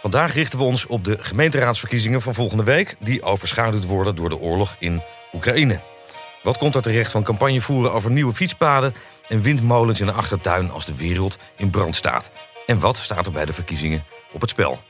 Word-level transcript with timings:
Vandaag 0.00 0.34
richten 0.34 0.58
we 0.58 0.64
ons 0.64 0.86
op 0.86 1.04
de 1.04 1.18
gemeenteraadsverkiezingen 1.20 2.22
van 2.22 2.34
volgende 2.34 2.64
week... 2.64 2.96
die 2.98 3.22
overschaduwd 3.22 3.84
worden 3.84 4.16
door 4.16 4.28
de 4.28 4.38
oorlog 4.38 4.76
in 4.78 5.02
Oekraïne. 5.32 5.80
Wat 6.42 6.58
komt 6.58 6.74
er 6.74 6.82
terecht 6.82 7.10
van 7.10 7.22
campagne 7.22 7.60
voeren 7.60 7.92
over 7.92 8.10
nieuwe 8.10 8.32
fietspaden... 8.32 8.94
en 9.28 9.42
windmolens 9.42 10.00
in 10.00 10.06
de 10.06 10.12
achtertuin 10.12 10.70
als 10.70 10.84
de 10.84 10.94
wereld 10.94 11.38
in 11.56 11.70
brand 11.70 11.96
staat? 11.96 12.30
En 12.66 12.78
wat 12.78 12.96
staat 12.96 13.26
er 13.26 13.32
bij 13.32 13.44
de 13.44 13.52
verkiezingen 13.52 14.04
op 14.32 14.40
het 14.40 14.50
spel? 14.50 14.80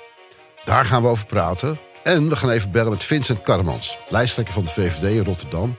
Daar 0.64 0.84
gaan 0.84 1.02
we 1.02 1.08
over 1.08 1.26
praten. 1.26 1.78
En 2.02 2.28
we 2.28 2.36
gaan 2.36 2.50
even 2.50 2.70
bellen 2.70 2.90
met 2.90 3.04
Vincent 3.04 3.42
Karmans, 3.42 3.98
lijsttrekker 4.08 4.54
van 4.54 4.64
de 4.64 4.70
VVD 4.70 5.02
in 5.02 5.24
Rotterdam. 5.24 5.76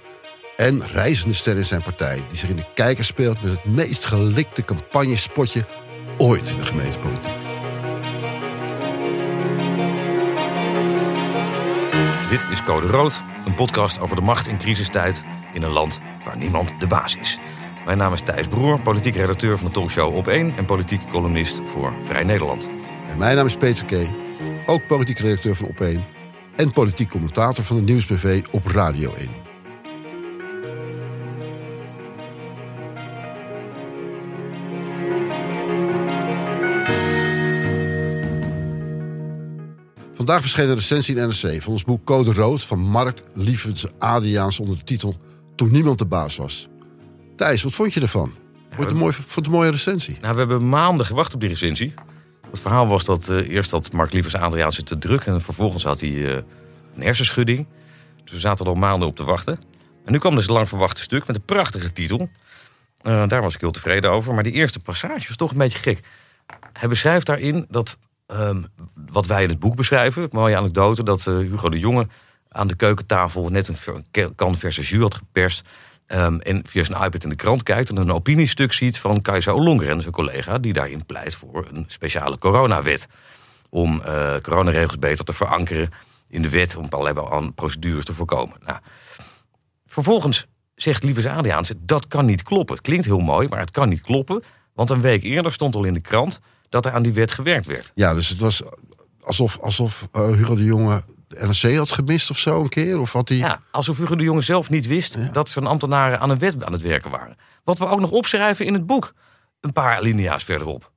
En 0.57 0.87
reizende 0.87 1.35
ster 1.35 1.57
in 1.57 1.65
zijn 1.65 1.83
partij, 1.83 2.23
die 2.29 2.37
zich 2.37 2.49
in 2.49 2.55
de 2.55 2.65
kijker 2.73 3.05
speelt 3.05 3.41
met 3.41 3.51
het 3.51 3.65
meest 3.65 4.05
gelikte 4.05 4.63
campagnespotje 4.63 5.65
ooit 6.17 6.49
in 6.49 6.57
de 6.57 6.65
gemeentepolitiek. 6.65 7.40
Dit 12.31 12.45
is 12.51 12.63
Code 12.63 12.87
Rood, 12.87 13.23
een 13.45 13.53
podcast 13.53 13.99
over 13.99 14.15
de 14.15 14.21
macht 14.21 14.47
in 14.47 14.57
crisistijd 14.57 15.23
in 15.53 15.63
een 15.63 15.71
land 15.71 16.01
waar 16.25 16.37
niemand 16.37 16.73
de 16.79 16.87
baas 16.87 17.15
is. 17.15 17.39
Mijn 17.85 17.97
naam 17.97 18.13
is 18.13 18.21
Thijs 18.21 18.47
Broer, 18.47 18.81
politiek 18.81 19.15
redacteur 19.15 19.57
van 19.57 19.65
de 19.65 19.73
talkshow 19.73 20.15
Op 20.15 20.27
1 20.27 20.57
en 20.57 20.65
politiek 20.65 21.09
columnist 21.09 21.61
voor 21.65 21.93
Vrij 22.03 22.23
Nederland. 22.23 22.69
En 23.07 23.17
mijn 23.17 23.35
naam 23.35 23.45
is 23.45 23.55
Peter 23.55 23.85
K., 23.85 24.09
ook 24.65 24.87
politiek 24.87 25.19
redacteur 25.19 25.55
van 25.55 25.67
Op 25.67 25.79
1 25.79 26.03
en 26.55 26.71
politiek 26.71 27.09
commentator 27.09 27.63
van 27.63 27.75
de 27.75 27.81
Nieuwsbv 27.81 28.43
op 28.51 28.65
Radio 28.65 29.13
1. 29.13 29.40
Vandaag 40.31 40.49
verscheen 40.49 40.69
een 40.69 40.79
recensie 40.79 41.15
in 41.15 41.27
NRC 41.27 41.61
van 41.61 41.71
ons 41.71 41.83
boek 41.83 42.05
Code 42.05 42.33
Rood 42.33 42.63
van 42.63 42.79
Mark 42.79 43.23
Lievens 43.33 43.85
Adriaans 43.99 44.59
onder 44.59 44.77
de 44.77 44.83
titel 44.83 45.15
Toen 45.55 45.71
niemand 45.71 45.97
de 45.97 46.05
baas 46.05 46.35
was. 46.35 46.67
Thijs, 47.35 47.63
wat 47.63 47.73
vond 47.73 47.93
je 47.93 48.01
ervan? 48.01 48.33
Vond 48.69 48.81
het 48.81 48.91
een, 48.91 48.97
mooi, 48.97 49.13
vond 49.13 49.35
het 49.35 49.45
een 49.45 49.51
mooie 49.51 49.71
recensie? 49.71 50.17
Nou, 50.19 50.33
we 50.33 50.39
hebben 50.39 50.69
maanden 50.69 51.05
gewacht 51.05 51.33
op 51.33 51.39
die 51.39 51.49
recensie. 51.49 51.93
Het 52.49 52.59
verhaal 52.59 52.87
was 52.87 53.05
dat 53.05 53.29
uh, 53.29 53.49
eerst 53.49 53.71
had 53.71 53.91
Mark 53.91 54.11
Lievers 54.13 54.35
Adriaanse 54.35 54.83
te 54.83 54.97
druk... 54.97 55.25
en 55.25 55.41
vervolgens 55.41 55.83
had 55.83 55.99
hij 55.99 56.09
uh, 56.09 56.33
een 56.95 57.03
hersenschudding. 57.03 57.67
Dus 58.23 58.31
we 58.31 58.39
zaten 58.39 58.65
er 58.65 58.71
al 58.71 58.77
maanden 58.77 59.07
op 59.07 59.15
te 59.15 59.23
wachten. 59.23 59.59
En 60.05 60.11
nu 60.11 60.17
kwam 60.17 60.35
dus 60.35 60.47
een 60.47 60.53
lang 60.53 60.69
verwachte 60.69 61.01
stuk 61.01 61.27
met 61.27 61.35
een 61.35 61.45
prachtige 61.45 61.93
titel. 61.93 62.29
Uh, 63.03 63.27
daar 63.27 63.41
was 63.41 63.53
ik 63.53 63.61
heel 63.61 63.71
tevreden 63.71 64.11
over. 64.11 64.33
Maar 64.33 64.43
die 64.43 64.53
eerste 64.53 64.79
passage 64.79 65.27
was 65.27 65.35
toch 65.35 65.51
een 65.51 65.57
beetje 65.57 65.77
gek. 65.77 65.99
Hij 66.73 66.89
beschrijft 66.89 67.25
daarin 67.25 67.65
dat 67.69 67.97
um, 68.33 68.65
wat 69.11 69.25
wij 69.25 69.43
in 69.43 69.49
het 69.49 69.59
boek 69.59 69.75
beschrijven... 69.75 70.27
mooie 70.31 70.57
anekdote 70.57 71.03
dat 71.03 71.25
Hugo 71.25 71.69
de 71.69 71.79
Jonge 71.79 72.07
aan 72.49 72.67
de 72.67 72.75
keukentafel... 72.75 73.49
net 73.49 73.67
een 73.67 74.35
kan 74.35 74.57
verse 74.57 74.81
jus 74.81 75.01
had 75.01 75.15
geperst... 75.15 75.67
Um, 76.07 76.39
en 76.39 76.61
via 76.67 76.83
zijn 76.83 77.03
iPad 77.03 77.23
in 77.23 77.29
de 77.29 77.35
krant 77.35 77.63
kijkt 77.63 77.89
en 77.89 77.97
een 77.97 78.11
opiniestuk 78.11 78.73
ziet 78.73 78.97
van 78.97 79.21
Kajsa 79.21 79.53
Ollongren, 79.53 80.01
zijn 80.01 80.13
collega, 80.13 80.57
die 80.57 80.73
daarin 80.73 81.05
pleit 81.05 81.35
voor 81.35 81.67
een 81.71 81.85
speciale 81.87 82.37
coronawet. 82.37 83.07
Om 83.69 84.01
uh, 84.05 84.35
coronaregels 84.41 84.99
beter 84.99 85.25
te 85.25 85.33
verankeren 85.33 85.89
in 86.27 86.41
de 86.41 86.49
wet, 86.49 86.75
om 86.75 86.87
allerlei 86.89 87.51
procedures 87.51 88.05
te 88.05 88.13
voorkomen. 88.13 88.57
Nou, 88.65 88.79
vervolgens 89.85 90.47
zegt 90.75 91.03
Lieve 91.03 91.29
Adriaanse, 91.29 91.75
dat 91.79 92.07
kan 92.07 92.25
niet 92.25 92.43
kloppen. 92.43 92.81
Klinkt 92.81 93.05
heel 93.05 93.19
mooi, 93.19 93.47
maar 93.47 93.59
het 93.59 93.71
kan 93.71 93.89
niet 93.89 94.01
kloppen. 94.01 94.43
Want 94.73 94.89
een 94.89 95.01
week 95.01 95.23
eerder 95.23 95.53
stond 95.53 95.75
al 95.75 95.83
in 95.83 95.93
de 95.93 96.01
krant 96.01 96.39
dat 96.71 96.85
er 96.85 96.91
aan 96.91 97.03
die 97.03 97.13
wet 97.13 97.31
gewerkt 97.31 97.65
werd. 97.65 97.91
Ja, 97.95 98.13
dus 98.13 98.29
het 98.29 98.39
was 98.39 98.61
alsof, 99.21 99.59
alsof 99.59 100.07
uh, 100.13 100.27
Hugo 100.27 100.55
de 100.55 100.63
Jonge 100.63 101.03
de 101.27 101.47
NRC 101.47 101.75
had 101.77 101.91
gemist 101.91 102.29
of 102.29 102.37
zo 102.37 102.61
een 102.61 102.69
keer? 102.69 102.99
Of 102.99 103.13
had 103.13 103.29
hij... 103.29 103.37
Ja, 103.37 103.61
alsof 103.71 103.97
Hugo 103.97 104.15
de 104.15 104.23
Jonge 104.23 104.41
zelf 104.41 104.69
niet 104.69 104.87
wist 104.87 105.33
dat 105.33 105.49
zijn 105.49 105.65
ambtenaren 105.65 106.19
aan 106.19 106.29
een 106.29 106.39
wet 106.39 106.63
aan 106.65 106.71
het 106.71 106.81
werken 106.81 107.11
waren. 107.11 107.37
Wat 107.63 107.77
we 107.77 107.87
ook 107.87 107.99
nog 107.99 108.11
opschrijven 108.11 108.65
in 108.65 108.73
het 108.73 108.85
boek. 108.85 109.13
Een 109.59 109.73
paar 109.73 109.95
alinea's 109.95 110.43
verderop. 110.43 110.91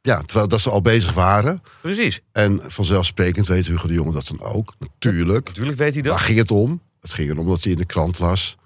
Ja, 0.00 0.22
terwijl 0.22 0.48
dat 0.48 0.60
ze 0.60 0.70
al 0.70 0.82
bezig 0.82 1.12
waren. 1.12 1.62
Precies. 1.80 2.20
En 2.32 2.60
vanzelfsprekend 2.66 3.46
weet 3.46 3.66
Hugo 3.66 3.86
de 3.86 3.94
Jonge 3.94 4.12
dat 4.12 4.26
dan 4.26 4.42
ook. 4.42 4.74
Natuurlijk. 4.78 5.46
Natuurlijk 5.46 5.78
weet 5.78 5.94
hij 5.94 6.02
dat. 6.02 6.12
Waar 6.12 6.22
ging 6.22 6.38
het 6.38 6.50
om? 6.50 6.80
Het 7.00 7.12
ging 7.12 7.30
erom 7.30 7.46
dat 7.46 7.62
hij 7.62 7.72
in 7.72 7.78
de 7.78 7.84
krant 7.84 8.18
las. 8.18 8.56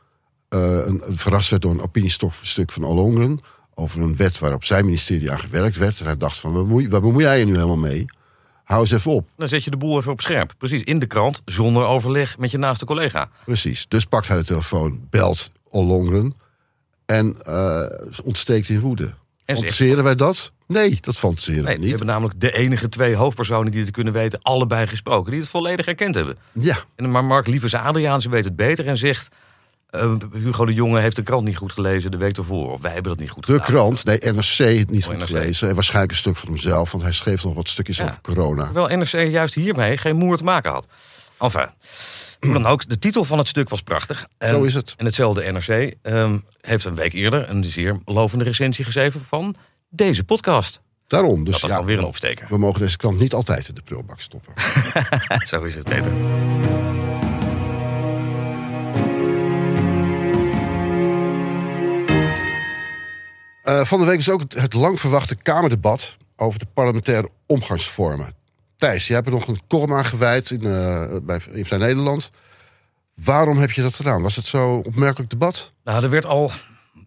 Uh, 0.51 0.61
een, 0.61 1.03
een, 1.07 1.17
verrast 1.17 1.51
werd 1.51 1.63
door 1.63 1.73
een 1.73 1.81
opiniestuk 1.81 2.73
van 2.73 2.85
Alongren. 2.85 3.41
Over 3.79 4.01
een 4.01 4.17
wet 4.17 4.39
waarop 4.39 4.65
zijn 4.65 4.85
ministerie 4.85 5.31
aan 5.31 5.39
gewerkt 5.39 5.77
werd. 5.77 5.99
En 6.01 6.05
hij 6.05 6.17
dacht 6.17 6.39
van, 6.39 6.53
waar 6.53 6.63
bemoei, 6.63 6.89
waar 6.89 7.01
bemoei 7.01 7.25
jij 7.25 7.39
je 7.39 7.45
nu 7.45 7.55
helemaal 7.55 7.77
mee? 7.77 8.05
Hou 8.65 8.81
eens 8.81 8.91
even 8.91 9.11
op. 9.11 9.29
Dan 9.37 9.49
zet 9.49 9.65
je 9.65 9.71
de 9.71 9.77
boel 9.77 9.99
even 9.99 10.13
op 10.13 10.21
scherp. 10.21 10.55
Precies, 10.59 10.83
in 10.83 10.99
de 10.99 11.07
krant, 11.07 11.43
zonder 11.45 11.85
overleg 11.85 12.39
met 12.39 12.51
je 12.51 12.59
naaste 12.59 12.85
collega. 12.85 13.29
Precies. 13.45 13.89
Dus 13.89 14.05
pakt 14.05 14.29
hij 14.29 14.37
de 14.37 14.45
telefoon, 14.45 15.07
belt 15.11 15.51
Ollongren 15.69 16.35
en 17.07 17.37
uh, 17.49 17.83
ontsteekt 18.25 18.69
in 18.69 18.81
woede. 18.81 19.15
En 19.45 19.57
fantaseren 19.57 20.05
wij 20.05 20.15
dat? 20.15 20.53
Nee, 20.67 20.99
dat 21.01 21.17
fantaseren 21.17 21.65
nee, 21.65 21.73
we 21.73 21.79
niet. 21.79 21.83
We 21.83 21.89
hebben 21.89 22.07
namelijk 22.07 22.41
de 22.41 22.53
enige 22.53 22.89
twee 22.89 23.15
hoofdpersonen 23.15 23.73
die 23.73 23.81
het 23.81 23.91
kunnen 23.91 24.13
weten... 24.13 24.43
allebei 24.43 24.87
gesproken, 24.87 25.31
die 25.31 25.41
het 25.41 25.49
volledig 25.49 25.87
erkend 25.87 26.15
hebben. 26.15 26.37
Ja. 26.53 26.79
En, 26.97 27.11
maar 27.11 27.25
Mark 27.25 27.47
Lievers 27.47 27.75
Adriaanse 27.75 28.29
weet 28.29 28.45
het 28.45 28.57
beter 28.57 28.87
en 28.87 28.97
zegt... 28.97 29.29
Uh, 29.91 30.15
Hugo 30.33 30.65
de 30.65 30.75
Jonge 30.75 31.01
heeft 31.01 31.17
de 31.17 31.23
krant 31.23 31.45
niet 31.45 31.57
goed 31.57 31.73
gelezen 31.73 32.11
de 32.11 32.17
week 32.17 32.37
ervoor. 32.37 32.73
Of 32.73 32.81
wij 32.81 32.93
hebben 32.93 33.11
dat 33.13 33.21
niet 33.21 33.31
goed 33.31 33.47
de 33.47 33.53
gedaan. 33.53 33.67
De 33.67 33.73
krant, 33.73 34.05
nee, 34.05 34.19
NRC 34.19 34.91
niet 34.91 35.05
oh, 35.05 35.11
goed 35.11 35.19
NRC. 35.19 35.29
gelezen. 35.29 35.69
En 35.69 35.75
waarschijnlijk 35.75 36.13
een 36.13 36.19
stuk 36.19 36.37
van 36.37 36.49
hemzelf, 36.49 36.93
want 36.93 37.03
hij 37.03 37.13
schreef 37.13 37.45
nog 37.45 37.55
wat 37.55 37.69
stukjes 37.69 37.97
ja. 37.97 38.05
over 38.05 38.21
corona. 38.21 38.65
Terwijl 38.65 38.99
NRC 38.99 39.31
juist 39.31 39.55
hiermee 39.55 39.97
geen 39.97 40.17
moer 40.17 40.37
te 40.37 40.45
maken 40.45 40.71
had. 40.73 40.87
Enfin, 41.39 41.69
hoe 42.41 42.53
dan 42.53 42.67
ook, 42.67 42.89
de 42.89 42.99
titel 42.99 43.25
van 43.25 43.39
het 43.39 43.49
stuk 43.49 43.69
was 43.69 43.83
prachtig. 43.83 44.29
En, 44.39 44.51
Zo 44.51 44.63
is 44.63 44.75
het. 44.75 44.95
En 44.97 45.05
hetzelfde 45.05 45.53
NRC 45.53 45.95
um, 46.03 46.45
heeft 46.61 46.85
een 46.85 46.95
week 46.95 47.13
eerder 47.13 47.51
een 47.51 47.65
zeer 47.65 48.01
lovende 48.05 48.45
recensie 48.45 48.85
geschreven 48.85 49.21
van 49.21 49.57
deze 49.89 50.25
podcast. 50.25 50.81
Daarom. 51.07 51.45
Dus 51.45 51.53
dat 51.53 51.63
was 51.63 51.71
ja, 51.71 51.77
alweer 51.77 51.99
een 51.99 52.05
opsteker. 52.05 52.47
We 52.49 52.59
mogen 52.59 52.81
deze 52.81 52.97
krant 52.97 53.19
niet 53.19 53.35
altijd 53.35 53.69
in 53.69 53.75
de 53.75 53.83
prullenbak 53.83 54.21
stoppen. 54.21 54.53
Zo 55.47 55.63
is 55.63 55.75
het, 55.75 55.85
Peter. 55.85 56.13
Uh, 63.69 63.85
van 63.85 64.01
de 64.01 64.07
week 64.07 64.19
is 64.19 64.31
ook 64.31 64.41
het, 64.41 64.55
het 64.55 64.75
lang 64.75 65.01
verwachte 65.01 65.37
Kamerdebat 65.37 66.17
over 66.37 66.59
de 66.59 66.67
parlementaire 66.75 67.31
omgangsvormen. 67.47 68.35
Thijs, 68.77 69.07
jij 69.07 69.17
hebt 69.17 69.29
er 69.29 69.35
nog 69.35 69.49
een 69.49 69.61
column 69.69 69.93
aan 69.93 70.05
gewijd 70.05 70.51
in, 70.51 70.63
uh, 70.63 71.17
bij 71.23 71.41
in 71.53 71.67
Vrij 71.67 71.79
Nederland. 71.79 72.31
Waarom 73.15 73.59
heb 73.59 73.71
je 73.71 73.83
dat 73.83 73.95
gedaan? 73.95 74.23
Was 74.23 74.37
het 74.37 74.47
zo 74.47 74.75
opmerkelijk 74.75 75.31
debat? 75.31 75.73
Nou, 75.85 76.03
er 76.03 76.11
werd 76.11 76.27
al 76.27 76.51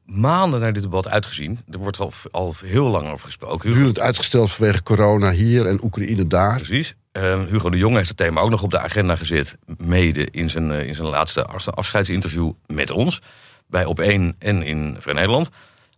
maanden 0.05 0.59
naar 0.59 0.73
dit 0.73 0.83
debat 0.83 1.07
uitgezien. 1.07 1.59
Er 1.69 1.77
wordt 1.77 1.99
al, 1.99 2.11
al 2.31 2.55
heel 2.65 2.87
lang 2.87 3.09
over 3.09 3.25
gesproken. 3.25 3.73
Hugo... 3.73 4.01
uitgesteld 4.01 4.51
vanwege 4.51 4.83
corona 4.83 5.31
hier 5.31 5.65
en 5.65 5.83
Oekraïne 5.83 6.27
daar. 6.27 6.55
Precies. 6.55 6.95
Uh, 7.13 7.41
Hugo 7.45 7.69
de 7.69 7.77
Jong 7.77 7.95
heeft 7.95 8.07
het 8.07 8.17
thema 8.17 8.41
ook 8.41 8.49
nog 8.49 8.63
op 8.63 8.71
de 8.71 8.79
agenda 8.79 9.15
gezet. 9.15 9.57
Mede 9.77 10.27
in 10.31 10.49
zijn, 10.49 10.69
uh, 10.69 10.87
in 10.87 10.95
zijn 10.95 11.07
laatste 11.07 11.45
afscheidsinterview 11.45 12.51
met 12.67 12.91
ons. 12.91 13.21
Bij 13.67 13.85
Op 13.85 13.99
1 13.99 14.35
en 14.39 14.63
in 14.63 14.95
Vrij 14.99 15.13
Nederland. 15.13 15.49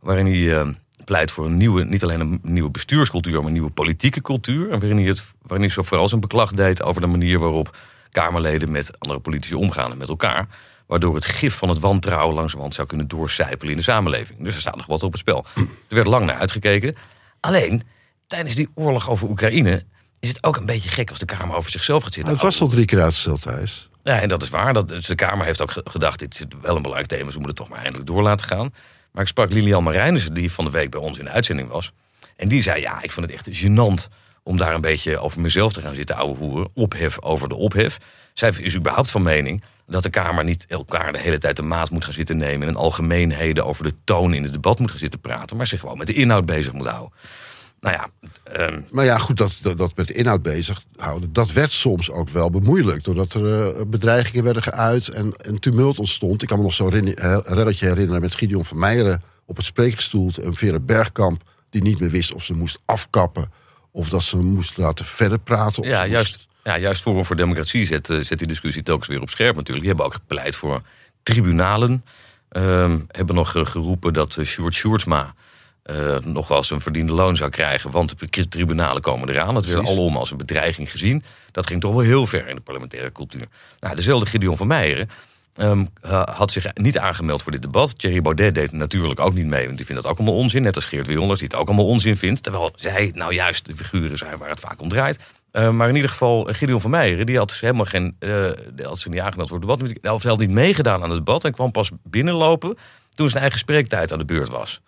Waarin 0.02 0.26
hij 0.26 0.36
uh, 0.36 0.68
pleit 1.06 1.32
voor 1.32 1.46
een 1.46 1.58
nieuwe, 1.58 1.84
niet 1.84 2.04
alleen 2.04 2.20
een 2.20 2.40
nieuwe 2.44 2.70
bestuurscultuur, 2.70 3.38
maar 3.38 3.46
een 3.46 3.52
nieuwe 3.52 3.72
politieke 3.72 4.22
cultuur. 4.22 4.72
En 4.72 4.80
waarin 4.80 4.98
hij, 4.98 5.08
het, 5.08 5.26
waarin 5.42 5.66
hij 5.66 5.76
zo 5.76 5.82
vooral 5.82 6.10
zijn 6.10 6.22
beklag 6.22 6.52
deed 6.52 6.84
over 6.84 7.02
de 7.02 7.08
manier 7.08 7.40
waarop 7.40 7.78
Kamerleden 8.10 8.72
met 8.72 9.00
andere 9.00 9.20
politici 9.20 9.54
omgaan 9.54 9.92
en 9.92 9.98
met 9.98 10.10
elkaar. 10.10 10.48
Waardoor 10.88 11.16
het 11.16 11.26
gif 11.26 11.56
van 11.56 11.70
het 11.70 11.80
wantrouwen 11.80 12.36
langzamerhand 12.36 12.74
zou 12.74 12.88
kunnen 12.88 13.08
doorcijpelen 13.08 13.72
in 13.72 13.78
de 13.78 13.84
samenleving. 13.84 14.44
Dus 14.44 14.56
er 14.56 14.62
staat 14.62 14.76
nog 14.76 14.86
wat 14.86 15.04
op 15.04 15.12
het 15.12 15.22
spel. 15.22 15.46
Er 15.56 15.96
werd 15.96 16.08
lang 16.08 16.26
naar 16.26 16.36
uitgekeken. 16.36 16.96
Alleen, 17.40 17.84
tijdens 18.28 18.56
die 18.56 18.70
oorlog 18.76 19.10
over 19.10 19.30
Oekraïne 19.30 19.84
is 20.20 20.30
het 20.30 20.44
ook 20.44 20.58
een 20.58 20.66
beetje 20.66 20.90
gek 20.90 21.10
als 21.10 21.20
de 21.20 21.26
Kamer 21.26 21.56
over 21.56 21.72
zichzelf 21.72 22.04
gaat 22.04 22.14
zitten. 22.14 22.34
Het 22.34 22.42
was 22.42 22.62
al 22.62 22.68
drie 22.68 22.86
keer 22.86 23.02
uitgesteld, 23.02 23.42
Thijs. 23.42 23.90
Ja, 24.04 24.20
en 24.20 24.30
dat 24.30 24.44
is 24.44 24.50
waar. 24.50 24.74
Dat, 24.74 24.88
dus 24.88 25.06
de 25.06 25.16
Kamer 25.16 25.46
heeft 25.46 25.62
ook 25.62 25.74
gedacht, 25.84 26.20
dit 26.20 26.34
is 26.34 26.46
wel 26.62 26.76
een 26.76 26.82
belangrijk 26.82 27.08
thema, 27.08 27.32
ze 27.32 27.40
moeten 27.40 27.44
het 27.44 27.56
toch 27.56 27.70
maar 27.70 27.80
eindelijk 27.80 28.08
door 28.08 28.22
laten 28.22 28.46
gaan. 28.46 28.74
Maar 29.12 29.22
ik 29.22 29.30
sprak 29.30 29.52
Lilian 29.52 29.84
Marijnissen, 29.84 30.34
die 30.34 30.52
van 30.52 30.66
de 30.66 30.72
week 30.72 30.90
bij 30.90 31.00
ons 31.00 31.18
in 31.18 31.26
de 31.26 31.32
uitzending 31.32 31.70
was. 31.70 31.92
En 32.36 32.48
die 32.48 32.62
zei, 32.62 32.82
ja, 32.82 33.02
ik 33.02 33.12
vond 33.12 33.30
het 33.30 33.36
echt 33.36 33.64
gênant 33.64 34.14
om 34.44 34.58
daar 34.58 34.74
een 34.74 34.82
beetje 34.82 35.20
over 35.20 35.42
mezelf 35.42 35.74
te 35.74 35.82
gaan 35.82 35.96
zitten 35.96 36.16
ouwe 36.16 36.36
hoeren. 36.36 36.70
Ophef 36.74 37.22
over 37.22 37.50
de 37.50 37.56
ophef. 37.56 37.98
Zij 38.34 38.54
is 38.58 38.76
überhaupt 38.76 39.12
van 39.12 39.24
mening 39.24 39.64
dat 39.88 40.04
de 40.04 40.10
Kamer 40.10 40.44
niet 40.44 40.66
elkaar 40.66 41.14
de 41.14 41.20
hele 41.20 41.38
tijd 41.38 41.56
de 41.56 41.64
maat 41.64 41.90
moet 41.90 42.04
gaan 42.04 42.14
zitten 42.14 42.38
nemen... 42.38 42.68
en 42.68 42.76
algemeenheden 42.76 43.66
over 43.66 43.84
de 43.84 43.94
toon 44.04 44.34
in 44.34 44.44
het 44.44 44.54
debat 44.54 44.80
moet 44.80 44.90
gaan 44.90 45.00
zitten 45.00 45.20
praten... 45.20 45.58
maar 45.58 45.68
zich 45.68 45.80
gewoon 45.80 45.98
met 45.98 46.08
de 46.08 46.14
inhoud 46.14 46.46
bezig 46.46 46.74
moet 46.74 46.88
houden. 46.88 47.12
Nou 47.82 47.96
ja, 47.96 48.10
um... 48.68 48.86
Maar 48.92 49.06
ja, 49.06 49.18
goed, 49.18 49.38
dat, 49.38 49.60
dat, 49.62 49.78
dat, 49.78 49.96
met 49.96 50.08
de 50.08 50.14
inhoud 50.14 50.42
bezighouden... 50.42 51.34
dat 51.34 51.52
werd 51.52 51.72
soms 51.72 52.12
ook 52.12 52.30
wel 52.30 52.50
bemoeilijk. 52.50 53.04
Doordat 53.04 53.34
er 53.34 53.76
uh, 53.78 53.82
bedreigingen 53.88 54.44
werden 54.44 54.64
geuit 54.64 55.10
en, 55.10 55.34
en 55.38 55.60
tumult 55.60 56.00
ontstond. 56.00 56.42
Ik 56.42 56.48
kan 56.48 56.58
me 56.58 56.64
nog 56.64 56.74
zo'n 56.74 57.14
relletje 57.44 57.86
herinneren 57.86 58.22
met 58.22 58.36
Gideon 58.36 58.66
van 58.66 58.80
Meijeren... 58.80 59.22
op 59.46 59.56
het 59.56 59.66
spreekstoel 59.66 60.32
en 60.44 60.56
Vera 60.56 60.80
Bergkamp... 60.80 61.44
die 61.70 61.82
niet 61.82 62.00
meer 62.00 62.10
wist 62.10 62.34
of 62.34 62.44
ze 62.44 62.54
moest 62.54 62.80
afkappen 62.86 63.52
Of 63.92 64.10
dat 64.10 64.24
ze 64.24 64.38
hem 64.38 64.46
moesten 64.46 64.84
laten 64.84 65.06
verder 65.06 65.40
praten. 65.40 65.84
Ja, 65.84 66.06
juist, 66.08 66.48
ja, 66.64 66.78
juist 66.78 67.02
Forum 67.02 67.26
voor 67.26 67.36
Democratie 67.36 67.86
zet, 67.86 68.10
eh, 68.10 68.20
zet 68.20 68.38
die 68.38 68.48
discussie 68.48 68.84
telkens 68.84 69.08
weer 69.08 69.22
op 69.22 69.30
scherp 69.30 69.56
natuurlijk. 69.56 69.80
Die 69.80 69.88
hebben 69.88 70.06
ook 70.06 70.14
gepleit 70.14 70.56
voor 70.56 70.82
tribunalen. 71.24 72.04
Ehm, 72.50 73.00
hebben 73.08 73.36
nog 73.36 73.56
eh, 73.56 73.66
geroepen 73.66 74.14
dat 74.14 74.38
Sjoerd 74.44 74.74
Sjoerdsma 74.74 75.34
eh, 75.92 76.18
nog 76.24 76.48
wel 76.48 76.58
eens 76.58 76.70
een 76.70 76.82
verdiende 76.82 77.14
loon 77.14 77.36
zou 77.36 77.50
krijgen. 77.50 77.92
Want 77.92 78.16
de 78.20 78.48
tribunalen 78.50 79.02
komen 79.02 79.30
eraan. 79.30 79.54
Dat 79.54 79.66
werd 79.66 79.88
alom 79.88 80.18
als 80.18 80.32
een 80.32 80.38
bedreiging 80.38 80.92
gezien. 80.92 81.24
Dat 81.52 81.68
ging 81.68 81.82
toch 81.82 81.92
wel 81.92 82.02
heel 82.02 82.28
ver 82.28 82.48
in 82.48 82.56
de 82.56 82.62
parlementaire 82.62 83.12
cultuur. 83.12 83.46
Nou, 83.80 83.96
dezelfde 83.96 84.26
Gideon 84.26 84.58
van 84.58 84.68
Meijeren 84.68 85.10
ehm, 85.56 85.86
eh, 86.02 86.24
had 86.24 86.52
zich 86.52 86.66
niet 86.74 86.98
aangemeld 86.98 87.44
voor 87.44 87.52
dit 87.52 87.62
debat. 87.62 88.00
Thierry 88.00 88.22
Baudet 88.22 88.56
deed 88.56 88.72
natuurlijk 88.72 89.20
ook 89.20 89.34
niet 89.34 89.46
mee. 89.46 89.66
Want 89.66 89.78
die 89.78 89.86
vindt 89.86 90.02
dat 90.02 90.12
ook 90.12 90.18
allemaal 90.18 90.38
onzin. 90.38 90.62
Net 90.62 90.76
als 90.76 90.86
Geert 90.86 91.08
Wilders, 91.08 91.40
die 91.40 91.48
het 91.48 91.58
ook 91.58 91.68
allemaal 91.68 91.88
onzin 91.88 92.18
vindt. 92.18 92.44
Terwijl 92.44 92.72
zij 92.76 93.12
nou 93.14 93.34
juist 93.34 93.66
de 93.66 93.76
figuren 93.76 94.18
zijn 94.18 94.38
waar 94.38 94.50
het 94.50 94.60
vaak 94.60 94.82
om 94.82 94.90
draait. 94.90 95.20
Eh, 95.52 95.70
maar 95.70 95.90
in 95.90 95.96
ieder 95.96 96.10
geval, 96.10 96.48
eh, 96.50 96.56
Gideon 96.56 96.82
van 96.82 96.90
Meijeren, 96.90 97.26
die 97.26 97.38
had 97.38 97.50
dus 97.50 97.60
helemaal 97.60 97.86
geen. 97.86 98.16
had 98.84 99.00
zich 99.00 99.12
niet 99.12 99.20
aangemeld 99.20 99.50
voor 99.50 99.60
het 99.60 99.68
debat. 99.68 100.14
Of 100.14 100.22
hij 100.22 100.32
had 100.32 100.40
niet 100.40 100.50
meegedaan 100.50 101.04
aan 101.04 101.10
het 101.10 101.26
debat. 101.26 101.44
En 101.44 101.54
kwam 101.54 101.72
pas 101.72 101.92
binnenlopen 102.04 102.78
toen 103.14 103.30
zijn 103.30 103.42
eigen 103.42 103.60
spreektijd 103.60 104.12
aan 104.12 104.20
de 104.20 104.26
beurt 104.26 104.50
was. 104.50 104.82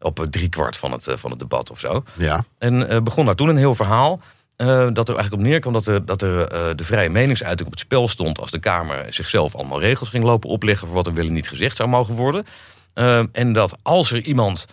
Op 0.00 0.26
driekwart 0.30 0.76
van 0.76 0.92
het, 0.92 1.06
eh, 1.06 1.16
van 1.16 1.30
het 1.30 1.38
debat 1.38 1.70
of 1.70 1.78
zo. 1.80 2.02
Ja, 2.14 2.44
En 2.58 2.88
eh, 2.88 3.00
begon 3.00 3.24
daar 3.26 3.34
toen 3.34 3.48
een 3.48 3.56
heel 3.56 3.74
verhaal. 3.74 4.20
eh, 4.56 4.66
dat 4.66 5.08
er 5.08 5.14
eigenlijk 5.14 5.32
op 5.32 5.40
neerkwam 5.48 5.72
dat, 5.72 5.86
er, 5.86 6.04
dat 6.04 6.22
er, 6.22 6.48
de 6.76 6.84
vrije 6.84 7.08
meningsuiting 7.10 7.66
op 7.66 7.72
het 7.74 7.82
spel 7.82 8.08
stond. 8.08 8.40
als 8.40 8.50
de 8.50 8.58
Kamer 8.58 9.12
zichzelf 9.12 9.54
allemaal 9.54 9.80
regels 9.80 10.08
ging 10.08 10.24
lopen 10.24 10.50
opleggen. 10.50 10.86
voor 10.86 10.96
wat 10.96 11.06
er 11.06 11.14
wel 11.14 11.26
en 11.26 11.32
niet 11.32 11.48
gezegd 11.48 11.76
zou 11.76 11.88
mogen 11.88 12.14
worden. 12.14 12.46
En 13.32 13.52
dat 13.52 13.76
als 13.82 14.10
er 14.12 14.20
iemand 14.22 14.66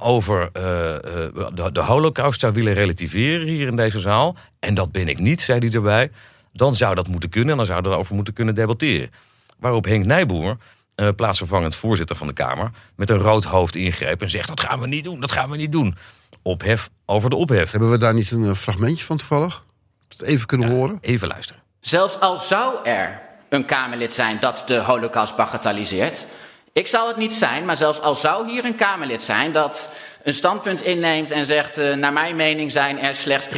over 0.00 0.50
de, 0.52 1.70
de 1.72 1.80
Holocaust 1.80 2.40
zou 2.40 2.52
willen 2.52 2.72
relativeren 2.72 3.46
hier 3.46 3.66
in 3.66 3.76
deze 3.76 4.00
zaal. 4.00 4.36
en 4.58 4.74
dat 4.74 4.92
ben 4.92 5.08
ik 5.08 5.18
niet, 5.18 5.40
zei 5.40 5.58
hij 5.58 5.70
erbij. 5.70 6.10
dan 6.52 6.74
zou 6.74 6.94
dat 6.94 7.08
moeten 7.08 7.28
kunnen 7.30 7.50
en 7.50 7.56
dan 7.56 7.66
zouden 7.66 7.90
we 7.90 7.96
erover 7.96 8.14
moeten 8.14 8.34
kunnen 8.34 8.54
debatteren. 8.54 9.10
Waarop 9.58 9.84
Henk 9.84 10.04
Nijboer, 10.04 10.56
eh, 11.00 11.08
plaatsvervangend 11.16 11.74
voorzitter 11.74 12.16
van 12.16 12.26
de 12.26 12.32
Kamer, 12.32 12.70
met 12.96 13.10
een 13.10 13.18
rood 13.18 13.44
hoofd 13.44 13.76
ingreep 13.76 14.22
en 14.22 14.30
zegt: 14.30 14.48
dat 14.48 14.60
gaan 14.60 14.80
we 14.80 14.86
niet 14.86 15.04
doen, 15.04 15.20
dat 15.20 15.32
gaan 15.32 15.50
we 15.50 15.56
niet 15.56 15.72
doen. 15.72 15.96
Ophef 16.42 16.88
over 17.06 17.30
de 17.30 17.36
ophef. 17.36 17.70
hebben 17.70 17.90
we 17.90 17.98
daar 17.98 18.14
niet 18.14 18.30
een 18.30 18.44
eh, 18.44 18.54
fragmentje 18.54 19.04
van 19.04 19.16
toevallig? 19.16 19.64
Dat 20.08 20.22
even 20.22 20.46
kunnen 20.46 20.70
horen? 20.70 20.98
Even 21.00 21.28
luisteren. 21.28 21.62
Zelfs 21.80 22.20
al 22.20 22.38
zou 22.38 22.74
er 22.84 23.20
een 23.48 23.64
Kamerlid 23.64 24.14
zijn 24.14 24.40
dat 24.40 24.62
de 24.66 24.78
holocaust 24.78 25.36
bagatelliseert. 25.36 26.26
Ik 26.72 26.86
zal 26.86 27.08
het 27.08 27.16
niet 27.16 27.34
zijn, 27.34 27.64
maar 27.64 27.76
zelfs 27.76 28.00
al 28.00 28.16
zou 28.16 28.50
hier 28.50 28.64
een 28.64 28.74
Kamerlid 28.74 29.22
zijn 29.22 29.52
dat 29.52 29.90
een 30.22 30.34
standpunt 30.34 30.82
inneemt 30.82 31.30
en 31.30 31.46
zegt... 31.46 31.78
eh, 31.78 31.94
naar 31.94 32.12
mijn 32.12 32.36
mening 32.36 32.72
zijn 32.72 32.98
er 32.98 33.14
slechts 33.14 33.48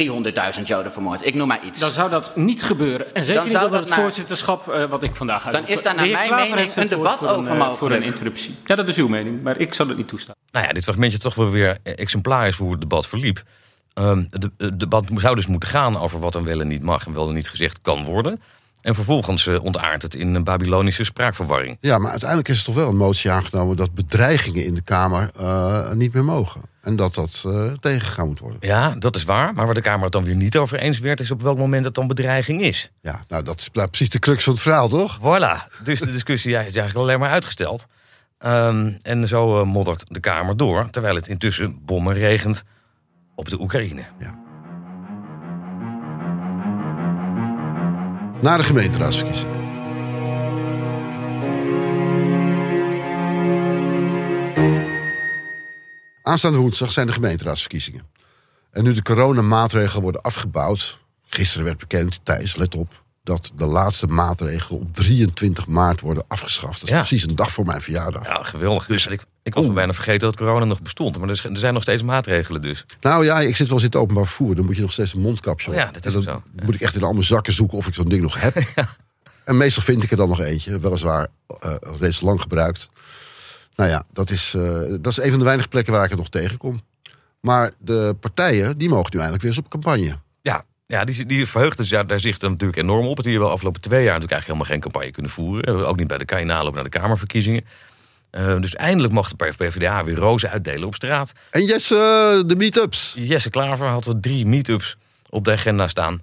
300.000 0.57 0.63
Joden 0.63 0.91
vermoord. 0.91 1.25
Ik 1.25 1.33
noem 1.33 1.47
maar 1.47 1.59
iets. 1.65 1.79
Dan 1.79 1.91
zou 1.91 2.09
dat 2.09 2.35
niet 2.35 2.63
gebeuren. 2.63 3.15
En 3.15 3.23
zeker 3.23 3.41
Dan 3.43 3.51
niet 3.53 3.63
onder 3.63 3.79
het 3.79 3.89
naar- 3.89 3.99
voorzitterschap 3.99 4.67
eh, 4.67 4.85
wat 4.85 5.03
ik 5.03 5.15
vandaag 5.15 5.45
uit. 5.45 5.53
Dan 5.53 5.67
is 5.67 5.81
daar 5.81 5.95
naar 5.95 6.07
mijn 6.07 6.29
mening 6.33 6.75
een 6.75 6.87
debat 6.87 7.27
over 7.27 7.43
Voor 7.43 7.51
een 7.51 7.57
mogelijk. 7.57 8.03
interruptie. 8.05 8.55
Ja, 8.65 8.75
dat 8.75 8.87
is 8.87 8.97
uw 8.97 9.07
mening, 9.07 9.41
maar 9.43 9.57
ik 9.59 9.73
zal 9.73 9.87
het 9.87 9.97
niet 9.97 10.07
toestaan. 10.07 10.35
Nou 10.51 10.65
ja, 10.65 10.73
dit 10.73 10.83
fragmentje 10.83 11.17
toch 11.17 11.35
wel 11.35 11.49
weer 11.49 11.77
exemplarisch 11.83 12.55
voor 12.55 12.63
hoe 12.65 12.73
het 12.73 12.81
debat 12.81 13.07
verliep. 13.07 13.43
Ehm, 13.93 14.23
de- 14.29 14.51
het 14.57 14.79
debat 14.79 15.05
zou 15.15 15.35
dus 15.35 15.47
moeten 15.47 15.69
gaan 15.69 15.99
over 15.99 16.19
wat 16.19 16.35
er 16.35 16.43
wel 16.43 16.61
en 16.61 16.67
niet 16.67 16.83
mag 16.83 17.05
en 17.05 17.13
wel 17.13 17.27
en 17.27 17.33
niet 17.33 17.49
gezegd 17.49 17.79
kan 17.81 18.03
worden. 18.05 18.41
En 18.83 18.95
vervolgens 18.95 19.47
eh, 19.47 19.63
ontaardt 19.63 20.03
het 20.03 20.15
in 20.15 20.35
een 20.35 20.43
Babylonische 20.43 21.03
spraakverwarring. 21.03 21.77
Ja, 21.81 21.97
maar 21.97 22.11
uiteindelijk 22.11 22.49
is 22.49 22.59
er 22.59 22.65
toch 22.65 22.75
wel 22.75 22.89
een 22.89 22.97
motie 22.97 23.31
aangenomen 23.31 23.75
dat 23.75 23.93
bedreigingen 23.93 24.65
in 24.65 24.73
de 24.73 24.81
Kamer 24.81 25.29
eh, 25.37 25.91
niet 25.91 26.13
meer 26.13 26.23
mogen. 26.23 26.61
En 26.81 26.95
dat 26.95 27.15
dat 27.15 27.43
eh, 27.45 27.71
tegengegaan 27.79 28.27
moet 28.27 28.39
worden. 28.39 28.57
Ja, 28.61 28.95
dat 28.99 29.15
is 29.15 29.23
waar. 29.23 29.53
Maar 29.53 29.65
waar 29.65 29.73
de 29.73 29.81
Kamer 29.81 30.03
het 30.03 30.11
dan 30.11 30.23
weer 30.23 30.35
niet 30.35 30.57
over 30.57 30.77
eens 30.77 30.99
werd, 30.99 31.19
is 31.19 31.31
op 31.31 31.41
welk 31.41 31.57
moment 31.57 31.85
het 31.85 31.95
dan 31.95 32.07
bedreiging 32.07 32.61
is. 32.61 32.91
Ja, 33.01 33.23
nou 33.27 33.43
dat 33.43 33.59
is 33.59 33.69
precies 33.69 34.09
de 34.09 34.19
crux 34.19 34.43
van 34.43 34.53
het 34.53 34.61
verhaal, 34.61 34.87
toch? 34.87 35.17
Voilà. 35.19 35.83
Dus 35.83 35.99
de 35.99 36.11
discussie 36.11 36.51
ja, 36.51 36.59
is 36.59 36.75
eigenlijk 36.75 36.95
alleen 36.95 37.19
maar 37.19 37.31
uitgesteld. 37.31 37.85
Ehm, 38.37 38.91
en 39.01 39.27
zo 39.27 39.65
moddert 39.65 40.13
de 40.13 40.19
Kamer 40.19 40.57
door, 40.57 40.89
terwijl 40.89 41.15
het 41.15 41.27
intussen 41.27 41.79
bommen 41.85 42.13
regent 42.13 42.63
op 43.35 43.49
de 43.49 43.59
Oekraïne. 43.59 44.03
Na 48.43 48.57
de 48.57 48.63
gemeenteraadsverkiezingen. 48.63 49.61
Aanstaande 56.21 56.57
woensdag 56.57 56.91
zijn 56.91 57.07
de 57.07 57.13
gemeenteraadsverkiezingen. 57.13 58.07
En 58.71 58.83
nu 58.83 58.93
de 58.93 59.01
coronamaatregelen 59.01 60.01
worden 60.01 60.21
afgebouwd. 60.21 60.99
Gisteren 61.25 61.65
werd 61.65 61.77
bekend, 61.77 62.19
Thijs, 62.23 62.55
let 62.55 62.75
op. 62.75 63.02
Dat 63.23 63.51
de 63.55 63.65
laatste 63.65 64.07
maatregelen 64.07 64.81
op 64.81 64.95
23 64.95 65.67
maart 65.67 66.01
worden 66.01 66.23
afgeschaft. 66.27 66.73
Dat 66.79 66.83
is 66.89 66.95
Ja. 66.95 66.97
precies 66.97 67.23
een 67.29 67.35
dag 67.35 67.51
voor 67.51 67.65
mijn 67.65 67.81
verjaardag. 67.81 68.25
Ja, 68.25 68.43
geweldig. 68.43 68.85
Dus- 68.85 69.07
ik, 69.07 69.21
ik 69.43 69.53
was 69.53 69.73
bijna 69.73 69.93
vergeten 69.93 70.19
dat 70.19 70.37
corona 70.37 70.65
nog 70.65 70.81
bestond. 70.81 71.17
Maar 71.19 71.29
er 71.29 71.45
er 71.51 71.57
zijn 71.57 71.73
nog 71.73 71.81
steeds 71.83 72.03
maatregelen 72.03 72.61
dus. 72.61 72.85
Nou 73.01 73.25
ja, 73.25 73.39
ik 73.39 73.55
zit 73.55 73.67
wel 73.67 73.75
eens 73.75 73.85
in 73.85 73.91
het 73.91 73.99
openbaar 74.01 74.25
vervoer. 74.25 74.55
Dan 74.55 74.65
moet 74.65 74.75
je 74.75 74.81
nog 74.81 74.91
steeds 74.91 75.13
een 75.13 75.21
mondkapje 75.21 75.67
op. 75.67 75.73
Ja, 75.73 75.85
dat 75.91 76.05
is 76.05 76.11
en 76.11 76.17
ook 76.17 76.25
dan 76.25 76.33
zo. 76.35 76.43
Ja. 76.55 76.63
moet 76.65 76.75
ik 76.75 76.81
echt 76.81 76.95
in 76.95 77.03
alle 77.03 77.21
zakken 77.23 77.53
zoeken 77.53 77.77
of 77.77 77.87
ik 77.87 77.93
zo'n 77.93 78.09
ding 78.09 78.21
nog 78.21 78.41
heb. 78.41 78.55
En 79.43 79.57
meestal 79.57 79.83
vind 79.83 80.03
ik 80.03 80.11
er 80.11 80.17
dan 80.17 80.29
nog 80.29 80.39
eentje. 80.39 80.79
Weliswaar 80.79 81.27
eh 81.59 81.75
reeds 81.99 82.21
lang 82.21 82.41
gebruikt. 82.41 82.87
Nou 83.75 83.89
ja, 83.89 84.03
dat 84.13 84.29
is, 84.29 84.53
eh, 84.53 84.79
dat 85.01 85.07
is 85.07 85.17
een 85.17 85.29
van 85.29 85.39
de 85.39 85.45
weinige 85.45 85.67
plekken 85.67 85.93
waar 85.93 86.03
ik 86.03 86.09
het 86.09 86.19
nog 86.19 86.29
tegenkom. 86.29 86.81
Maar 87.39 87.71
de 87.79 88.15
partijen, 88.19 88.77
die 88.77 88.89
mogen 88.89 89.09
nu 89.09 89.17
eindelijk 89.17 89.41
weer 89.43 89.51
eens 89.51 89.59
op 89.65 89.69
campagne. 89.69 90.15
Ja, 90.41 90.65
ja 90.85 91.05
die, 91.05 91.25
die 91.25 91.47
verheugde 91.47 91.83
zich 91.83 92.05
daar 92.05 92.19
zich 92.19 92.37
dan 92.37 92.51
natuurlijk 92.51 92.79
enorm 92.79 93.05
op. 93.05 93.17
Het 93.17 93.25
hier 93.25 93.39
wel 93.39 93.51
afgelopen 93.51 93.81
twee 93.81 94.03
jaar 94.03 94.19
natuurlijk 94.19 94.31
eigenlijk 94.31 94.59
helemaal 94.59 94.81
geen 94.81 94.91
campagne 94.91 95.11
kunnen 95.11 95.31
voeren. 95.31 95.87
Ook 95.87 95.97
niet 95.97 96.07
bij 96.07 96.17
de 96.17 96.65
of 96.65 96.73
naar 96.73 96.83
de 96.83 96.89
Kamerverkiezingen. 96.89 97.65
Eh, 98.29 98.59
dus 98.59 98.75
eindelijk 98.75 99.13
mocht 99.13 99.37
de 99.37 99.45
PvdA 99.45 100.03
weer 100.03 100.15
rozen 100.15 100.49
uitdelen 100.49 100.87
op 100.87 100.95
straat. 100.95 101.31
En 101.49 101.65
yes, 101.65 101.91
eh, 101.91 101.97
de 102.45 102.55
meetups. 102.57 103.15
Jesse 103.19 103.49
Klaver 103.49 103.87
had 103.87 104.05
er 104.05 104.19
drie 104.19 104.45
meetups 104.45 104.97
op 105.29 105.45
de 105.45 105.51
agenda 105.51 105.87
staan. 105.87 106.21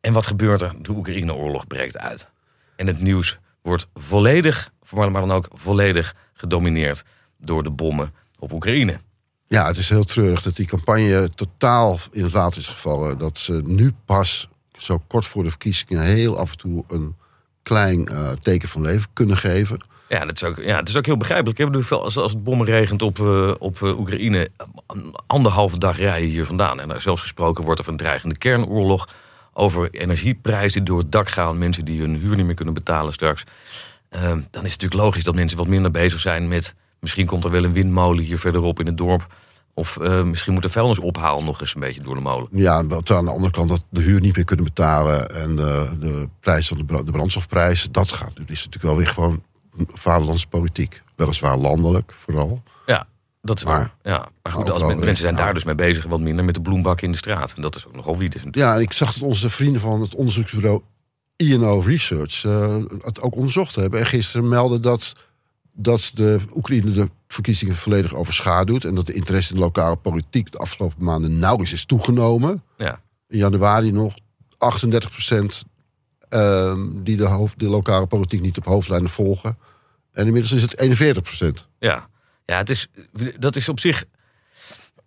En 0.00 0.12
wat 0.12 0.26
gebeurt 0.26 0.62
er? 0.62 0.74
De 0.78 0.90
Oekraïne-oorlog 0.90 1.66
breekt 1.66 1.98
uit. 1.98 2.28
En 2.76 2.86
het 2.86 3.00
nieuws 3.00 3.38
wordt 3.62 3.86
volledig, 3.94 4.70
maar 4.90 5.12
dan 5.12 5.32
ook 5.32 5.48
volledig 5.52 6.14
gedomineerd 6.32 7.04
door 7.38 7.62
de 7.62 7.70
bommen 7.70 8.14
op 8.38 8.52
Oekraïne. 8.52 9.00
Ja, 9.52 9.66
het 9.66 9.76
is 9.76 9.88
heel 9.88 10.04
treurig 10.04 10.42
dat 10.42 10.56
die 10.56 10.66
campagne 10.66 11.30
totaal 11.34 11.98
in 12.12 12.22
het 12.22 12.32
water 12.32 12.58
is 12.58 12.68
gevallen. 12.68 13.18
Dat 13.18 13.38
ze 13.38 13.62
nu 13.64 13.94
pas, 14.04 14.48
zo 14.76 15.02
kort 15.06 15.26
voor 15.26 15.42
de 15.42 15.48
verkiezingen, 15.48 16.02
heel 16.02 16.38
af 16.38 16.50
en 16.50 16.58
toe 16.58 16.84
een 16.88 17.16
klein 17.62 18.08
eh, 18.08 18.30
teken 18.30 18.68
van 18.68 18.82
leven 18.82 19.10
kunnen 19.12 19.36
geven. 19.36 19.84
Ja, 20.08 20.24
dat 20.24 20.34
is 20.34 20.44
ook, 20.44 20.56
ja, 20.56 20.76
het 20.76 20.88
is 20.88 20.96
ook 20.96 21.06
heel 21.06 21.16
begrijpelijk. 21.16 21.58
Ik 21.58 21.70
bedoel, 21.70 22.02
Als, 22.02 22.16
als 22.16 22.32
het 22.32 22.42
bommen 22.42 22.66
regent 22.66 23.02
op, 23.02 23.20
eh, 23.20 23.54
op 23.58 23.82
eh, 23.82 23.98
Oekraïne, 23.98 24.50
anderhalve 25.26 25.78
dag 25.78 25.96
rijden 25.96 26.28
hier 26.28 26.46
vandaan. 26.46 26.80
En 26.80 26.88
daar 26.88 27.00
zelfs 27.00 27.20
gesproken 27.20 27.64
wordt 27.64 27.80
over 27.80 27.92
een 27.92 27.98
dreigende 27.98 28.38
kernoorlog. 28.38 29.08
Over 29.52 29.90
energieprijzen 29.90 30.84
die 30.84 30.90
door 30.94 30.98
het 30.98 31.12
dak 31.12 31.28
gaan. 31.28 31.58
Mensen 31.58 31.84
die 31.84 32.00
hun 32.00 32.16
huur 32.16 32.36
niet 32.36 32.46
meer 32.46 32.54
kunnen 32.54 32.74
betalen 32.74 33.12
straks. 33.12 33.44
Ehm, 34.08 34.40
dan 34.50 34.64
is 34.64 34.72
het 34.72 34.80
natuurlijk 34.80 35.02
logisch 35.02 35.24
dat 35.24 35.34
mensen 35.34 35.58
wat 35.58 35.66
minder 35.66 35.90
bezig 35.90 36.20
zijn 36.20 36.48
met... 36.48 36.74
misschien 37.02 37.26
komt 37.26 37.44
er 37.44 37.50
wel 37.50 37.64
een 37.64 37.72
windmolen 37.72 38.24
hier 38.24 38.38
verderop 38.38 38.80
in 38.80 38.86
het 38.86 38.98
dorp. 38.98 39.26
Of 39.74 39.96
eh, 39.96 40.22
misschien 40.22 40.52
moet 40.52 40.62
de 40.62 40.70
vuilnisophaal 40.70 41.42
nog 41.42 41.60
eens 41.60 41.74
een 41.74 41.80
beetje 41.80 42.02
door 42.02 42.14
de 42.14 42.20
molen. 42.20 42.48
Ja, 42.50 42.78
terwijl 42.80 43.18
aan 43.18 43.24
de 43.24 43.30
andere 43.30 43.52
kant 43.52 43.68
dat 43.68 43.84
de 43.90 44.00
huur 44.00 44.20
niet 44.20 44.36
meer 44.36 44.44
kunnen 44.44 44.64
betalen. 44.64 45.34
En 45.34 45.56
de, 45.56 45.90
de 46.00 46.28
prijs 46.40 46.68
van 46.68 46.78
de, 46.86 47.04
de 47.04 47.10
brandstofprijs, 47.10 47.88
dat 47.90 48.12
gaat. 48.12 48.36
Dat 48.36 48.48
is 48.50 48.64
natuurlijk 48.64 48.82
wel 48.82 48.96
weer 48.96 49.08
gewoon 49.08 49.42
vaderlandse 49.94 50.46
politiek. 50.46 51.02
Weliswaar 51.16 51.56
landelijk 51.58 52.12
vooral. 52.18 52.62
Ja, 52.86 53.06
dat 53.42 53.56
is 53.56 53.64
Maar- 53.64 53.76
waar. 53.78 53.94
Ja, 54.02 54.28
maar 54.42 54.52
goed, 54.52 54.70
als 54.70 54.82
men- 54.82 54.98
mensen 54.98 55.16
zijn 55.16 55.34
daar 55.34 55.54
dus 55.54 55.64
mee 55.64 55.74
bezig... 55.74 56.04
wat 56.04 56.20
minder 56.20 56.44
met 56.44 56.54
de 56.54 56.60
bloembak 56.60 57.00
in 57.00 57.10
de 57.12 57.18
straat. 57.18 57.52
En 57.56 57.62
dat 57.62 57.76
is 57.76 57.86
ook 57.86 57.94
nogal 57.96 58.18
wie 58.18 58.28
dus. 58.28 58.42
Ja, 58.50 58.74
en 58.74 58.80
ik 58.80 58.92
zag 58.92 59.12
dat 59.12 59.22
onze 59.22 59.50
vrienden 59.50 59.80
van 59.80 60.00
het 60.00 60.14
onderzoeksbureau 60.14 60.80
INO 61.36 61.78
Research 61.80 62.44
eh, 62.44 62.76
het 63.02 63.20
ook 63.20 63.34
onderzocht 63.34 63.74
hebben. 63.74 64.00
En 64.00 64.06
gisteren 64.06 64.48
melden 64.48 64.82
dat, 64.82 65.12
dat 65.72 66.10
de 66.14 66.40
Oekraïne 66.54 66.92
de 66.92 67.08
verkiezingen 67.28 67.76
volledig 67.76 68.14
overschaduwt. 68.14 68.84
En 68.84 68.94
dat 68.94 69.06
de 69.06 69.12
interesse 69.12 69.52
in 69.52 69.58
de 69.58 69.64
lokale 69.64 69.96
politiek 69.96 70.52
de 70.52 70.58
afgelopen 70.58 71.04
maanden 71.04 71.38
nauwelijks 71.38 71.72
is 71.72 71.84
toegenomen. 71.84 72.62
Ja. 72.76 73.00
In 73.28 73.38
januari 73.38 73.92
nog 73.92 74.14
38 74.58 75.10
procent 75.10 75.64
die 76.94 77.16
de, 77.16 77.24
hoofd, 77.24 77.58
de 77.58 77.68
lokale 77.68 78.06
politiek 78.06 78.40
niet 78.40 78.58
op 78.58 78.64
hoofdlijnen 78.64 79.10
volgen. 79.10 79.58
En 80.12 80.26
inmiddels 80.26 80.52
is 80.52 80.62
het 80.62 80.78
41 80.78 81.22
procent. 81.22 81.68
Ja, 81.78 82.08
ja 82.44 82.56
het 82.56 82.70
is, 82.70 82.88
dat 83.38 83.56
is 83.56 83.68
op 83.68 83.80
zich. 83.80 84.04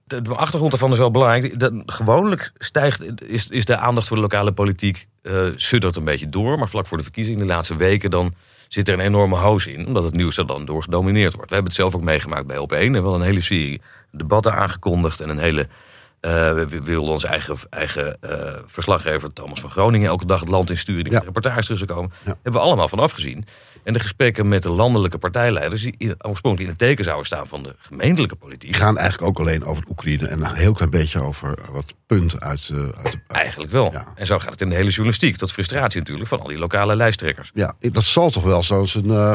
De, 0.04 0.22
de 0.22 0.36
achtergrond 0.36 0.72
daarvan 0.72 0.92
is 0.92 0.98
wel 0.98 1.12
belangrijk. 1.12 1.60
Dat, 1.60 1.74
gewoonlijk 1.86 2.52
stijgt, 2.58 3.22
is, 3.22 3.48
is 3.48 3.66
de 3.66 3.78
aandacht 3.78 4.08
voor 4.08 4.16
de 4.16 4.22
lokale 4.22 4.52
politiek. 4.52 5.08
eh 5.22 5.48
suddert 5.56 5.96
een 5.96 6.04
beetje 6.04 6.30
door. 6.30 6.58
Maar 6.58 6.70
vlak 6.70 6.88
voor 6.88 6.98
de 6.98 7.04
verkiezingen, 7.04 7.40
de 7.40 7.46
laatste 7.46 7.76
weken, 7.76 8.12
dan 8.12 8.34
zit 8.76 8.88
er 8.88 8.94
een 8.94 9.06
enorme 9.06 9.36
hoos 9.36 9.68
in. 9.68 9.88
Omdat 9.88 10.04
het 10.04 10.14
nieuws 10.14 10.38
er 10.38 10.48
dan 10.48 10.66
door 10.66 10.84
gedomineerd 10.84 11.34
wordt. 11.34 11.50
We 11.50 11.56
hebben 11.56 11.74
het 11.74 11.82
zelf 11.82 11.96
ook 11.96 12.04
meegemaakt 12.04 12.48
bij 12.48 12.58
Op1. 12.58 12.96
En 12.96 13.04
wel 13.04 13.16
een 13.16 13.22
hele 13.22 13.42
serie 13.42 13.82
debatten 14.12 14.54
aangekondigd. 14.54 15.22
En 15.22 15.30
een 15.30 15.38
hele 15.38 15.68
Eh, 16.26 16.54
we, 16.54 16.68
we 16.68 16.82
wilden 16.84 17.12
onze 17.14 17.28
eigen, 17.28 17.58
eigen 17.70 18.18
eh, 18.22 18.60
verslaggever 18.66 19.34
Thomas 19.34 19.60
van 19.60 19.70
Groningen 19.72 20.08
elke 20.08 20.26
dag 20.26 20.40
het 20.40 20.50
land 20.50 20.70
insturen. 20.70 21.04
Die 21.04 21.14
Ja. 21.14 21.20
reportages 21.20 21.64
terug 21.66 21.80
zou 21.80 21.92
komen. 21.92 22.12
Ja. 22.26 22.28
Hebben 22.34 22.52
we 22.52 22.60
allemaal 22.68 22.88
van 22.88 23.00
afgezien. 23.00 23.46
En 23.84 23.94
de 23.94 24.00
gesprekken 24.00 24.48
met 24.48 24.64
de 24.64 24.70
landelijke 24.70 25.18
partijleiders, 25.18 25.82
die 25.82 25.96
oorspronkelijk 26.00 26.60
in 26.62 26.68
het 26.70 26.78
teken 26.78 27.04
zouden 27.04 27.26
staan 27.26 27.48
van 27.48 27.64
de 27.64 27.76
gemeentelijke 27.80 28.36
politiek. 28.36 28.72
Die 28.72 28.82
gaan 28.82 28.98
eigenlijk 28.98 29.28
ook 29.30 29.40
alleen 29.48 29.64
over 29.66 29.84
Oekraïne 29.90 30.28
en 30.28 30.42
een 30.42 30.54
heel 30.54 30.74
klein 30.74 30.90
beetje 30.90 31.22
over 31.22 31.58
wat 31.72 31.86
punten 32.06 32.40
uit, 32.42 32.70
eh, 32.70 32.78
uit 32.78 33.12
de. 33.12 33.20
Eigenlijk 33.28 33.72
wel. 33.72 33.92
Ja. 33.92 34.06
En 34.16 34.26
zo 34.26 34.40
gaat 34.40 34.52
het 34.52 34.62
in 34.62 34.70
de 34.70 34.76
hele 34.76 34.90
journalistiek. 34.90 35.36
Tot 35.38 35.52
frustratie 35.52 36.00
natuurlijk 36.00 36.30
van 36.30 36.40
al 36.40 36.48
die 36.48 36.58
lokale 36.58 36.96
lijsttrekkers. 36.96 37.52
Ja, 37.54 37.74
dat 37.80 38.04
zal 38.04 38.30
toch 38.30 38.44
wel 38.44 38.64
zo'n 38.64 38.88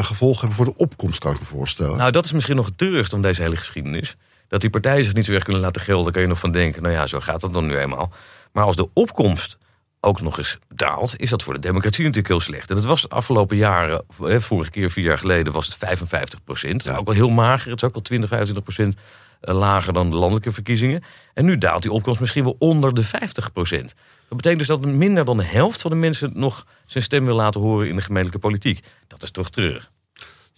gevolg 0.03 0.37
hebben 0.39 0.57
voor 0.57 0.65
de 0.65 0.75
opkomst, 0.77 1.19
kan 1.19 1.33
ik 1.33 1.39
me 1.39 1.45
voorstellen. 1.45 1.97
Nou, 1.97 2.11
dat 2.11 2.25
is 2.25 2.31
misschien 2.33 2.55
nog 2.55 2.65
het 2.65 2.77
treurigste 2.77 3.09
van 3.15 3.21
deze 3.21 3.41
hele 3.41 3.57
geschiedenis. 3.57 4.15
Dat 4.51 4.61
die 4.61 4.69
partijen 4.69 5.05
zich 5.05 5.13
niet 5.13 5.25
zo 5.25 5.31
erg 5.31 5.43
kunnen 5.43 5.61
laten 5.61 5.81
gelden. 5.81 6.03
Daar 6.03 6.13
kan 6.13 6.21
je 6.21 6.27
nog 6.27 6.39
van 6.39 6.51
denken, 6.51 6.81
nou 6.81 6.93
ja, 6.93 7.07
zo 7.07 7.19
gaat 7.19 7.41
dat 7.41 7.53
dan 7.53 7.65
nu 7.65 7.77
eenmaal. 7.77 8.11
Maar 8.51 8.63
als 8.63 8.75
de 8.75 8.89
opkomst 8.93 9.57
ook 9.99 10.21
nog 10.21 10.37
eens 10.37 10.57
daalt, 10.67 11.13
is 11.17 11.29
dat 11.29 11.43
voor 11.43 11.53
de 11.53 11.59
democratie 11.59 12.01
natuurlijk 12.01 12.27
heel 12.27 12.39
slecht. 12.39 12.69
En 12.69 12.75
dat 12.75 12.85
was 12.85 13.01
de 13.01 13.07
afgelopen 13.07 13.57
jaren, 13.57 14.03
vorige 14.39 14.71
keer 14.71 14.91
vier 14.91 15.03
jaar 15.03 15.17
geleden, 15.17 15.53
was 15.53 15.65
het 15.65 15.75
55 15.75 16.43
procent. 16.43 16.83
Dat 16.83 16.93
is 16.93 16.99
ook 16.99 17.05
wel 17.05 17.15
heel 17.15 17.29
mager. 17.29 17.71
Het 17.71 17.81
is 17.81 17.87
ook 17.87 17.93
wel 17.93 18.01
20, 18.01 18.29
25 18.29 18.63
procent 18.63 18.95
eh, 19.41 19.55
lager 19.55 19.93
dan 19.93 20.09
de 20.09 20.15
landelijke 20.15 20.51
verkiezingen. 20.51 21.03
En 21.33 21.45
nu 21.45 21.57
daalt 21.57 21.81
die 21.81 21.91
opkomst 21.91 22.19
misschien 22.19 22.43
wel 22.43 22.55
onder 22.59 22.93
de 22.93 23.03
50 23.03 23.51
procent. 23.51 23.93
Dat 24.27 24.37
betekent 24.37 24.59
dus 24.59 24.67
dat 24.67 24.85
minder 24.85 25.25
dan 25.25 25.37
de 25.37 25.43
helft 25.43 25.81
van 25.81 25.91
de 25.91 25.97
mensen 25.97 26.31
nog 26.33 26.65
zijn 26.85 27.03
stem 27.03 27.25
wil 27.25 27.35
laten 27.35 27.61
horen 27.61 27.87
in 27.87 27.95
de 27.95 28.01
gemeentelijke 28.01 28.47
politiek. 28.47 28.83
Dat 29.07 29.23
is 29.23 29.31
toch 29.31 29.49
treurig. 29.49 29.91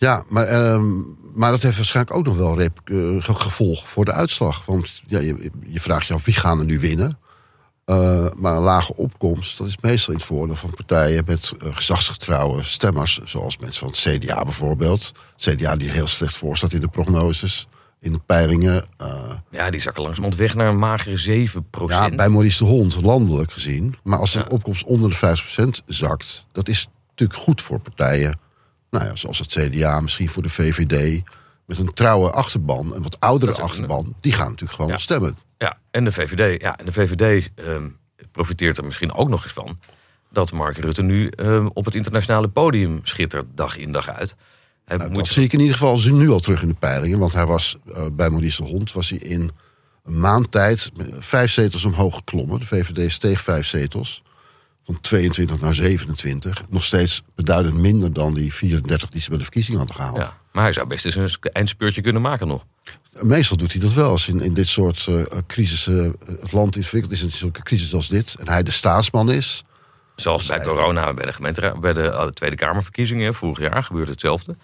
Ja, 0.04 0.24
maar, 0.30 0.46
ehm, 0.48 0.92
maar 1.34 1.52
dat 1.52 1.62
heeft 1.62 1.76
waarschijnlijk 1.76 2.16
ook 2.18 2.26
nog 2.26 2.38
wel 2.38 2.58
rep- 2.58 2.80
eh, 2.90 2.96
ge- 3.24 3.34
gevolg 3.36 3.90
voor 3.90 4.06
de 4.06 4.12
uitslag. 4.12 4.66
Want 4.66 5.02
ja, 5.08 5.20
je, 5.20 5.52
je 5.68 5.80
vraagt 5.80 6.08
je 6.08 6.14
af 6.14 6.26
wie 6.26 6.34
gaan 6.34 6.60
er 6.60 6.66
nu 6.66 6.80
winnen. 6.80 7.18
Eh, 7.86 8.26
maar 8.38 8.56
een 8.56 8.62
lage 8.62 8.96
opkomst, 8.96 9.58
dat 9.58 9.68
is 9.68 9.78
meestal 9.82 10.14
in 10.14 10.20
het 10.20 10.28
voordeel 10.28 10.56
van 10.56 10.70
partijen 10.70 11.24
met 11.28 11.54
eh, 11.62 11.76
gezagsgetrouwe 11.76 12.64
stemmers. 12.64 13.20
Zoals 13.24 13.58
mensen 13.58 13.80
van 13.80 13.88
het 13.90 13.98
CDA 14.24 14.44
bijvoorbeeld. 14.44 15.12
Het 15.38 15.56
CDA 15.56 15.76
die 15.76 15.90
heel 15.92 16.08
slecht 16.08 16.38
voor 16.38 16.58
staat 16.58 16.74
in 16.74 16.82
de 16.82 16.88
prognoses, 16.88 17.68
in 18.00 18.12
de 18.14 18.20
peilingen. 18.26 18.86
Ja, 19.52 19.70
die 19.70 19.82
zakken 19.82 20.04
langzamerhand 20.04 20.42
weg 20.42 20.56
naar 20.56 20.68
een 20.68 20.80
magere 20.80 21.18
7% 21.18 21.90
ja, 21.90 22.10
bij 22.10 22.30
Maurice 22.30 22.64
de 22.64 22.70
Hond, 22.70 23.02
landelijk 23.02 23.52
gezien. 23.52 23.96
Maar 24.04 24.20
als 24.20 24.32
de 24.32 24.40
Ja. 24.40 24.46
opkomst 24.50 24.84
onder 24.84 25.10
de 25.10 25.16
5% 25.16 25.82
zakt, 25.86 26.46
dat 26.52 26.68
is 26.68 26.88
natuurlijk 27.10 27.40
goed 27.40 27.62
voor 27.62 27.80
partijen. 27.80 28.40
Nou 28.94 29.06
ja, 29.06 29.16
zoals 29.16 29.40
het 29.40 29.52
CDA, 29.52 30.02
misschien 30.02 30.30
voor 30.30 30.44
de 30.44 30.50
VVD. 30.50 31.22
Met 31.66 31.78
een 31.78 31.94
trouwe 31.94 32.32
achterban, 32.32 32.96
een 32.96 33.04
wat 33.04 33.20
oudere 33.20 33.54
achterban. 33.54 34.16
Die 34.22 34.34
gaan 34.34 34.50
natuurlijk 34.50 34.72
gewoon 34.72 34.92
Ja. 34.92 34.98
stemmen. 34.98 35.38
Ja, 35.58 35.78
en 35.92 36.04
de 36.04 36.12
VVD, 36.12 36.62
ja, 36.62 36.78
en 36.78 36.86
de 36.86 36.92
VVD 36.92 37.50
ehm, 37.56 37.88
profiteert 38.32 38.78
er 38.78 38.86
misschien 38.86 39.14
ook 39.14 39.30
nog 39.30 39.44
eens 39.44 39.54
van 39.54 39.80
dat 40.32 40.52
Mark 40.52 40.78
Rutte 40.78 41.02
nu 41.02 41.28
ehm, 41.28 41.68
op 41.74 41.86
het 41.86 41.96
internationale 41.96 42.48
podium 42.48 43.00
schittert 43.04 43.46
dag 43.56 43.78
in 43.78 43.92
dag 43.92 44.10
uit. 44.10 44.36
Hij 44.86 44.98
Nou, 44.98 45.10
moet 45.10 45.20
dat 45.20 45.28
zie 45.28 45.44
ik 45.44 45.54
in 45.54 45.60
ieder 45.60 45.78
geval 45.78 46.00
nu 46.00 46.30
al 46.30 46.40
terug 46.40 46.62
in 46.62 46.68
de 46.68 46.74
peilingen. 46.74 47.20
Want 47.20 47.34
hij 47.34 47.46
was 47.46 47.78
eh, 47.94 48.06
bij 48.14 48.30
Maurice 48.30 48.64
de 48.64 48.70
Hond 48.70 48.92
was 48.94 49.10
hij 49.10 49.20
in 49.20 49.52
een 50.04 50.20
maand 50.20 50.52
tijd 50.52 50.92
vijf 51.20 51.52
zetels 51.52 51.86
omhoog 51.86 52.16
geklommen. 52.16 52.60
De 52.60 52.66
VVD 52.66 53.12
steeg 53.12 53.42
vijf 53.42 53.66
zetels. 53.66 54.24
Van 54.86 55.02
22 55.02 55.60
naar 55.60 55.74
27. 55.74 56.64
Nog 56.70 56.84
steeds 56.84 57.24
beduidend 57.36 57.76
minder 57.76 58.14
dan 58.14 58.34
die 58.34 58.54
34 58.54 59.10
die 59.10 59.22
ze 59.22 59.30
bij 59.30 59.38
de 59.38 59.44
verkiezingen 59.44 59.80
hadden 59.80 59.96
gehaald. 59.96 60.18
ja, 60.18 60.38
maar 60.52 60.64
hij 60.64 60.74
zou 60.74 60.88
best 60.88 61.06
eens 61.06 61.16
een 61.16 61.52
eindspeurtje 61.52 62.02
kunnen 62.02 62.22
maken 62.22 62.48
nog. 62.48 62.66
Meestal 63.22 63.58
doet 63.58 63.72
hij 63.72 63.82
dat 63.82 63.94
wel. 63.94 64.10
Als 64.10 64.28
in, 64.28 64.42
in 64.42 64.54
dit 64.54 64.68
soort 64.68 65.08
eh 65.08 65.24
crisissen 65.48 66.16
eh, 66.28 66.28
het 66.42 66.52
land 66.52 66.76
ontwikkeld 66.76 67.14
is 67.14 67.22
in 67.22 67.32
zulke 67.32 67.64
crisis 67.64 67.94
als 67.94 68.08
dit. 68.08 68.36
En 68.40 68.48
hij 68.48 68.64
de 68.64 68.72
staatsman 68.72 69.32
is. 69.32 69.64
Zoals 70.16 70.46
bij 70.46 70.62
corona, 70.62 71.14
bij 71.14 71.26
de, 71.26 71.34
gemeente, 71.34 71.76
bij 71.80 71.94
de 71.94 72.10
eh, 72.10 72.28
Tweede 72.28 72.56
Kamerverkiezingen 72.56 73.34
vorig 73.34 73.60
jaar 73.60 73.84
gebeurde 73.84 74.12
hetzelfde. 74.12 74.56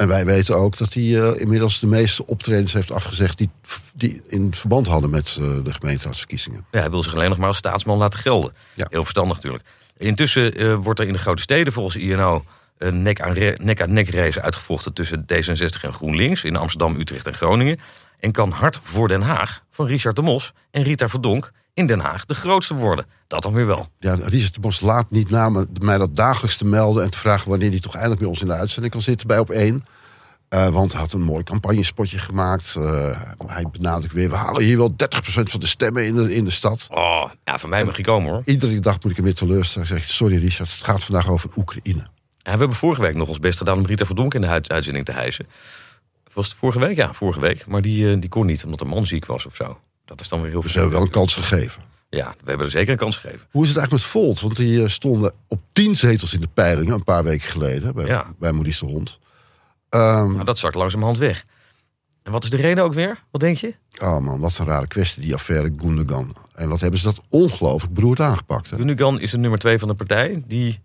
En 0.00 0.08
wij 0.08 0.24
weten 0.24 0.56
ook 0.56 0.76
dat 0.76 0.94
hij 0.94 1.02
eh, 1.02 1.40
inmiddels 1.40 1.80
de 1.80 1.86
meeste 1.86 2.26
optredens 2.26 2.72
heeft 2.72 2.92
afgezegd. 2.92 3.38
die, 3.38 3.50
die 3.94 4.22
in 4.26 4.54
verband 4.54 4.86
hadden 4.86 5.10
met 5.10 5.36
eh, 5.40 5.64
de 5.64 5.72
gemeenteraadsverkiezingen. 5.72 6.66
Ja, 6.70 6.80
hij 6.80 6.90
wil 6.90 7.02
zich 7.02 7.14
alleen 7.14 7.28
nog 7.28 7.38
maar 7.38 7.48
als 7.48 7.56
staatsman 7.56 7.98
laten 7.98 8.18
gelden. 8.18 8.52
Ja. 8.74 8.86
Heel 8.90 9.02
verstandig 9.02 9.36
natuurlijk. 9.36 9.64
Intussen 9.96 10.54
eh, 10.54 10.74
wordt 10.74 11.00
er 11.00 11.06
in 11.06 11.12
de 11.12 11.18
grote 11.18 11.42
steden 11.42 11.72
volgens 11.72 11.96
INO 11.96 12.44
een 12.78 13.02
nek-aan-nek 13.02 13.62
nek 13.62 13.80
aan 13.80 13.92
nek 13.92 14.10
race 14.10 14.42
uitgevochten 14.42 14.92
tussen 14.92 15.22
D66 15.22 15.80
en 15.80 15.92
GroenLinks 15.92 16.44
in 16.44 16.56
Amsterdam, 16.56 16.96
Utrecht 16.96 17.26
en 17.26 17.34
Groningen. 17.34 17.78
En 18.18 18.32
kan 18.32 18.50
Hart 18.50 18.78
voor 18.82 19.08
Den 19.08 19.22
Haag 19.22 19.62
van 19.70 19.86
Richard 19.86 20.16
de 20.16 20.22
Mos 20.22 20.52
en 20.70 20.82
Rita 20.82 21.08
Verdonk 21.08 21.52
in 21.80 21.86
Den 21.86 22.00
Haag 22.00 22.24
de 22.26 22.34
grootste 22.34 22.74
worden. 22.74 23.06
Dat 23.26 23.42
dan 23.42 23.52
weer 23.52 23.66
wel. 23.66 23.88
Ja, 23.98 24.14
Richard 24.14 24.54
de 24.54 24.60
Bos 24.60 24.80
laat 24.80 25.10
niet 25.10 25.30
na 25.30 25.66
mij 25.80 25.98
dat 25.98 26.16
dagelijks 26.16 26.56
te 26.56 26.64
melden... 26.64 27.04
en 27.04 27.10
te 27.10 27.18
vragen 27.18 27.48
wanneer 27.50 27.70
hij 27.70 27.80
toch 27.80 27.92
eindelijk 27.94 28.20
bij 28.20 28.28
ons 28.30 28.40
in 28.40 28.46
de 28.46 28.52
uitzending 28.52 28.92
kan 28.92 29.02
zitten 29.02 29.26
bij 29.26 29.38
Op 29.38 29.50
1. 29.50 29.84
Eh, 30.48 30.68
want 30.68 30.92
hij 30.92 31.00
had 31.00 31.12
een 31.12 31.22
mooi 31.22 31.42
campagnespotje 31.44 32.18
gemaakt. 32.18 32.74
Eh, 32.76 33.20
hij 33.46 33.64
benadrukt 33.72 34.12
weer, 34.14 34.30
we 34.30 34.36
halen 34.36 34.62
hier 34.62 34.76
wel 34.76 34.90
30% 34.90 34.94
van 35.50 35.60
de 35.60 35.66
stemmen 35.66 36.06
in 36.06 36.14
de, 36.14 36.34
in 36.34 36.44
de 36.44 36.50
stad. 36.50 36.86
Oh, 36.90 37.30
ja, 37.44 37.58
van 37.58 37.70
mij 37.70 37.84
mag 37.84 37.94
hij 37.94 38.04
komen 38.04 38.30
hoor. 38.32 38.42
Iedere 38.44 38.80
dag 38.80 38.94
moet 39.02 39.10
ik 39.10 39.16
hem 39.16 39.24
weer 39.24 39.34
teleurstellen. 39.34 39.86
Zeg 39.88 39.98
ik, 39.98 40.08
sorry 40.08 40.36
Richard, 40.38 40.72
het 40.72 40.84
gaat 40.84 41.04
vandaag 41.04 41.28
over 41.28 41.50
Oekraïne. 41.56 42.02
Ja, 42.38 42.52
we 42.52 42.58
hebben 42.58 42.76
vorige 42.76 43.00
week 43.00 43.14
nog 43.14 43.28
ons 43.28 43.38
best 43.38 43.58
gedaan 43.58 43.78
om 43.78 43.86
Rita 43.86 44.04
Verdonk 44.06 44.34
in 44.34 44.40
de 44.40 44.46
uit- 44.46 44.70
uitzending 44.70 45.04
te 45.04 45.12
hijsen. 45.12 45.46
Was 46.32 46.48
het 46.48 46.56
vorige 46.56 46.78
week? 46.78 46.96
Ja, 46.96 47.12
vorige 47.12 47.40
week. 47.40 47.66
Maar 47.66 47.82
die, 47.82 48.12
eh, 48.12 48.20
die 48.20 48.28
kon 48.28 48.46
niet, 48.46 48.64
omdat 48.64 48.78
de 48.78 48.84
man 48.84 49.06
ziek 49.06 49.26
was 49.26 49.46
of 49.46 49.54
zo. 49.56 49.78
Dat 50.10 50.20
is 50.20 50.28
dan 50.28 50.40
weer 50.40 50.50
heel 50.50 50.62
we 50.62 50.70
hebben 50.72 50.90
wel 50.90 51.02
een 51.02 51.10
kans 51.10 51.34
gegeven. 51.34 51.82
Ja, 52.08 52.34
we 52.42 52.48
hebben 52.48 52.66
er 52.66 52.72
zeker 52.72 52.92
een 52.92 52.98
kans 52.98 53.16
gegeven. 53.16 53.46
Hoe 53.50 53.62
is 53.62 53.68
het 53.68 53.78
eigenlijk 53.78 53.90
met 53.90 54.12
Volt? 54.22 54.40
Want 54.40 54.56
die 54.56 54.82
eh, 54.82 54.88
stonden 54.88 55.32
op 55.48 55.60
10 55.72 55.96
zetels 55.96 56.34
in 56.34 56.40
de 56.40 56.48
peilingen 56.54 56.94
een 56.94 57.04
paar 57.04 57.24
weken 57.24 57.50
geleden 57.50 57.94
bij, 57.94 58.06
Ja. 58.06 58.26
bij 58.38 58.52
de 58.52 58.76
Hond. 58.80 59.18
Ehm, 59.88 60.32
Maar 60.32 60.44
dat 60.44 60.58
zakt 60.58 60.74
langzamerhand 60.74 61.18
weg. 61.18 61.44
En 62.22 62.32
wat 62.32 62.44
is 62.44 62.50
de 62.50 62.56
reden 62.56 62.84
ook 62.84 62.94
weer? 62.94 63.24
Wat 63.30 63.40
denk 63.40 63.56
je? 63.56 63.74
oh 64.02 64.18
man, 64.18 64.40
wat 64.40 64.58
een 64.58 64.66
rare 64.66 64.86
kwestie, 64.86 65.22
die 65.22 65.34
affaire 65.34 65.72
Gundogan. 65.78 66.36
En 66.54 66.68
wat 66.68 66.80
hebben 66.80 67.00
ze 67.00 67.04
dat 67.06 67.20
ongelooflijk 67.28 67.94
beroerd 67.94 68.20
aangepakt. 68.20 68.70
Hè? 68.70 68.76
Gundogan 68.76 69.20
is 69.20 69.30
de 69.30 69.38
nummer 69.38 69.58
twee 69.58 69.78
van 69.78 69.88
de 69.88 69.94
partij 69.94 70.42
die 70.46 70.80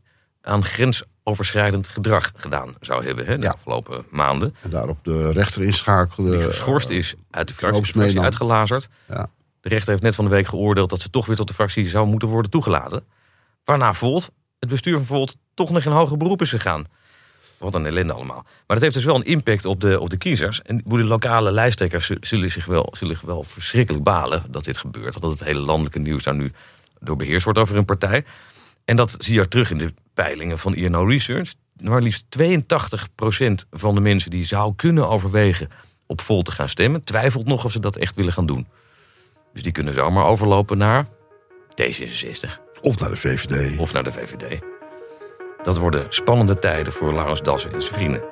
aan 0.46 0.64
grensoverschrijdend 0.64 1.88
gedrag 1.88 2.32
gedaan 2.36 2.76
zou 2.80 3.06
hebben 3.06 3.26
hè, 3.26 3.38
de 3.38 3.44
Ja. 3.44 3.52
afgelopen 3.52 4.06
maanden. 4.10 4.56
En 4.62 4.70
daarop 4.70 4.98
de 5.04 5.32
rechter 5.32 5.64
inschakelde. 5.64 6.32
Die 6.32 6.44
geschorst 6.44 6.90
eh, 6.90 6.98
is 6.98 7.16
uit 7.32 7.48
de 7.48 7.54
fractie, 7.54 7.98
meenam. 7.98 8.24
uitgelazerd. 8.24 8.88
ja. 9.10 9.28
De 9.62 9.70
rechter 9.70 9.90
heeft 9.92 10.04
net 10.04 10.16
van 10.16 10.26
de 10.26 10.32
week 10.32 10.48
geoordeeld 10.48 10.90
dat 10.90 11.02
ze 11.02 11.10
toch 11.10 11.26
weer 11.26 11.36
tot 11.36 11.48
de 11.48 11.54
fractie 11.54 11.88
zou 11.88 12.08
moeten 12.08 12.28
worden 12.28 12.52
toegelaten. 12.52 13.04
Waarna 13.64 13.94
Volt, 13.94 14.30
het 14.60 14.70
bestuur 14.70 14.96
van 14.96 15.06
Volt, 15.06 15.36
toch 15.54 15.70
nog 15.70 15.84
in 15.86 15.92
hoger 15.92 16.18
beroep 16.18 16.42
is 16.42 16.50
gegaan. 16.50 16.86
Wat 17.58 17.76
een 17.76 17.86
ellende 17.86 18.14
allemaal. 18.14 18.42
Maar 18.44 18.64
dat 18.68 18.82
heeft 18.82 18.94
dus 18.94 19.04
wel 19.04 19.16
een 19.16 19.24
impact 19.26 19.66
op 19.66 19.82
de, 19.82 20.00
op 20.00 20.10
de 20.10 20.18
kiezers. 20.18 20.62
En 20.62 20.82
de 20.86 21.04
lokale 21.04 21.52
lijsttrekkers 21.52 22.06
zu- 22.06 22.18
zullen 22.22 22.52
zich, 22.52 22.66
wel, 22.66 22.94
zullen 22.98 23.16
zich 23.16 23.26
wel 23.26 23.44
verschrikkelijk 23.44 24.04
balen 24.04 24.44
dat 24.50 24.64
dit 24.64 24.78
gebeurt. 24.78 25.22
Dat 25.22 25.32
het 25.32 25.44
hele 25.44 25.60
landelijke 25.60 26.00
nieuws 26.00 26.24
daar 26.24 26.36
nu 26.36 26.52
door 27.00 27.16
beheerst 27.16 27.44
wordt 27.44 27.60
over 27.60 27.76
hun 27.76 27.86
partij. 27.86 28.26
En 28.86 28.96
dat 28.96 29.16
zie 29.18 29.34
je 29.34 29.48
terug 29.48 29.72
in 29.72 29.78
de 29.78 29.94
peilingen 30.14 30.60
van 30.60 30.76
INO 30.76 31.04
Research. 31.04 31.54
Maar 31.82 32.02
liefst 32.02 32.26
82% 32.38 33.68
van 33.72 33.96
de 33.96 34.02
mensen 34.02 34.32
die 34.32 34.46
zou 34.46 34.76
kunnen 34.76 35.10
overwegen 35.10 35.70
op 36.08 36.22
Volt 36.22 36.46
te 36.46 36.52
gaan 36.52 36.70
stemmen, 36.70 37.04
twijfelt 37.04 37.48
nog 37.48 37.66
of 37.66 37.72
ze 37.72 37.80
dat 37.80 37.96
echt 37.96 38.16
willen 38.16 38.34
gaan 38.34 38.46
doen. 38.46 38.68
Dus 39.54 39.64
die 39.64 39.72
kunnen 39.72 39.94
zomaar 39.94 40.26
overlopen 40.26 40.78
naar 40.78 41.06
D66 41.82 42.60
Of 42.82 43.00
naar 43.00 43.10
de 43.10 43.16
VVD. 43.16 43.80
of 43.80 43.94
naar 43.94 44.04
de 44.04 44.12
VVD. 44.12 44.60
Dat 45.64 45.78
worden 45.78 46.06
spannende 46.10 46.60
tijden 46.60 46.94
voor 46.94 47.14
Laurens 47.14 47.42
Dassen 47.42 47.74
en 47.74 47.82
zijn 47.82 47.94
vrienden. 47.94 48.24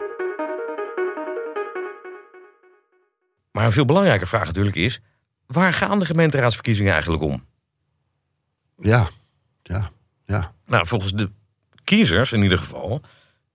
Maar 3.51 3.65
een 3.65 3.71
veel 3.71 3.85
belangrijker 3.85 4.27
vraag 4.27 4.45
natuurlijk 4.45 4.75
is... 4.75 5.01
waar 5.47 5.73
gaan 5.73 5.99
de 5.99 6.05
gemeenteraadsverkiezingen 6.05 6.91
eigenlijk 6.91 7.23
om? 7.23 7.45
Ja, 8.77 9.09
ja, 9.63 9.91
ja. 10.25 10.53
Nou, 10.65 10.87
volgens 10.87 11.11
de 11.13 11.29
kiezers 11.83 12.31
in 12.31 12.43
ieder 12.43 12.57
geval... 12.57 13.01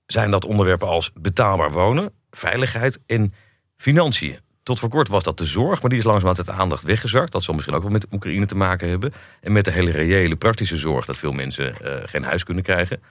zijn 0.07 0.31
dat 0.31 0.45
onderwerpen 0.45 0.89
als 0.89 1.11
betaalbaar 1.15 1.73
wonen, 1.73 2.13
veiligheid 2.31 2.99
en 3.07 3.35
financiën. 3.77 4.39
Tot 4.63 4.79
voor 4.79 4.89
kort 4.89 5.09
was 5.09 5.23
dat 5.23 5.39
de 5.39 5.47
zorg, 5.47 5.81
maar 5.81 5.91
die 5.91 5.99
is 5.99 6.05
langzamerhand 6.05 6.49
uit 6.49 6.57
de 6.57 6.63
aandacht 6.63 6.83
weggezakt. 6.83 7.33
Dat 7.33 7.43
zal 7.43 7.55
misschien 7.55 7.77
ook 7.77 7.83
wel 7.83 7.91
met 7.91 8.07
Oekraïne 8.13 8.47
te 8.47 8.55
maken 8.55 8.89
hebben. 8.89 9.13
En 9.41 9.53
met 9.53 9.65
de 9.65 9.71
hele 9.71 9.91
reële 9.91 10.37
praktische 10.37 10.77
zorg 10.77 11.05
dat 11.05 11.17
veel 11.17 11.33
mensen 11.33 11.81
eh, 11.81 12.09
geen 12.09 12.23
huis 12.23 12.45
kunnen 12.45 12.63
krijgen. 12.63 13.03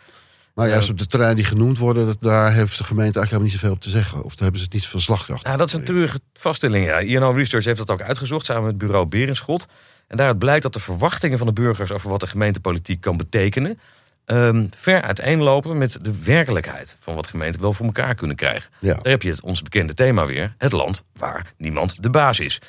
Maar 0.58 0.70
juist 0.70 0.90
op 0.90 0.98
de 0.98 1.06
terreinen 1.06 1.38
die 1.38 1.46
genoemd 1.46 1.78
worden, 1.78 2.06
dat, 2.06 2.18
daar 2.20 2.54
heeft 2.54 2.78
de 2.78 2.84
gemeente 2.84 3.20
eigenlijk 3.20 3.30
helemaal 3.30 3.52
niet 3.52 3.60
zoveel 3.60 3.72
op 3.72 3.82
te 3.82 3.90
zeggen. 3.90 4.24
Of 4.24 4.32
daar 4.32 4.42
hebben 4.42 4.60
ze 4.60 4.64
het 4.64 4.74
niet 4.74 4.84
zoveel 4.84 5.00
slagkracht. 5.00 5.44
Nou, 5.44 5.58
dat 5.58 5.68
is 5.68 5.74
een 5.74 5.84
treurige 5.84 6.20
vaststelling. 6.34 6.86
Ja. 6.86 7.00
INO 7.00 7.32
Research 7.32 7.66
heeft 7.66 7.78
dat 7.78 7.90
ook 7.90 8.02
uitgezocht 8.02 8.46
samen 8.46 8.64
met 8.64 8.72
het 8.72 8.82
bureau 8.82 9.06
Berenschot. 9.06 9.66
En 10.08 10.18
daaruit 10.18 10.40
blijkt 10.40 10.64
dat 10.64 10.74
de 10.74 10.80
verwachtingen 10.80 11.38
van 11.38 11.48
de 11.48 11.54
burgers 11.54 11.92
over 11.92 12.10
wat 12.10 12.20
de 12.20 12.28
gemeentepolitiek 12.28 13.02
kan 13.02 13.18
betekenen. 13.18 13.80
ehm, 14.26 14.66
ver 14.76 15.02
uiteenlopen 15.02 15.78
met 15.78 15.98
de 16.02 16.24
werkelijkheid 16.24 16.98
van 17.00 17.16
wat 17.16 17.28
gemeenten 17.28 17.62
wel 17.62 17.74
voor 17.74 17.86
elkaar 17.86 18.16
kunnen 18.16 18.36
krijgen. 18.36 18.70
Ja. 18.80 18.94
Daar 18.94 19.12
heb 19.12 19.22
je 19.22 19.30
het, 19.30 19.42
ons 19.42 19.62
bekende 19.62 19.94
thema 19.94 20.26
weer: 20.26 20.56
het 20.58 20.72
land 20.72 21.04
waar 21.14 21.54
niemand 21.58 22.04
de 22.04 22.10
baas 22.10 22.40
is. 22.40 22.62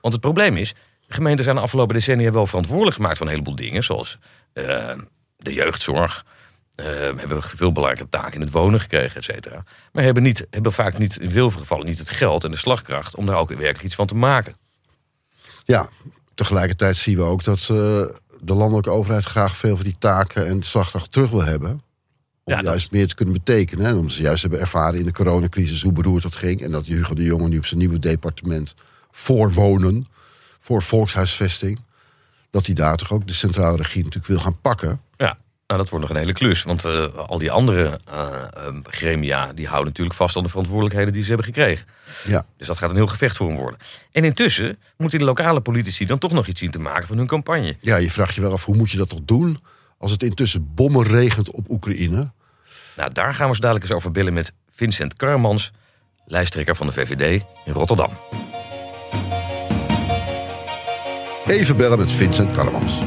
Want 0.00 0.14
het 0.14 0.22
probleem 0.22 0.56
is, 0.56 0.74
Gemeenten 1.08 1.44
zijn 1.44 1.56
de 1.56 1.62
afgelopen 1.62 1.94
decennia 1.94 2.32
wel 2.32 2.46
verantwoordelijk 2.46 2.96
gemaakt 2.96 3.18
van 3.18 3.26
een 3.26 3.32
heleboel 3.32 3.56
dingen. 3.56 3.84
Zoals 3.84 4.18
eh, 4.52 4.98
de 5.36 5.52
jeugdzorg. 5.52 6.24
Eh, 6.74 6.86
hebben 7.16 7.42
veel 7.42 7.72
belangrijke 7.72 8.08
taken 8.10 8.34
in 8.34 8.40
het 8.40 8.50
wonen 8.50 8.80
gekregen, 8.80 9.16
et 9.16 9.24
cetera. 9.24 9.64
Maar 9.92 10.04
hebben, 10.04 10.22
niet, 10.22 10.46
hebben 10.50 10.72
vaak 10.72 10.98
niet, 10.98 11.16
in 11.20 11.30
veel 11.30 11.50
gevallen 11.50 11.86
niet 11.86 11.98
het 11.98 12.10
geld 12.10 12.44
en 12.44 12.50
de 12.50 12.56
slagkracht 12.56 13.14
om 13.16 13.26
daar 13.26 13.36
ook 13.36 13.48
werkelijk 13.48 13.82
iets 13.82 13.94
van 13.94 14.06
te 14.06 14.14
maken. 14.14 14.54
Ja, 15.64 15.88
tegelijkertijd 16.34 16.96
zien 16.96 17.16
we 17.16 17.22
ook 17.22 17.44
dat 17.44 17.58
eh, 17.58 17.66
de 18.40 18.54
landelijke 18.54 18.90
overheid 18.90 19.24
graag 19.24 19.56
veel 19.56 19.76
van 19.76 19.84
die 19.84 19.96
taken 19.98 20.46
en 20.46 20.60
de 20.60 20.66
slagkracht 20.66 21.12
terug 21.12 21.30
wil 21.30 21.44
hebben. 21.44 21.70
Om 21.70 22.52
Ja, 22.52 22.56
dat- 22.56 22.64
juist 22.64 22.90
meer 22.90 23.08
te 23.08 23.14
kunnen 23.14 23.34
betekenen. 23.34 23.86
En 23.86 23.96
omdat 23.96 24.12
ze 24.12 24.22
juist 24.22 24.42
hebben 24.42 24.60
ervaren 24.60 24.98
in 24.98 25.04
de 25.04 25.12
coronacrisis 25.12 25.82
hoe 25.82 25.92
beroerd 25.92 26.22
dat 26.22 26.36
ging. 26.36 26.62
En 26.62 26.70
dat 26.70 26.86
Hugo 26.86 27.14
de 27.14 27.22
Jonge 27.22 27.48
nu 27.48 27.58
op 27.58 27.66
zijn 27.66 27.80
nieuwe 27.80 27.98
departement 27.98 28.74
voor 29.10 29.52
wonen, 29.52 30.06
voor 30.58 30.82
volkshuisvesting. 30.82 31.80
Dat 32.50 32.66
hij 32.66 32.74
daar 32.74 32.96
toch 32.96 33.12
ook 33.12 33.26
de 33.26 33.32
centrale 33.32 33.76
regie 33.76 34.02
natuurlijk 34.02 34.26
wil 34.32 34.40
gaan 34.40 34.60
pakken. 34.60 35.00
Nou 35.66 35.80
dat 35.80 35.88
wordt 35.88 36.04
nog 36.04 36.14
een 36.14 36.20
hele 36.20 36.32
klus. 36.32 36.62
Want 36.62 36.84
eh, 36.84 37.14
al 37.14 37.38
die 37.38 37.50
andere 37.50 38.00
ehm, 38.06 38.80
gremia 38.82 39.52
die 39.52 39.66
houden 39.66 39.88
natuurlijk 39.88 40.16
vast 40.16 40.36
aan 40.36 40.42
de 40.42 40.48
verantwoordelijkheden 40.48 41.12
die 41.12 41.22
ze 41.22 41.28
hebben 41.28 41.46
gekregen. 41.46 41.86
Ja, 42.26 42.46
Dus 42.56 42.66
dat 42.66 42.78
gaat 42.78 42.90
een 42.90 42.96
heel 42.96 43.06
gevecht 43.06 43.36
voor 43.36 43.46
hem 43.46 43.56
worden. 43.56 43.78
En 44.12 44.24
intussen 44.24 44.78
moeten 44.96 45.18
de 45.18 45.24
lokale 45.24 45.60
politici 45.60 46.06
dan 46.06 46.18
toch 46.18 46.32
nog 46.32 46.46
iets 46.46 46.60
zien 46.60 46.70
te 46.70 46.78
maken 46.78 47.06
van 47.06 47.16
hun 47.16 47.26
campagne. 47.26 47.76
ja, 47.80 47.96
je 47.96 48.10
vraagt 48.10 48.34
je 48.34 48.40
wel 48.40 48.52
af 48.52 48.64
hoe 48.64 48.76
moet 48.76 48.90
je 48.90 48.96
dat 48.96 49.08
toch 49.08 49.20
doen 49.24 49.60
als 49.98 50.10
het 50.10 50.22
intussen 50.22 50.74
bommen 50.74 51.06
regent 51.06 51.50
op 51.50 51.70
Oekraïne. 51.70 52.32
Nou, 52.96 53.12
daar 53.12 53.34
gaan 53.34 53.48
we 53.48 53.54
zo 53.54 53.60
dadelijk 53.60 53.84
eens 53.84 53.94
over 53.94 54.10
bellen 54.10 54.32
met 54.32 54.52
Vincent 54.70 55.14
Karmans, 55.16 55.72
lijsttrekker 56.26 56.76
van 56.76 56.86
de 56.86 56.92
VVD 56.92 57.42
in 57.64 57.72
Rotterdam. 57.72 58.18
Even 61.46 61.76
bellen 61.76 61.98
met 61.98 62.12
Vincent 62.12 62.54
Karmans. 62.56 62.98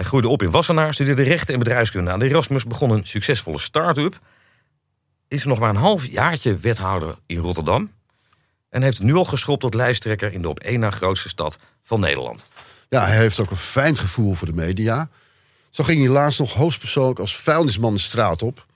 Hij 0.00 0.08
groeide 0.08 0.28
op 0.28 0.42
in 0.42 0.50
Wassenaar, 0.50 0.94
studeerde 0.94 1.22
rechten 1.22 1.54
en 1.54 1.58
bedrijfskunde 1.58 2.10
aan 2.10 2.18
de 2.18 2.28
Erasmus, 2.28 2.64
begon 2.64 2.90
een 2.90 3.06
succesvolle 3.06 3.58
start-up. 3.58 4.18
Is 5.28 5.44
nog 5.44 5.58
maar 5.58 5.68
een 5.68 5.76
half 5.76 6.06
jaartje 6.06 6.56
wethouder 6.56 7.16
in 7.26 7.36
Rotterdam. 7.36 7.92
En 8.70 8.82
heeft 8.82 9.02
nu 9.02 9.14
al 9.14 9.24
geschopt 9.24 9.60
tot 9.60 9.74
lijsttrekker 9.74 10.32
in 10.32 10.42
de 10.42 10.48
op 10.48 10.58
één 10.58 10.80
na 10.80 10.90
grootste 10.90 11.28
stad 11.28 11.58
van 11.82 12.00
Nederland. 12.00 12.46
Ja, 12.88 13.04
hij 13.04 13.16
heeft 13.16 13.40
ook 13.40 13.50
een 13.50 13.56
fijn 13.56 13.96
gevoel 13.96 14.34
voor 14.34 14.46
de 14.46 14.54
media. 14.54 15.08
Zo 15.70 15.84
ging 15.84 16.00
hij 16.00 16.10
laatst 16.10 16.38
nog 16.38 16.54
hoogstpersoonlijk 16.54 17.18
als 17.18 17.36
vuilnisman 17.36 17.94
de 17.94 18.00
straat 18.00 18.42
op. 18.42 18.66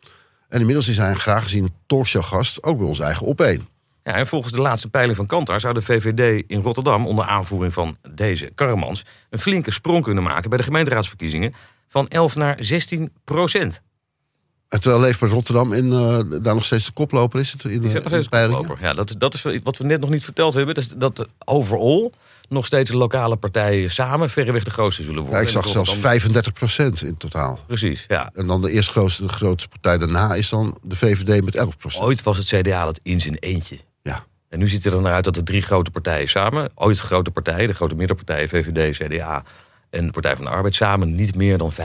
En 0.49 0.61
inmiddels 0.61 0.88
is 0.88 0.97
hij 0.97 1.11
een 1.11 1.21
graag 1.21 1.43
gezien 1.43 1.75
talkshowgast, 1.87 2.62
ook 2.62 2.78
bij 2.78 2.87
ons 2.87 3.00
eigen 3.00 3.26
op 3.26 3.40
één. 3.40 3.69
Ja, 4.04 4.12
en 4.12 4.26
volgens 4.26 4.52
de 4.52 4.61
laatste 4.61 4.88
peiling 4.88 5.16
van 5.16 5.26
Kantar 5.26 5.61
zou 5.61 5.75
de 5.75 5.82
VVD 5.82 6.44
in 6.46 6.61
Rotterdam 6.61 7.06
onder 7.06 7.25
aanvoering 7.25 7.73
van 7.75 7.96
deze 8.14 8.50
Karremans 8.54 9.04
een 9.30 9.38
flinke 9.38 9.70
sprong 9.70 10.02
kunnen 10.02 10.23
maken 10.23 10.49
bij 10.49 10.58
de 10.58 10.64
gemeenteraadsverkiezingen 10.64 11.54
van 11.88 12.08
11 12.08 12.37
naar 12.37 12.56
16 12.61 13.12
procent. 13.25 13.82
En 14.68 14.80
terwijl 14.80 15.02
Leefbaar 15.02 15.28
Rotterdam 15.28 15.73
in, 15.73 15.92
eh, 15.92 16.18
daar 16.42 16.54
nog 16.54 16.64
steeds 16.64 16.84
de 16.84 16.92
koploper 16.92 17.40
is. 17.40 17.52
Het, 17.52 17.64
in, 17.64 17.80
de, 17.80 17.88
nog 17.88 18.28
de 18.28 18.28
koploper. 18.28 18.76
Ja, 18.80 18.94
dat, 18.94 19.14
dat 19.18 19.34
is 19.34 19.42
wat 19.62 19.76
we 19.76 19.84
net 19.84 20.00
nog 20.00 20.11
niet 20.11 20.25
verteld 20.25 20.54
hebben. 20.54 20.75
Dat, 20.75 20.84
is 20.84 20.90
dat 20.96 21.16
de 21.16 21.28
overall 21.44 22.11
nog 22.49 22.66
steeds 22.66 22.90
de 22.90 22.96
lokale 22.96 23.37
partijen 23.37 23.90
samen 23.90 24.30
verreweg 24.30 24.64
de 24.64 24.70
grootste 24.70 25.02
zullen 25.02 25.20
worden. 25.20 25.38
Ja, 25.38 25.44
ik 25.44 25.49
zag 25.49 25.68
zelfs 25.68 25.76
Rotterdam- 25.76 26.11
35 26.11 26.52
procent 26.52 27.02
in 27.02 27.16
totaal. 27.16 27.58
Precies, 27.66 28.04
ja. 28.08 28.30
En 28.34 28.46
dan 28.46 28.62
de 28.62 28.70
eerste 28.70 28.92
grootste, 28.92 29.23
de 29.23 29.28
grootste 29.32 29.68
partij 29.68 29.99
daarna 29.99 30.34
is 30.34 30.49
dan 30.49 30.78
de 30.82 30.96
VVD 30.96 31.44
met 31.44 31.54
11 31.54 31.76
procent. 31.76 32.04
Ooit 32.04 32.23
was 32.23 32.38
het 32.38 32.46
CDA 32.46 32.84
dat 32.84 33.00
in 33.02 33.20
zijn 33.20 33.34
eentje. 33.34 33.78
Ja. 34.04 34.25
En 34.49 34.58
nu 34.58 34.68
ziet 34.68 34.84
het 34.84 34.92
er 34.92 35.00
naar 35.00 35.12
uit 35.12 35.25
dat 35.25 35.34
de 35.34 35.42
drie 35.42 35.62
grote 35.62 35.90
partijen 35.90 36.28
samen, 36.28 36.70
ooit 36.75 36.99
grote 36.99 37.30
partijen, 37.30 37.68
de 37.68 37.75
grote 37.75 37.94
middenpartijen, 37.94 38.49
VVD, 38.49 38.96
CDA 38.96 39.45
en 39.90 40.06
de 40.06 40.12
Partij 40.12 40.36
van 40.36 40.45
de 40.45 40.50
Arbeid, 40.50 40.75
samen 40.75 41.14
niet 41.14 41.34
meer 41.34 41.58
dan 41.58 41.73
25% 41.73 41.76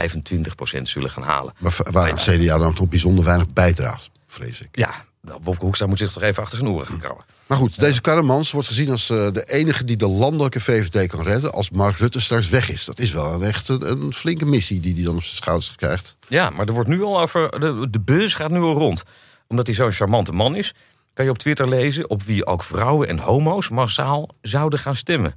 zullen 0.82 1.10
gaan 1.10 1.23
halen. 1.23 1.53
Maar 1.60 1.77
waar 1.91 2.08
het 2.08 2.21
CDA 2.21 2.58
dan 2.58 2.73
toch 2.73 2.89
bijzonder 2.89 3.25
weinig 3.25 3.53
bijdraagt, 3.53 4.10
vrees 4.27 4.62
ik. 4.62 4.67
Ja, 4.71 4.91
nou, 5.21 5.39
Wopke 5.43 5.63
Hoekstra 5.63 5.88
moet 5.88 5.97
zich 5.97 6.12
toch 6.12 6.23
even 6.23 6.43
achter 6.43 6.58
zijn 6.58 6.69
oren 6.69 6.86
gaan 6.86 6.99
krabben. 6.99 7.25
Maar 7.45 7.58
goed, 7.58 7.79
deze 7.79 8.01
Karremans 8.01 8.51
wordt 8.51 8.67
gezien 8.67 8.89
als 8.89 9.10
eh, 9.10 9.32
de 9.32 9.43
enige 9.43 9.84
die 9.84 9.97
de 9.97 10.08
landelijke 10.08 10.60
VVD 10.60 11.08
kan 11.08 11.23
redden 11.23 11.53
als 11.53 11.69
Mark 11.69 11.97
Rutte 11.97 12.21
straks 12.21 12.49
weg 12.49 12.69
is. 12.69 12.86
Dat 12.86 12.99
is 12.99 13.12
wel 13.12 13.34
een 13.34 13.43
echt 13.43 13.67
een, 13.67 13.91
een 13.91 14.13
flinke 14.13 14.45
missie 14.45 14.79
die 14.79 14.93
hij 14.93 15.03
dan 15.03 15.15
op 15.15 15.23
zijn 15.23 15.36
schouders 15.36 15.75
krijgt. 15.75 16.17
Ja, 16.27 16.49
maar 16.49 16.67
er 16.67 16.73
wordt 16.73 16.89
nu 16.89 17.03
al 17.03 17.21
over. 17.21 17.60
De, 17.60 17.88
de 17.89 17.99
bus 17.99 18.34
gaat 18.34 18.51
nu 18.51 18.60
al 18.60 18.73
rond. 18.73 19.03
Omdat 19.47 19.67
hij 19.67 19.75
zo'n 19.75 19.91
charmante 19.91 20.32
man 20.32 20.55
is, 20.55 20.73
kan 21.19 21.27
je 21.27 21.34
op 21.34 21.39
Twitter 21.39 21.69
lezen 21.69 22.10
op 22.10 22.23
wie 22.23 22.45
ook 22.45 22.63
vrouwen 22.63 23.08
en 23.08 23.17
homo's 23.19 23.69
massaal 23.69 24.29
zouden 24.41 24.79
gaan 24.79 24.95
stemmen. 24.95 25.36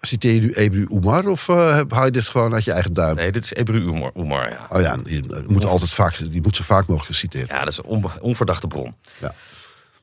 Citeer 0.00 0.32
je 0.34 0.40
nu 0.40 0.52
Ebru 0.52 0.86
Oemar 0.90 1.26
of 1.26 1.48
eh, 1.48 1.74
heb- 1.74 1.92
haal 1.92 2.04
je 2.04 2.10
dit 2.10 2.28
gewoon 2.28 2.54
uit 2.54 2.64
je 2.64 2.72
eigen 2.72 2.92
duim? 2.92 3.16
Nee, 3.16 3.32
dit 3.32 3.44
is 3.44 3.52
Ebru 3.52 4.10
Oemar, 4.14 4.50
ja. 4.50 4.66
Oh 4.70 4.80
ja, 4.80 4.96
die, 4.96 5.24
moet 5.46 5.64
altijd 5.64 5.90
vaak, 5.90 6.18
die 6.30 6.42
moet 6.42 6.56
zo 6.56 6.62
vaak 6.62 6.86
mogelijk 6.86 7.04
geciteerd 7.14 7.48
Ja, 7.50 7.58
dat 7.58 7.68
is 7.68 7.76
een 7.78 8.10
onverdachte 8.20 8.66
bron. 8.66 8.94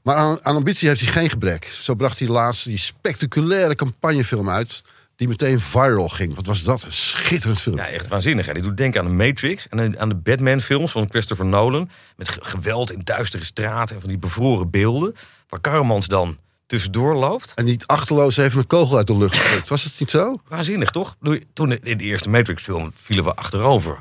Maar 0.01 0.15
aan, 0.15 0.37
aan 0.41 0.55
ambitie 0.55 0.87
heeft 0.87 1.01
hij 1.01 1.11
geen 1.11 1.29
gebrek. 1.29 1.65
Zo 1.65 1.95
bracht 1.95 2.19
hij 2.19 2.27
laatst 2.27 2.65
die 2.65 2.77
spectaculaire 2.77 3.75
campagnefilm 3.75 4.49
uit... 4.49 4.81
die 5.15 5.27
meteen 5.27 5.59
viral 5.59 6.09
ging. 6.09 6.35
Wat 6.35 6.45
was 6.45 6.63
dat? 6.63 6.83
Een 6.83 6.93
schitterend 6.93 7.61
film. 7.61 7.75
Ja, 7.77 7.87
echt 7.87 8.07
waanzinnig. 8.07 8.45
Hè? 8.45 8.53
Die 8.53 8.61
doet 8.63 8.77
denken 8.77 8.99
aan 9.01 9.07
de 9.07 9.13
Matrix 9.25 9.67
en 9.69 9.99
aan 9.99 10.09
de 10.09 10.15
Batman-films 10.15 10.91
van 10.91 11.09
Christopher 11.09 11.45
Nolan. 11.45 11.89
Met 12.15 12.29
ge- 12.29 12.39
geweld 12.43 12.91
in 12.91 13.01
duistere 13.03 13.43
straten 13.43 13.95
en 13.95 14.01
van 14.01 14.09
die 14.09 14.19
bevroren 14.19 14.69
beelden. 14.69 15.15
Waar 15.49 15.59
Karremans 15.61 16.07
dan 16.07 16.37
tussendoor 16.65 17.15
loopt. 17.15 17.53
En 17.55 17.65
niet 17.65 17.87
achterloos 17.87 18.37
even 18.37 18.59
een 18.59 18.67
kogel 18.67 18.97
uit 18.97 19.07
de 19.07 19.17
lucht. 19.17 19.67
Was 19.69 19.83
het 19.83 19.99
niet 19.99 20.11
zo? 20.11 20.39
Waanzinnig, 20.47 20.91
toch? 20.91 21.15
Toen 21.53 21.71
in 21.83 21.97
de 21.97 22.03
eerste 22.03 22.29
Matrix-film 22.29 22.91
vielen 22.95 23.23
we 23.23 23.33
achterover 23.35 23.99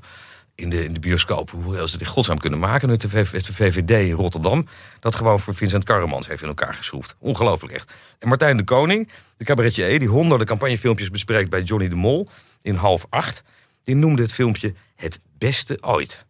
in 0.54 0.70
de, 0.70 0.84
in 0.84 1.00
bioscoop. 1.00 1.50
Hoe 1.50 1.74
ze 1.74 1.92
het 1.92 2.00
in 2.00 2.06
godsnaam 2.06 2.38
kunnen 2.38 2.58
maken? 2.58 2.98
De 2.98 3.08
VVD 3.52 3.90
in 3.90 4.12
Rotterdam 4.12 4.66
dat 5.00 5.14
gewoon 5.14 5.40
voor 5.40 5.54
Vincent 5.54 5.84
Karremans 5.84 6.26
heeft 6.26 6.42
in 6.42 6.48
elkaar 6.48 6.74
geschroefd. 6.74 7.16
Ongelooflijk 7.18 7.74
echt. 7.74 7.92
En 8.18 8.28
Martijn 8.28 8.56
de 8.56 8.64
Koning, 8.64 9.08
de 9.36 9.44
cabaretier, 9.44 9.98
die 9.98 10.08
honderden 10.08 10.46
campagnefilmpjes 10.46 11.10
bespreekt 11.10 11.50
bij 11.50 11.62
Johnny 11.62 11.88
de 11.88 11.94
Mol 11.94 12.28
in 12.62 12.74
half 12.74 13.06
acht, 13.10 13.42
die 13.82 13.94
noemde 13.94 14.22
het 14.22 14.32
filmpje 14.32 14.74
het 14.96 15.20
beste 15.38 15.78
ooit. 15.80 16.26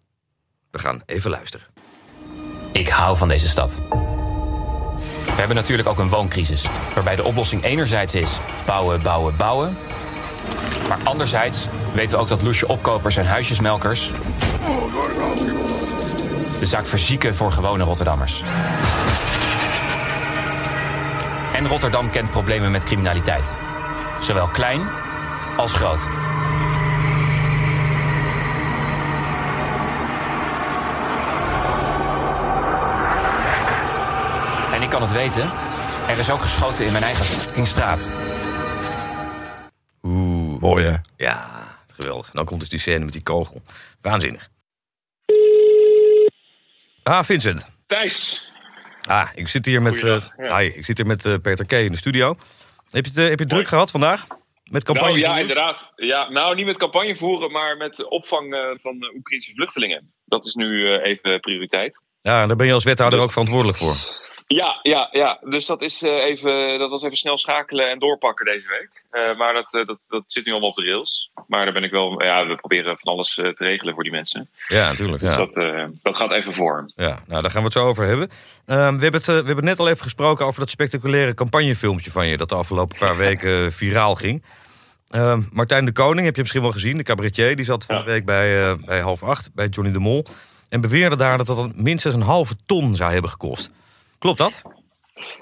We 0.71 0.79
gaan 0.79 1.03
even 1.07 1.31
luisteren. 1.31 1.67
Ik 2.73 2.89
hou 2.89 3.17
van 3.17 3.29
deze 3.29 3.49
stad. 3.49 3.83
We 5.25 5.41
hebben 5.41 5.57
natuurlijk 5.57 5.89
ook 5.89 5.99
een 5.99 6.09
wooncrisis, 6.09 6.67
waarbij 6.95 7.17
de 7.17 7.25
oplossing 7.25 7.65
enerzijds 7.65 8.15
is 8.15 8.39
bouwen, 8.67 9.03
bouwen, 9.03 9.37
bouwen. 9.37 9.77
Maar 10.89 10.99
anderzijds 11.05 11.67
weten 11.93 12.17
we 12.17 12.23
ook 12.23 12.29
dat 12.29 12.43
loesje 12.43 12.69
opkopers 12.69 13.17
en 13.17 13.27
huisjesmelkers 13.27 14.11
de 16.65 16.71
zaak 16.71 16.87
verzieken 16.87 17.35
voor 17.35 17.53
gewone 17.53 17.85
Rotterdammers. 17.85 18.43
En 21.53 21.69
Rotterdam 21.69 22.11
kent 22.11 22.31
problemen 22.31 22.71
met 22.71 22.85
criminaliteit, 22.85 23.55
zowel 24.21 24.49
klein 24.49 24.83
als 25.57 25.73
groot. 25.73 26.09
En 34.73 34.83
ik 34.83 34.91
kan 34.91 35.03
het 35.03 35.13
weten, 35.13 35.51
er 36.09 36.19
is 36.19 36.31
ook 36.31 36.43
geschoten 36.43 36.87
in 36.87 36.93
mijn 36.93 37.05
eigen 37.05 37.27
straat. 37.67 38.11
Geweldig. 41.95 42.27
En 42.27 42.33
dan 42.35 42.45
komt 42.45 42.61
dus 42.61 42.69
die 42.69 42.79
scène 42.79 43.05
met 43.05 43.13
die 43.13 43.23
kogel. 43.23 43.63
Waanzinnig. 44.01 44.49
Ah, 47.03 47.25
Vincent. 47.25 47.67
Thijs. 47.87 48.53
Ah, 49.03 49.29
ik 49.35 49.49
zit 49.49 49.67
hier 49.67 49.83
met, 49.83 50.03
eh, 50.03 50.23
ja. 50.37 50.59
hi, 50.59 50.67
ik 50.67 50.85
zit 50.85 50.97
hier 50.97 51.07
met 51.07 51.25
eh, 51.25 51.35
Peter 51.43 51.67
K. 51.67 51.73
in 51.73 51.91
de 51.93 51.97
studio. 51.97 52.35
Heb 52.89 53.05
je 53.05 53.11
het, 53.11 53.19
eh, 53.19 53.29
heb 53.29 53.39
je 53.39 53.45
het 53.45 53.49
druk 53.49 53.69
gehad 53.69 53.91
vandaag? 53.91 54.27
Met 54.71 54.85
campagne? 54.85 55.11
Nou 55.11 55.21
ja, 55.21 55.39
inderdaad. 55.39 55.93
Ja, 55.97 56.29
nou, 56.31 56.55
niet 56.55 56.67
met 56.67 56.77
campagne 56.77 57.17
voeren, 57.17 57.53
maar 57.53 57.77
met 57.77 58.09
opvang 58.09 58.77
van 58.81 59.13
Oekraïnse 59.17 59.55
vluchtelingen. 59.55 60.13
Dat 60.25 60.47
is 60.47 60.55
nu 60.55 60.99
even 60.99 61.41
prioriteit. 61.41 62.01
Ja, 62.23 62.47
daar 62.47 62.57
ben 62.57 62.67
je 62.67 62.73
als 62.73 62.85
wethouder 62.85 63.19
Dus- 63.19 63.27
ook 63.27 63.33
verantwoordelijk 63.33 63.79
voor. 63.79 63.97
Ja, 64.47 64.79
ja, 64.83 65.09
ja. 65.13 65.39
Dus 65.43 65.67
dat, 65.67 65.83
is, 65.83 66.03
eh, 66.03 66.25
even, 66.25 66.79
dat 66.79 66.91
was 66.91 67.03
even 67.03 67.17
snel 67.17 67.37
schakelen 67.37 67.91
en 67.91 67.99
doorpakken 67.99 68.45
deze 68.45 68.69
week. 68.69 69.05
Eh, 69.11 69.39
maar 69.39 69.53
dat, 69.53 69.75
eh, 69.75 69.87
dat, 69.87 69.99
dat 70.09 70.23
zit 70.27 70.45
nu 70.45 70.51
allemaal 70.53 70.71
op 70.71 70.77
de 70.77 70.85
rails. 70.85 71.31
Maar 71.47 71.65
daar 71.65 71.75
ben 71.75 71.85
ik 71.85 71.91
wel. 71.91 72.23
Ja, 72.23 72.47
we 72.47 72.57
proberen 72.57 72.99
van 72.99 73.13
alles 73.13 73.35
te 73.35 73.55
regelen 73.57 73.95
voor 73.95 74.03
die 74.03 74.13
mensen. 74.13 74.49
Ja, 74.69 74.89
natuurlijk. 74.89 75.21
Dus 75.21 75.37
Ja. 75.37 75.47
dat, 75.47 75.55
dat 76.03 76.17
gaat 76.17 76.31
even 76.33 76.53
voor. 76.53 76.93
Ja, 76.97 77.19
nou, 77.27 77.43
daar 77.43 77.51
gaan 77.51 77.61
we 77.61 77.67
het 77.67 77.73
zo 77.77 77.87
over 77.87 78.05
hebben. 78.05 78.29
Ehm, 78.67 78.97
we, 78.97 79.03
hebben 79.03 79.21
het, 79.21 79.27
we 79.27 79.33
hebben 79.33 79.65
net 79.65 79.79
al 79.79 79.89
even 79.89 80.03
gesproken 80.03 80.47
over 80.47 80.61
dat 80.61 80.71
spectaculaire 80.71 81.35
campagnefilmpje 81.35 82.11
van 82.11 82.29
je... 82.29 82.37
dat 82.37 82.49
de 82.49 82.55
afgelopen 82.55 82.99
paar 82.99 83.17
weken 83.17 83.73
viraal 83.73 84.15
ging. 84.15 84.45
Ehm, 85.09 85.41
Martijn 85.53 85.85
de 85.85 85.93
Koning, 85.93 86.25
heb 86.25 86.35
je 86.35 86.41
misschien 86.41 86.63
wel 86.63 86.73
gezien, 86.73 86.97
de 86.97 87.03
cabaretier... 87.03 87.57
die 87.57 87.65
zat 87.65 87.85
van 87.85 87.97
de 87.97 88.11
week 88.11 88.25
bij, 88.25 88.77
bij 88.85 89.01
half 89.01 89.23
acht, 89.23 89.55
bij 89.55 89.69
Johnny 89.69 89.93
de 89.93 89.99
Mol... 89.99 90.25
en 90.69 90.81
beweerde 90.81 91.17
daar 91.17 91.37
dat 91.39 91.47
dat 91.47 91.77
minstens 91.77 92.15
een 92.15 92.23
halve 92.23 92.55
ton 92.67 92.97
zou 92.97 93.13
hebben 93.13 93.31
gekost. 93.31 93.71
Klopt 94.25 94.39
dat? 94.39 94.63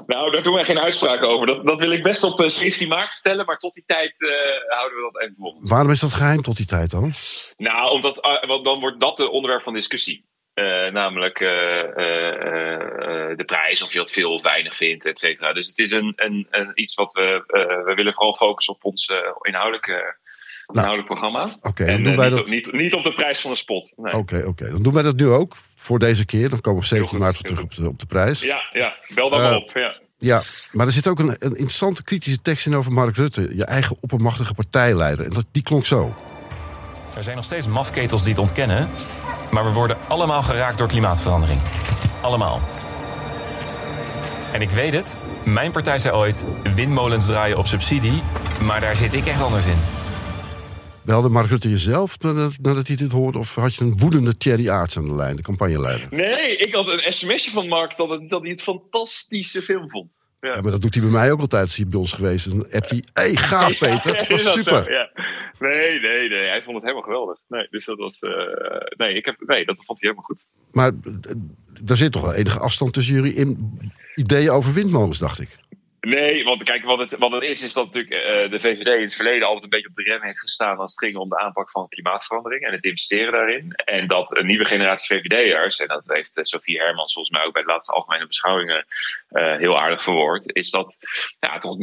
Nou, 0.06 0.30
daar 0.30 0.42
doen 0.42 0.54
wij 0.54 0.64
geen 0.64 0.78
uitspraken 0.80 1.28
over. 1.28 1.46
Dat, 1.46 1.66
dat 1.66 1.78
wil 1.78 1.90
ik 1.90 2.02
best 2.02 2.22
op 2.24 2.40
eh, 2.40 2.48
17 2.48 2.88
maart 2.88 3.10
stellen, 3.10 3.46
maar 3.46 3.58
tot 3.58 3.74
die 3.74 3.84
tijd 3.86 4.14
eh, 4.18 4.76
houden 4.76 4.96
we 4.98 5.10
dat 5.12 5.22
even 5.22 5.34
vol. 5.38 5.56
Waarom 5.60 5.90
is 5.90 6.00
dat 6.00 6.12
geheim 6.12 6.42
tot 6.42 6.56
die 6.56 6.66
tijd 6.66 6.90
dan? 6.90 7.12
Nou, 7.56 7.90
omdat, 7.90 8.20
eh, 8.20 8.48
want 8.48 8.64
dan 8.64 8.80
wordt 8.80 9.00
dat 9.00 9.16
de 9.16 9.30
onderwerp 9.30 9.62
van 9.62 9.72
discussie. 9.74 10.24
Eh, 10.54 10.64
namelijk 10.92 11.40
eh, 11.40 11.80
eh, 11.96 13.30
eh, 13.30 13.36
de 13.36 13.44
prijs, 13.44 13.82
of 13.82 13.92
je 13.92 13.98
dat 13.98 14.10
veel 14.10 14.32
of 14.32 14.42
weinig 14.42 14.76
vindt, 14.76 15.04
et 15.04 15.18
cetera. 15.18 15.52
Dus 15.52 15.66
het 15.66 15.78
is 15.78 15.90
een, 15.90 16.12
een, 16.16 16.46
een, 16.50 16.70
iets 16.74 16.94
wat 16.94 17.12
we... 17.12 17.44
eh, 17.46 17.84
we 17.84 17.94
willen 17.94 18.14
vooral 18.14 18.34
focussen 18.34 18.74
op 18.74 18.84
ons 18.84 19.06
eh, 19.06 19.16
inhoudelijke, 19.40 20.16
inhoudelijk 20.74 21.06
programma. 21.06 21.56
Oké, 21.60 21.86
dan 21.86 22.02
doen 22.02 22.12
eh, 22.12 22.18
wij 22.18 22.28
niet, 22.28 22.36
dat. 22.36 22.46
op, 22.46 22.52
niet, 22.52 22.72
niet 22.72 22.94
op 22.94 23.02
de 23.02 23.12
prijs 23.12 23.40
van 23.40 23.50
een 23.50 23.56
spot. 23.56 23.94
Nee. 23.96 24.12
Oké, 24.12 24.44
oké. 24.46 24.70
Dan 24.70 24.82
doen 24.82 24.92
wij 24.92 25.02
dat 25.02 25.16
nu 25.16 25.28
ook. 25.28 25.56
Voor 25.76 25.98
deze 25.98 26.24
keer. 26.24 26.48
Dan 26.48 26.60
komen 26.60 26.80
we 26.80 26.84
op 26.84 26.90
17 26.90 27.16
Heel 27.16 27.26
maart 27.26 27.40
weer 27.40 27.50
terug 27.50 27.62
op 27.62 27.74
de, 27.74 27.88
op 27.88 27.98
de 27.98 28.06
prijs. 28.06 28.42
Ja. 28.42 28.62
Ja, 28.72 28.80
ja, 28.80 29.14
bel 29.14 29.30
dan 29.30 29.40
Eh, 29.40 29.44
maar 29.44 29.56
op. 29.56 29.94
Ja. 30.18 30.42
maar 30.72 30.86
er 30.86 30.92
zit 30.92 31.06
ook 31.06 31.18
een, 31.18 31.28
een 31.28 31.50
interessante 31.50 32.04
kritische 32.04 32.42
tekst 32.42 32.66
in 32.66 32.74
over 32.74 32.92
Mark 32.92 33.16
Rutte. 33.16 33.56
Je 33.56 33.64
eigen 33.64 33.96
oppermachtige 34.00 34.54
partijleider. 34.54 35.24
En 35.24 35.32
dat, 35.32 35.44
die 35.52 35.62
klonk 35.62 35.86
zo. 35.86 36.14
Er 37.16 37.22
zijn 37.22 37.36
nog 37.36 37.44
steeds 37.44 37.66
mafketels 37.66 38.22
die 38.22 38.30
het 38.30 38.40
ontkennen. 38.40 38.88
Maar 39.50 39.64
we 39.64 39.72
worden 39.72 39.96
allemaal 40.08 40.42
geraakt 40.42 40.78
door 40.78 40.88
klimaatverandering. 40.88 41.60
Allemaal. 42.20 42.60
En 44.52 44.60
ik 44.60 44.70
weet 44.70 44.92
het, 44.92 45.16
mijn 45.44 45.72
partij 45.72 45.98
zei 45.98 46.14
ooit: 46.14 46.46
windmolens 46.74 47.26
draaien 47.26 47.56
op 47.56 47.66
subsidie. 47.66 48.22
Maar 48.62 48.80
daar 48.80 48.96
zit 48.96 49.14
ik 49.14 49.26
echt 49.26 49.42
anders 49.42 49.66
in. 49.66 49.78
Belde 51.04 51.28
Mark 51.28 51.48
Rutte 51.48 51.70
jezelf 51.70 52.20
nadat, 52.20 52.58
nadat 52.62 52.86
hij 52.86 52.96
dit 52.96 53.12
hoorde? 53.12 53.38
Of 53.38 53.54
had 53.54 53.74
je 53.74 53.84
een 53.84 53.98
woedende 53.98 54.36
Thierry 54.36 54.68
Aarts 54.68 54.96
aan 54.96 55.04
de 55.04 55.14
lijn, 55.14 55.36
de 55.36 55.42
campagneleider? 55.42 56.08
Nee, 56.10 56.56
ik 56.56 56.74
had 56.74 56.88
een 56.88 57.12
sms'je 57.12 57.50
van 57.50 57.68
Mark 57.68 57.96
dat, 57.96 58.08
het, 58.10 58.30
dat 58.30 58.40
hij 58.42 58.50
het 58.50 58.62
fantastische 58.62 59.62
film 59.62 59.90
vond. 59.90 60.10
Ja, 60.40 60.60
maar 60.60 60.70
dat 60.70 60.82
doet 60.82 60.94
hij 60.94 61.02
bij 61.02 61.12
mij 61.12 61.32
ook 61.32 61.40
altijd 61.40 61.62
als 61.62 61.76
hij 61.76 61.86
bij 61.86 61.98
ons 61.98 62.12
geweest 62.12 62.46
is. 62.46 62.52
Dan 62.52 62.70
appt 62.72 62.90
hij, 62.90 63.04
hey, 63.12 63.36
gaaf 63.36 63.78
Peter, 63.78 64.16
dat 64.16 64.28
was 64.28 64.52
super. 64.52 64.92
Ja. 64.92 65.10
Nee, 65.58 66.00
nee, 66.00 66.28
nee. 66.28 66.48
Hij 66.48 66.62
vond 66.62 66.74
het 66.74 66.82
helemaal 66.84 67.04
geweldig. 67.04 67.38
Nee, 67.48 67.66
dus 67.70 67.84
dat 67.84 67.98
was. 67.98 68.18
eh, 68.18 68.30
nee, 68.96 69.14
ik 69.14 69.24
heb, 69.24 69.36
nee, 69.46 69.64
dat 69.64 69.76
vond 69.76 70.00
hij 70.00 70.10
helemaal 70.10 70.24
goed. 70.24 70.40
Maar 70.70 70.92
eh, 71.24 71.90
er 71.90 71.96
zit 71.96 72.12
toch 72.12 72.22
wel 72.22 72.34
enige 72.34 72.58
afstand 72.58 72.92
tussen 72.92 73.14
jullie 73.14 73.34
in 73.34 73.78
ideeën 74.14 74.50
over 74.50 74.72
windmolens, 74.72 75.18
dacht 75.18 75.40
ik. 75.40 75.58
Nee, 76.08 76.44
want 76.44 76.62
kijk, 76.62 76.84
wat 76.84 76.98
het, 76.98 77.18
wat 77.18 77.32
het 77.32 77.42
is, 77.42 77.60
is 77.60 77.72
dat 77.72 77.86
natuurlijk 77.86 78.14
eh, 78.14 78.50
de 78.50 78.60
VVD 78.60 78.96
in 78.96 79.02
het 79.02 79.14
verleden 79.14 79.46
altijd 79.46 79.64
een 79.64 79.70
beetje 79.70 79.88
op 79.88 79.94
de 79.94 80.02
rem 80.02 80.22
heeft 80.22 80.40
gestaan 80.40 80.78
als 80.78 80.90
het 80.90 81.04
ging 81.04 81.16
om 81.16 81.28
de 81.28 81.38
aanpak 81.38 81.70
van 81.70 81.88
klimaatverandering 81.88 82.62
en 82.62 82.72
het 82.72 82.84
investeren 82.84 83.32
daarin. 83.32 83.72
En 83.72 84.06
dat 84.06 84.36
een 84.36 84.46
nieuwe 84.46 84.64
generatie 84.64 85.16
VVD'ers, 85.16 85.78
en 85.78 85.88
dat 85.88 86.04
heeft 86.06 86.38
eh, 86.38 86.44
Sophie 86.44 86.78
Hermans 86.78 87.12
volgens 87.12 87.36
mij 87.36 87.46
ook 87.46 87.52
bij 87.52 87.62
de 87.62 87.68
laatste 87.68 87.92
algemene 87.92 88.26
beschouwingen 88.26 88.86
eh, 89.28 89.56
heel 89.56 89.78
aardig 89.80 90.02
verwoord, 90.04 90.54
is 90.54 90.70
dat 90.70 90.96
ja, 91.40 91.58
toch 91.58 91.76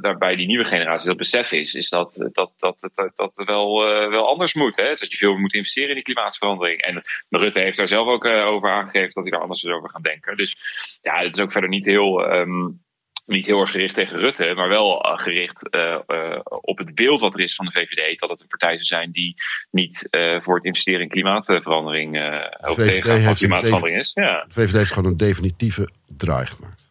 daarbij 0.00 0.36
die 0.36 0.46
nieuwe 0.46 0.64
generatie 0.64 1.08
dat 1.08 1.16
besef 1.16 1.52
is, 1.52 1.74
is 1.74 1.88
dat 1.88 2.28
dat, 2.32 2.52
dat, 2.56 2.90
dat, 2.94 3.12
dat, 3.16 3.32
wel, 3.34 3.80
wel 4.10 4.28
anders 4.28 4.54
moet. 4.54 4.76
Hè? 4.76 4.88
Dat 4.88 5.10
je 5.10 5.16
veel 5.16 5.36
moet 5.36 5.54
investeren 5.54 5.88
in 5.88 5.94
die 5.94 6.04
klimaatverandering. 6.04 6.80
En 6.80 7.02
Rutte 7.28 7.60
heeft 7.60 7.78
daar 7.78 7.88
zelf 7.88 8.06
ook 8.06 8.24
over 8.24 8.70
aangegeven 8.70 9.12
dat 9.12 9.22
hij 9.22 9.32
daar 9.32 9.42
anders 9.42 9.66
over 9.66 9.90
gaan 9.90 10.02
denken. 10.02 10.36
Dus 10.36 10.56
ja, 11.02 11.14
het 11.14 11.36
is 11.36 11.42
ook 11.42 11.52
verder 11.52 11.70
niet 11.70 11.86
heel. 11.86 12.26
ehm, 12.26 12.68
niet 13.28 13.46
heel 13.46 13.60
erg 13.60 13.70
gericht 13.70 13.94
tegen 13.94 14.18
Rutte, 14.18 14.52
maar 14.54 14.68
wel 14.68 15.00
eh, 15.00 15.18
gericht 15.18 15.68
eh, 15.68 15.98
eh, 16.06 16.40
op 16.44 16.78
het 16.78 16.94
beeld 16.94 17.20
wat 17.20 17.34
er 17.34 17.40
is 17.40 17.54
van 17.54 17.64
de 17.66 17.72
VVD. 17.72 18.20
Dat 18.20 18.30
het 18.30 18.40
een 18.40 18.46
partij 18.46 18.72
zou 18.72 18.84
zijn 18.84 19.10
die 19.10 19.34
niet 19.70 20.08
voor 20.42 20.54
het 20.54 20.64
investeren 20.64 21.00
in 21.00 21.08
klimaatverandering 21.08 22.16
heeft 22.60 22.96
een 22.96 23.38
klimaatverandering 23.38 24.00
is. 24.00 24.10
Ja. 24.14 24.44
De 24.48 24.52
VVD 24.52 24.72
heeft 24.72 24.92
gewoon 24.92 25.10
een 25.10 25.16
definitieve 25.16 25.88
draai 26.16 26.46
gemaakt. 26.46 26.87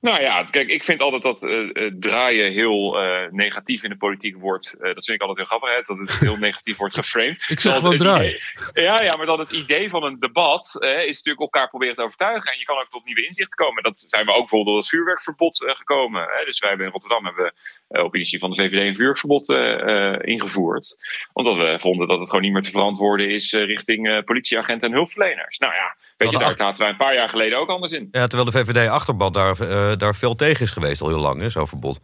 Nou 0.00 0.20
ja, 0.20 0.44
kijk, 0.44 0.68
ik 0.68 0.82
vind 0.82 1.00
altijd 1.00 1.22
dat 1.22 1.42
eh, 1.42 1.84
eh, 1.86 1.92
draaien 2.00 2.52
heel 2.52 3.00
eh, 3.00 3.30
negatief 3.30 3.82
in 3.82 3.90
de 3.90 3.96
politiek 3.96 4.36
wordt. 4.36 4.70
dat 4.78 5.04
vind 5.04 5.08
ik 5.08 5.20
altijd 5.20 5.38
heel 5.38 5.46
grappig, 5.46 5.70
hè, 5.70 5.82
dat 5.86 5.98
het 5.98 6.18
heel 6.18 6.36
negatief 6.48 6.76
wordt 6.76 6.94
geframed. 6.94 7.44
Ik 7.48 7.60
zeg 7.60 7.80
het 7.80 7.98
draaien. 7.98 8.38
ja, 8.72 9.02
ja, 9.02 9.16
maar 9.16 9.26
dat 9.26 9.38
het 9.38 9.50
idee 9.50 9.90
van 9.90 10.04
een 10.04 10.18
debat 10.18 10.76
is 10.80 11.16
natuurlijk 11.16 11.40
elkaar 11.40 11.68
proberen 11.68 11.94
te 11.94 12.02
overtuigen. 12.02 12.52
En 12.52 12.58
je 12.58 12.64
kan 12.64 12.78
ook 12.78 12.90
tot 12.90 13.04
nieuwe 13.04 13.26
inzichten 13.26 13.56
komen. 13.56 13.82
Dat 13.82 14.04
zijn 14.08 14.26
we 14.26 14.32
ook 14.32 14.38
bijvoorbeeld 14.38 14.66
door 14.66 14.78
het 14.78 14.88
vuurwerkverbod 14.88 15.64
gekomen. 15.76 16.22
Hè. 16.22 16.44
Dus 16.44 16.58
wij 16.58 16.68
hebben 16.68 16.86
in 16.86 16.92
Rotterdam 16.92 17.24
hebben 17.24 17.44
we, 17.44 17.52
op 17.90 18.14
initiatief 18.14 18.40
van 18.40 18.50
de 18.50 18.56
VVD 18.56 18.86
een 18.86 18.94
vuurwerkverbod 18.94 19.50
eh, 19.50 20.12
eh, 20.12 20.18
ingevoerd. 20.20 20.96
Omdat 21.32 21.56
we 21.56 21.76
vonden 21.80 22.08
dat 22.08 22.18
het 22.18 22.28
gewoon 22.28 22.44
niet 22.44 22.52
meer 22.52 22.62
te 22.62 22.70
verantwoorden 22.70 23.30
is 23.30 23.52
eh, 23.52 23.64
richting 23.64 24.08
eh, 24.08 24.22
politieagenten 24.24 24.88
en 24.88 24.94
hulpverleners. 24.94 25.58
Nou 25.58 25.72
ja, 25.72 25.94
weet 26.16 26.30
je, 26.30 26.38
daar 26.38 26.54
zaten 26.56 26.82
wij 26.82 26.88
een 26.88 26.96
paar 26.96 27.14
jaar 27.14 27.28
geleden 27.28 27.58
ook 27.58 27.68
anders 27.68 27.92
in. 27.92 28.08
Ja, 28.12 28.26
terwijl 28.26 28.50
de 28.50 28.58
VVD-achterban 28.58 29.32
daar, 29.32 29.60
eh, 29.60 29.96
daar 29.96 30.14
veel 30.14 30.34
tegen 30.34 30.64
is 30.64 30.70
geweest 30.70 31.00
al 31.00 31.08
heel 31.08 31.18
lang, 31.18 31.52
zo'n 31.52 31.68
verbod. 31.68 32.00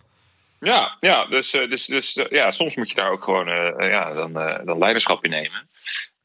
Ja, 0.60 0.96
ja 1.00 1.26
dus, 1.26 1.54
eh, 1.54 1.70
dus, 1.70 1.86
dus 1.86 2.16
eh, 2.16 2.30
ja, 2.30 2.50
soms 2.50 2.74
moet 2.74 2.88
je 2.88 2.94
daar 2.94 3.10
ook 3.10 3.24
gewoon 3.24 3.48
eh, 3.48 3.68
eh, 3.68 3.90
ja, 3.90 4.12
dan, 4.12 4.38
eh, 4.38 4.64
dan 4.64 4.78
leiderschap 4.78 5.24
in 5.24 5.30
nemen. 5.30 5.68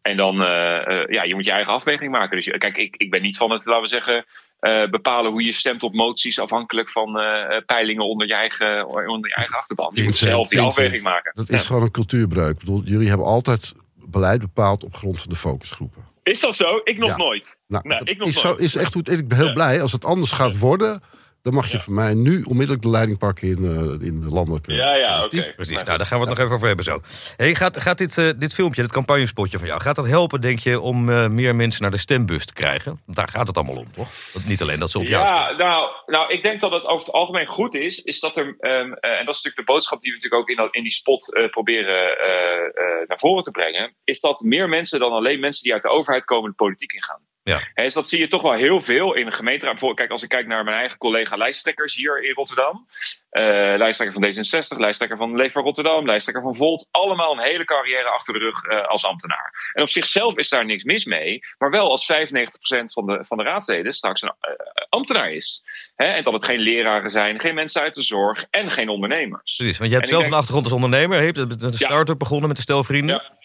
En 0.01 0.17
dan, 0.17 0.41
eh, 0.41 0.87
eh, 1.01 1.07
ja, 1.07 1.23
je 1.23 1.35
moet 1.35 1.45
je 1.45 1.51
eigen 1.51 1.73
afweging 1.73 2.11
maken. 2.11 2.35
Dus 2.35 2.45
je- 2.45 2.57
kijk, 2.57 2.77
ik, 2.77 2.95
ik 2.97 3.09
ben 3.11 3.21
niet 3.21 3.37
van 3.37 3.51
het, 3.51 3.65
laten 3.65 3.81
we 3.83 3.87
zeggen, 3.87 4.25
eh, 4.59 4.89
bepalen 4.89 5.31
hoe 5.31 5.43
je 5.43 5.51
stemt 5.51 5.83
op 5.83 5.93
moties 5.93 6.39
afhankelijk 6.39 6.89
van 6.89 7.19
eh, 7.19 7.55
eh, 7.55 7.65
peilingen 7.65 8.05
onder 8.05 8.27
je 8.27 8.33
eigen, 8.35 8.87
onder 8.87 9.29
je 9.29 9.35
eigen 9.35 9.57
achterban. 9.57 9.91
Je 9.93 10.03
moet 10.03 10.15
zelf 10.15 10.47
die 10.47 10.57
Vincent, 10.59 10.67
afweging 10.67 11.03
maken. 11.03 11.31
Dat 11.35 11.47
Ja. 11.47 11.55
is 11.55 11.65
gewoon 11.65 11.81
een 11.81 11.91
cultuurbreuk. 11.91 12.51
Ik 12.53 12.59
bedoel, 12.59 12.81
jullie 12.85 13.07
hebben 13.07 13.25
altijd 13.27 13.73
beleid 13.95 14.39
bepaald 14.39 14.83
op 14.83 14.95
grond 14.95 15.19
van 15.21 15.29
de 15.29 15.35
focusgroepen. 15.35 16.01
Is 16.23 16.41
dat 16.41 16.55
zo? 16.55 16.81
Ik 16.83 16.97
nog 16.97 17.09
Ja. 17.09 17.17
nooit. 17.17 17.57
Nou, 17.67 17.83
ik 18.03 18.17
nog 18.17 18.27
is, 18.27 18.43
nooit. 18.43 18.57
zo, 18.57 18.63
is 18.63 18.75
echt. 18.75 18.95
Ik 19.09 19.27
ben 19.27 19.37
heel 19.37 19.47
Ja. 19.47 19.53
blij. 19.53 19.81
Als 19.81 19.91
het 19.91 20.05
anders 20.05 20.31
gaat 20.31 20.57
worden, 20.57 21.01
dan 21.41 21.53
mag 21.53 21.71
je 21.71 21.79
van 21.79 21.93
mij 21.93 22.13
nu 22.13 22.41
onmiddellijk 22.41 22.83
de 22.83 22.89
leiding 22.89 23.17
pakken 23.17 23.47
in, 23.47 23.57
eh, 23.57 24.07
in 24.07 24.21
de 24.21 24.29
landelijke. 24.29 24.73
Ja, 24.73 24.95
ja, 24.95 25.23
oké. 25.23 25.53
Precies, 25.55 25.83
nou, 25.83 25.97
daar 25.97 26.07
gaan 26.07 26.19
we 26.19 26.25
het 26.25 26.37
nog 26.37 26.45
even 26.45 26.55
over 26.55 26.67
hebben 26.67 26.85
zo. 26.85 27.01
Hey, 27.35 27.55
gaat 27.55 27.81
gaat 27.81 27.97
dit, 27.97 28.17
eh, 28.17 28.29
dit 28.37 28.53
filmpje, 28.53 28.81
dit 28.81 28.91
campagnespotje 28.91 29.57
van 29.57 29.67
jou... 29.67 29.81
gaat 29.81 29.95
dat 29.95 30.07
helpen, 30.07 30.41
denk 30.41 30.59
je, 30.59 30.79
om 30.79 31.09
eh, 31.09 31.27
meer 31.27 31.55
mensen 31.55 31.81
naar 31.81 31.91
de 31.91 31.97
stembus 31.97 32.45
te 32.45 32.53
krijgen? 32.53 33.01
Daar 33.05 33.29
gaat 33.29 33.47
het 33.47 33.55
allemaal 33.55 33.75
om, 33.75 33.91
toch? 33.91 34.11
Dat, 34.33 34.45
niet 34.45 34.61
alleen 34.61 34.79
dat 34.79 34.91
ze 34.91 34.99
op 34.99 35.05
jou 35.05 35.25
stemmen. 35.25 35.49
Ja, 35.49 35.55
nou, 35.55 35.87
nou, 36.05 36.33
ik 36.33 36.41
denk 36.41 36.61
dat 36.61 36.71
het 36.71 36.83
over 36.83 37.05
het 37.05 37.13
algemeen 37.13 37.47
goed 37.47 37.75
is. 37.75 37.99
Is 38.03 38.19
dat 38.19 38.37
er, 38.37 38.55
ehm, 38.59 38.91
eh, 38.93 39.19
en 39.19 39.25
dat 39.25 39.35
is 39.35 39.41
natuurlijk 39.41 39.55
de 39.55 39.73
boodschap 39.73 40.01
die 40.01 40.11
we 40.11 40.15
natuurlijk 40.17 40.41
ook 40.41 40.49
in, 40.49 40.55
dat, 40.55 40.75
in 40.75 40.83
die 40.83 40.91
spot 40.91 41.33
eh, 41.33 41.49
proberen 41.49 42.17
eh, 42.17 43.01
eh, 43.01 43.07
naar 43.07 43.19
voren 43.19 43.43
te 43.43 43.51
brengen. 43.51 43.95
Is 44.03 44.19
dat 44.19 44.41
meer 44.41 44.69
mensen 44.69 44.99
dan 44.99 45.11
alleen 45.11 45.39
mensen 45.39 45.63
die 45.63 45.73
uit 45.73 45.81
de 45.81 45.89
overheid 45.89 46.25
komen 46.25 46.49
de 46.49 46.55
politiek 46.55 46.91
ingaan. 46.91 47.21
Ja. 47.43 47.59
Hè, 47.73 47.83
dus 47.83 47.93
dat 47.93 48.09
zie 48.09 48.19
je 48.19 48.27
toch 48.27 48.41
wel 48.41 48.53
heel 48.53 48.81
veel 48.81 49.13
in 49.13 49.25
de 49.25 49.31
gemeenteraad. 49.31 49.71
Bijvoorbeeld, 49.73 49.99
Kijk, 49.99 50.11
als 50.11 50.23
ik 50.23 50.29
kijk 50.29 50.47
naar 50.47 50.63
mijn 50.63 50.77
eigen 50.77 50.97
collega 50.97 51.35
lijsttrekkers 51.37 51.95
hier 51.95 52.23
in 52.23 52.33
Rotterdam. 52.33 52.87
eh, 53.29 53.43
lijsttrekker 53.77 54.19
van 54.19 54.23
D66, 54.23 54.77
lijsttrekker 54.79 55.17
van 55.17 55.35
Leefbaar 55.35 55.63
Rotterdam, 55.63 56.05
lijsttrekker 56.05 56.43
van 56.43 56.55
Volt. 56.55 56.87
Allemaal 56.91 57.31
een 57.31 57.43
hele 57.43 57.65
carrière 57.65 58.09
achter 58.09 58.33
de 58.33 58.39
rug 58.39 58.63
eh, 58.63 58.87
als 58.87 59.05
ambtenaar. 59.05 59.71
En 59.73 59.81
op 59.83 59.89
zichzelf 59.89 60.37
is 60.37 60.49
daar 60.49 60.65
niks 60.65 60.83
mis 60.83 61.05
mee. 61.05 61.39
Maar 61.57 61.69
wel 61.69 61.89
als 61.89 62.05
95% 62.13 62.93
van 62.93 63.05
de, 63.05 63.23
van 63.27 63.37
de 63.37 63.43
raadsleden 63.43 63.93
straks 63.93 64.21
een 64.21 64.33
eh, 64.39 64.51
ambtenaar 64.89 65.31
is. 65.31 65.63
En 65.95 66.23
dat 66.23 66.33
het 66.33 66.45
geen 66.45 66.59
leraren 66.59 67.11
zijn, 67.11 67.39
geen 67.39 67.55
mensen 67.55 67.81
uit 67.81 67.95
de 67.95 68.01
zorg 68.01 68.45
en 68.49 68.71
geen 68.71 68.89
ondernemers. 68.89 69.55
Precies, 69.55 69.77
want 69.77 69.89
je 69.89 69.95
hebt 69.97 70.07
En 70.09 70.13
zelf 70.13 70.21
denk- 70.21 70.31
een 70.33 70.37
achtergrond 70.39 70.65
als 70.65 70.75
ondernemer. 70.75 71.17
Je 71.19 71.25
hebt 71.25 71.37
met 71.37 71.61
een 71.63 71.69
Ja. 71.69 71.75
start-up 71.87 72.19
begonnen 72.19 72.47
met 72.47 72.57
een 72.57 72.63
stel 72.63 72.83
vrienden. 72.83 73.15
Ja. 73.15 73.21
Ja. 73.29 73.39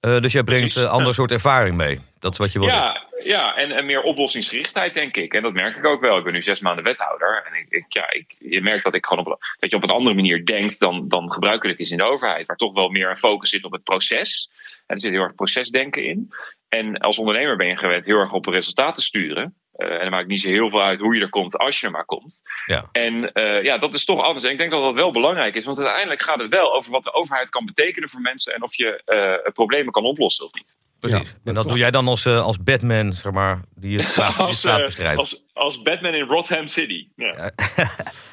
Eh, 0.00 0.20
dus 0.20 0.32
jij 0.32 0.42
brengt 0.42 0.76
een 0.76 0.86
ander 0.86 1.06
ja. 1.06 1.12
soort 1.12 1.32
ervaring 1.32 1.76
mee. 1.76 1.98
Dat 2.18 2.32
is 2.32 2.38
wat 2.38 2.52
je 2.52 2.58
wil 2.58 2.68
zeggen. 2.68 2.86
Ja, 2.88 3.24
ja 3.24 3.56
en, 3.56 3.70
en 3.70 3.86
meer 3.86 4.02
oplossingsgerichtheid, 4.02 4.94
denk 4.94 5.16
ik. 5.16 5.34
En 5.34 5.42
dat 5.42 5.52
merk 5.52 5.76
ik 5.76 5.84
ook 5.84 6.00
wel. 6.00 6.18
Ik 6.18 6.24
ben 6.24 6.32
nu 6.32 6.42
zes 6.42 6.60
maanden 6.60 6.84
wethouder. 6.84 7.42
En 7.46 7.58
ik, 7.58 7.66
ik, 7.70 7.84
ja, 7.88 8.10
ik, 8.10 8.34
je 8.38 8.60
merkt 8.60 8.84
dat, 8.84 8.94
ik 8.94 9.06
gewoon 9.06 9.26
op, 9.26 9.38
dat 9.58 9.70
je 9.70 9.76
op 9.76 9.82
een 9.82 9.90
andere 9.90 10.14
manier 10.14 10.46
denkt 10.46 10.80
dan, 10.80 11.08
dan 11.08 11.32
gebruikelijk 11.32 11.78
is 11.78 11.90
in 11.90 11.96
de 11.96 12.10
overheid. 12.10 12.46
Waar 12.46 12.56
toch 12.56 12.72
wel 12.72 12.88
meer 12.88 13.10
een 13.10 13.16
focus 13.16 13.50
zit 13.50 13.64
op 13.64 13.72
het 13.72 13.82
proces. 13.82 14.50
En 14.86 14.94
er 14.94 15.00
zit 15.00 15.12
heel 15.12 15.22
erg 15.22 15.34
procesdenken 15.34 16.04
in. 16.04 16.30
En 16.68 16.98
als 16.98 17.18
ondernemer 17.18 17.56
ben 17.56 17.68
je 17.68 17.76
gewend 17.76 18.04
heel 18.04 18.18
erg 18.18 18.32
op 18.32 18.46
resultaten 18.46 18.94
te 18.94 19.02
sturen. 19.02 19.54
Eh, 19.80 19.92
en 19.92 20.00
dan 20.00 20.10
maakt 20.10 20.28
niet 20.28 20.40
zo 20.40 20.48
heel 20.48 20.70
veel 20.70 20.82
uit 20.82 21.00
hoe 21.00 21.14
je 21.14 21.20
er 21.20 21.28
komt 21.28 21.56
als 21.56 21.80
je 21.80 21.86
er 21.86 21.92
maar 21.92 22.04
komt. 22.04 22.42
Ja. 22.66 22.88
En 22.92 23.32
eh, 23.32 23.62
ja, 23.62 23.78
dat 23.78 23.94
is 23.94 24.04
toch 24.04 24.22
anders. 24.22 24.44
En 24.44 24.50
ik 24.50 24.58
denk 24.58 24.70
dat 24.70 24.82
dat 24.82 24.94
wel 24.94 25.12
belangrijk 25.12 25.54
is. 25.54 25.64
Want 25.64 25.78
uiteindelijk 25.78 26.22
gaat 26.22 26.40
het 26.40 26.50
wel 26.50 26.74
over 26.74 26.90
wat 26.90 27.04
de 27.04 27.14
overheid 27.14 27.48
kan 27.48 27.64
betekenen 27.64 28.08
voor 28.08 28.20
mensen. 28.20 28.54
En 28.54 28.62
of 28.62 28.74
je 28.74 29.02
eh, 29.04 29.52
problemen 29.52 29.92
kan 29.92 30.04
oplossen 30.04 30.44
of 30.44 30.54
niet. 30.54 30.64
Precies. 30.98 31.30
Ja, 31.30 31.36
en 31.44 31.54
dat 31.54 31.68
doe 31.68 31.78
jij 31.78 31.90
dan 31.90 32.08
als, 32.08 32.26
als 32.26 32.62
Batman, 32.62 33.12
zeg 33.12 33.32
maar, 33.32 33.60
die 33.74 33.98
het 33.98 34.06
straat, 34.12 34.36
het 34.36 34.46
Als, 34.46 34.56
straat 34.56 34.84
bestrijdt. 34.84 35.18
als, 35.18 35.44
als 35.52 35.82
Batman 35.82 36.14
in 36.14 36.26
Rotham 36.26 36.68
City. 36.68 37.08
Ja. 37.16 37.34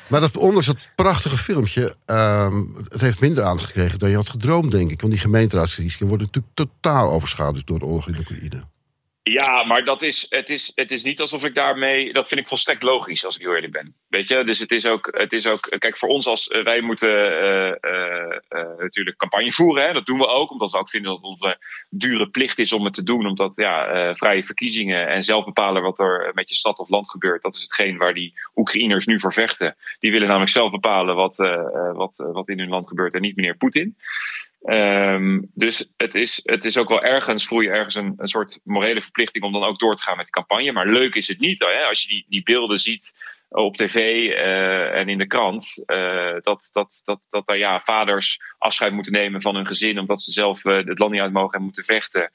Maar 0.08 0.20
dat, 0.20 0.38
ondanks 0.38 0.66
dat 0.66 0.78
prachtige 0.96 1.38
filmpje, 1.38 1.96
ehm, 2.06 2.64
het 2.90 3.02
heeft 3.02 3.20
minder 3.20 3.44
aandacht 3.44 3.66
gekregen 3.66 4.00
dan 4.00 4.10
je 4.10 4.16
had 4.16 4.30
gedroomd, 4.30 4.72
denk 4.72 4.92
ik. 4.92 5.02
Want 5.02 5.14
die 5.14 5.22
gemeenteraadsverkiezingen 5.22 6.08
worden 6.08 6.28
natuurlijk 6.28 6.56
totaal 6.56 7.12
overschaduwd 7.12 7.68
door 7.68 7.80
de 7.80 7.86
oorlog 7.86 8.08
in 8.08 8.18
Oekraïne. 8.18 8.64
Ja, 9.30 9.64
maar 9.64 9.84
dat 9.84 10.02
is, 10.02 10.26
het, 10.30 10.50
is, 10.50 10.72
het 10.76 10.92
is 10.92 11.04
niet 11.04 11.20
alsof 11.20 11.46
ik 11.46 11.56
daarmee. 11.56 12.14
Dat 12.14 12.28
vind 12.28 12.42
ik 12.42 12.48
volstrekt 12.48 12.84
logisch, 12.84 13.26
als 13.26 13.36
ik 13.36 13.42
heel 13.42 13.56
eerlijk 13.56 13.74
ben. 13.74 13.96
Weet 14.08 14.28
je, 14.28 14.44
dus 14.44 14.60
het 14.60 14.72
is 14.72 14.86
ook. 14.86 15.08
Het 15.12 15.34
is 15.34 15.48
ook 15.48 15.76
kijk, 15.78 15.98
voor 15.98 16.10
ons 16.10 16.28
als. 16.28 16.48
wij 16.48 16.82
moeten 16.82 17.10
uh, 17.10 17.74
uh, 17.82 18.78
natuurlijk 18.78 19.18
campagne 19.18 19.54
voeren. 19.54 19.86
Hè? 19.86 19.94
Dat 19.94 20.06
doen 20.06 20.18
we 20.18 20.28
ook, 20.28 20.52
omdat 20.52 20.72
we 20.72 20.78
ook 20.78 20.90
vinden 20.90 21.12
dat 21.12 21.22
het 21.22 21.30
onze 21.30 21.58
dure 21.90 22.30
plicht 22.30 22.60
is 22.60 22.72
om 22.72 22.86
het 22.86 22.94
te 22.94 23.04
doen. 23.04 23.26
Omdat 23.26 23.56
ja, 23.56 24.16
vrije 24.16 24.44
verkiezingen 24.44 25.08
en 25.08 25.24
zelf 25.24 25.46
bepalen 25.46 25.82
wat 25.82 26.00
er 26.00 26.32
met 26.34 26.50
je 26.50 26.56
stad 26.56 26.80
of 26.80 26.90
land 26.90 27.10
gebeurt. 27.10 27.42
Dat 27.42 27.56
is 27.56 27.62
hetgeen 27.62 27.98
waar 27.98 28.14
die 28.14 28.34
Oekraïners 28.56 29.06
nu 29.06 29.20
voor 29.20 29.34
vechten. 29.34 29.76
Die 30.00 30.12
willen 30.12 30.28
namelijk 30.28 30.52
zelf 30.52 30.72
bepalen 30.72 31.16
wat, 31.16 31.38
wat, 31.94 32.16
wat 32.16 32.50
in 32.50 32.60
hun 32.60 32.70
land 32.70 32.88
gebeurt 32.88 33.14
en 33.14 33.22
niet 33.22 33.36
meneer 33.36 33.58
Poetin. 33.58 33.96
Um, 34.64 35.52
dus 35.54 35.90
het 35.98 36.16
is, 36.16 36.40
het 36.44 36.66
is 36.66 36.78
ook 36.78 36.90
wel 36.90 37.04
ergens, 37.04 37.46
voel 37.46 37.60
je 37.60 37.70
ergens 37.70 37.96
een, 37.96 38.14
een 38.18 38.28
soort 38.28 38.60
morele 38.64 39.02
verplichting 39.02 39.44
om 39.44 39.52
dan 39.52 39.64
ook 39.64 39.80
door 39.80 39.96
te 39.96 40.04
gaan 40.04 40.18
met 40.18 40.26
de 40.26 40.32
campagne. 40.32 40.72
Maar 40.72 40.88
leuk 40.88 41.16
is 41.16 41.28
het 41.28 41.40
niet, 41.40 41.60
hè? 41.60 41.84
als 41.84 42.02
je 42.02 42.08
die, 42.08 42.26
die 42.30 42.44
beelden 42.44 42.80
ziet 42.80 43.04
op 43.50 43.76
tv 43.76 43.96
uh, 43.96 45.00
en 45.00 45.10
in 45.10 45.18
de 45.18 45.28
krant. 45.28 45.84
Uh, 45.86 46.36
dat, 46.42 46.70
dat, 46.72 47.02
dat, 47.04 47.20
dat 47.30 47.48
daar 47.48 47.58
ja, 47.58 47.82
vaders 47.86 48.40
afscheid 48.58 48.94
moeten 48.94 49.12
nemen 49.12 49.42
van 49.42 49.56
hun 49.56 49.68
gezin. 49.68 50.00
omdat 50.00 50.22
ze 50.22 50.32
zelf 50.32 50.66
uh, 50.66 50.86
het 50.86 51.00
land 51.00 51.12
niet 51.12 51.22
uit 51.22 51.32
mogen 51.32 51.58
en 51.58 51.64
moeten 51.64 51.84
vechten. 51.84 52.32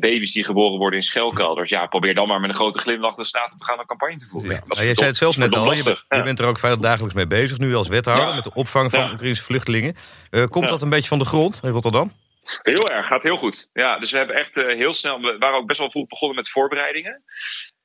baby's 0.00 0.32
die 0.32 0.44
geboren 0.44 0.78
worden 0.78 0.98
in 0.98 1.04
schelkelders. 1.04 1.70
Ja, 1.70 1.86
probeer 1.86 2.14
dan 2.14 2.28
maar 2.28 2.40
met 2.40 2.50
een 2.50 2.56
grote 2.56 2.78
glimlach 2.78 3.14
de 3.14 3.24
staat 3.24 3.52
op 3.52 3.58
te 3.58 3.64
gaan 3.64 3.78
een 3.78 3.86
campagne 3.86 4.18
te 4.18 4.26
voeren. 4.26 4.50
Ja. 4.50 4.82
Jij 4.82 4.94
zei 4.94 5.06
het 5.06 5.16
zelf 5.16 5.36
net 5.36 5.56
al. 5.56 5.72
Je, 5.72 5.82
bent, 5.82 6.04
je 6.08 6.22
bent 6.22 6.38
er 6.38 6.46
ook 6.46 6.58
vrijwel 6.58 6.80
dagelijks 6.80 7.14
mee 7.14 7.26
bezig 7.26 7.58
nu 7.58 7.74
als 7.74 7.88
wethouder. 7.88 8.34
met 8.34 8.44
de 8.44 8.54
opvang 8.54 8.90
van 8.90 9.10
Oekraïnse 9.12 9.42
vluchtelingen. 9.42 9.96
komt 10.48 10.68
dat 10.68 10.82
een 10.82 10.90
beetje 10.90 11.08
van 11.08 11.18
de 11.18 11.24
grond 11.24 11.60
in 11.62 11.70
Rotterdam? 11.70 12.12
Heel 12.62 12.88
erg, 12.88 13.06
gaat 13.06 13.22
heel 13.22 13.36
goed. 13.36 13.68
Ja, 13.72 13.98
dus 13.98 14.10
we 14.10 14.16
hebben 14.16 14.36
echt 14.36 14.54
heel 14.54 14.94
snel. 14.94 15.20
We 15.20 15.36
waren 15.38 15.58
ook 15.58 15.66
best 15.66 15.78
wel 15.78 15.90
vroeg 15.90 16.06
begonnen 16.06 16.36
met 16.36 16.50
voorbereidingen. 16.50 17.22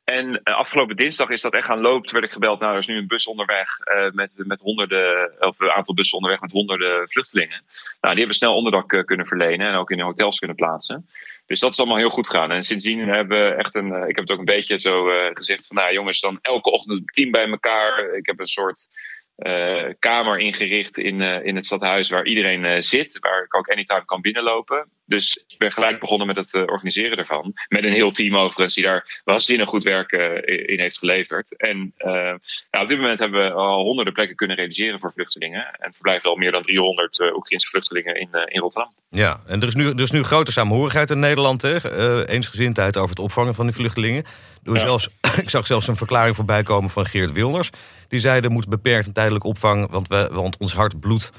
En 0.04 0.42
uh, 0.44 0.56
afgelopen 0.56 0.96
dinsdag 0.96 1.30
is 1.30 1.42
dat 1.42 1.54
echt 1.54 1.66
gaan 1.66 1.82
lopen. 1.82 2.14
Werd 2.14 2.26
ik 2.26 2.32
gebeld. 2.32 2.60
Nou, 2.60 2.74
er 2.74 2.80
is 2.80 2.88
nu 2.88 2.98
een 2.98 3.08
bus 3.08 3.26
onderweg 3.26 3.68
uh, 3.86 4.12
met, 4.12 4.32
met 4.36 4.60
honderden, 4.60 5.32
of 5.40 5.60
een 5.60 5.72
aantal 5.72 5.94
bussen 5.94 6.16
onderweg 6.16 6.42
met 6.42 6.52
honderden 6.52 7.08
vluchtelingen. 7.10 7.62
Nou, 8.02 8.14
die 8.14 8.24
hebben 8.24 8.36
snel 8.36 8.56
onderdak 8.56 8.94
uh, 8.94 9.04
kunnen 9.04 9.26
verlenen 9.26 9.68
en 9.68 9.76
ook 9.76 9.92
in 9.92 10.00
hotels 10.00 10.40
kunnen 10.40 10.56
plaatsen. 10.56 11.08
Dus 11.46 11.60
dat 11.60 11.72
is 11.72 11.80
allemaal 11.80 11.98
heel 11.98 12.10
goed 12.10 12.30
gegaan. 12.30 12.52
En 12.52 12.64
sindsdien 12.64 13.08
hebben 13.08 13.50
we 13.50 13.56
echt 13.56 13.76
een. 13.76 13.94
ik 13.94 14.16
heb 14.16 14.28
het 14.28 14.32
ook 14.32 14.40
een 14.40 14.46
beetje 14.46 14.80
zo 14.80 15.06
gezegd 15.34 15.68
van, 15.68 15.76
nou 15.76 15.94
jongens, 15.94 16.20
dan 16.20 16.40
elke 16.42 16.72
ochtend 16.72 17.00
een 17.00 17.06
team 17.06 17.32
bij 17.32 17.48
elkaar. 17.48 18.14
Ik 18.14 18.26
heb 18.26 18.40
een 18.40 18.48
soort 18.48 18.90
kamer 20.00 20.40
ingericht 20.40 20.98
in, 20.98 21.22
in 21.22 21.56
het 21.56 21.66
stadhuis 21.66 22.10
waar 22.10 22.26
iedereen 22.26 22.84
zit, 22.84 23.20
waar 23.20 23.44
ik 23.44 23.56
ook 23.56 23.68
anytime 23.68 24.06
kan 24.06 24.22
binnenlopen. 24.22 24.90
Dus 25.06 25.44
ik 25.48 25.58
ben 25.58 25.72
gelijk 25.72 26.00
begonnen 26.00 26.28
met 26.28 26.36
het 26.36 26.70
organiseren 26.70 27.18
ervan. 27.18 27.54
Met 27.68 27.84
een 27.84 27.94
heel 27.94 28.12
team 28.12 28.36
overigens, 28.36 28.74
die 28.74 28.84
daar 28.84 29.22
waanzinnig 29.24 29.70
goed 29.70 29.84
werk 29.84 30.12
in 30.46 30.80
heeft 30.80 30.98
geleverd. 30.98 31.58
En 31.58 31.94
nou, 32.72 32.84
op 32.84 32.88
dit 32.88 32.98
moment 32.98 33.20
hebben 33.20 33.44
we 33.44 33.52
al 33.52 33.84
honderden 33.84 34.14
plekken 34.14 34.36
kunnen 34.36 34.56
realiseren 34.56 35.00
voor 35.00 35.12
vluchtelingen. 35.14 35.76
En 35.80 35.92
verblijven 35.94 36.30
al 36.30 36.36
meer 36.36 36.52
dan 36.52 36.64
300 36.64 37.20
Oekraïnse 37.36 37.68
vluchtelingen 37.68 38.16
in, 38.16 38.30
in 38.46 38.62
Rotterdam. 38.62 38.92
Ja, 39.10 39.38
en 39.48 39.62
er 39.62 39.68
is 39.68 39.76
nu, 39.76 39.90
er 39.90 40.02
is 40.02 40.12
nu 40.12 40.24
grote 40.24 40.52
samenhorigheid 40.52 41.10
in 41.10 41.20
Nederland. 41.20 41.62
Hè? 41.62 42.28
eensgezindheid 42.28 42.98
over 42.98 43.10
het 43.10 43.20
opvangen 43.20 43.56
van 43.56 43.66
die 43.66 43.76
vluchtelingen. 43.76 44.24
Ja. 44.64 44.78
zelfs, 44.78 45.10
ik 45.44 45.50
zag 45.50 45.66
zelfs 45.66 45.88
een 45.88 45.96
verklaring 45.96 46.36
voorbij 46.36 46.64
komen 46.64 46.90
van 46.90 47.06
Geert 47.06 47.32
Wilders. 47.32 47.70
Die 48.08 48.20
zei 48.20 48.42
er 48.42 48.52
moet 48.52 48.70
beperkt 48.70 49.08
en 49.08 49.14
tijdelijk 49.14 49.44
opvang, 49.44 49.92
want, 49.92 50.08
we, 50.08 50.30
want 50.32 50.58
ons 50.58 50.74
hart 50.74 51.00
bloedt. 51.00 51.32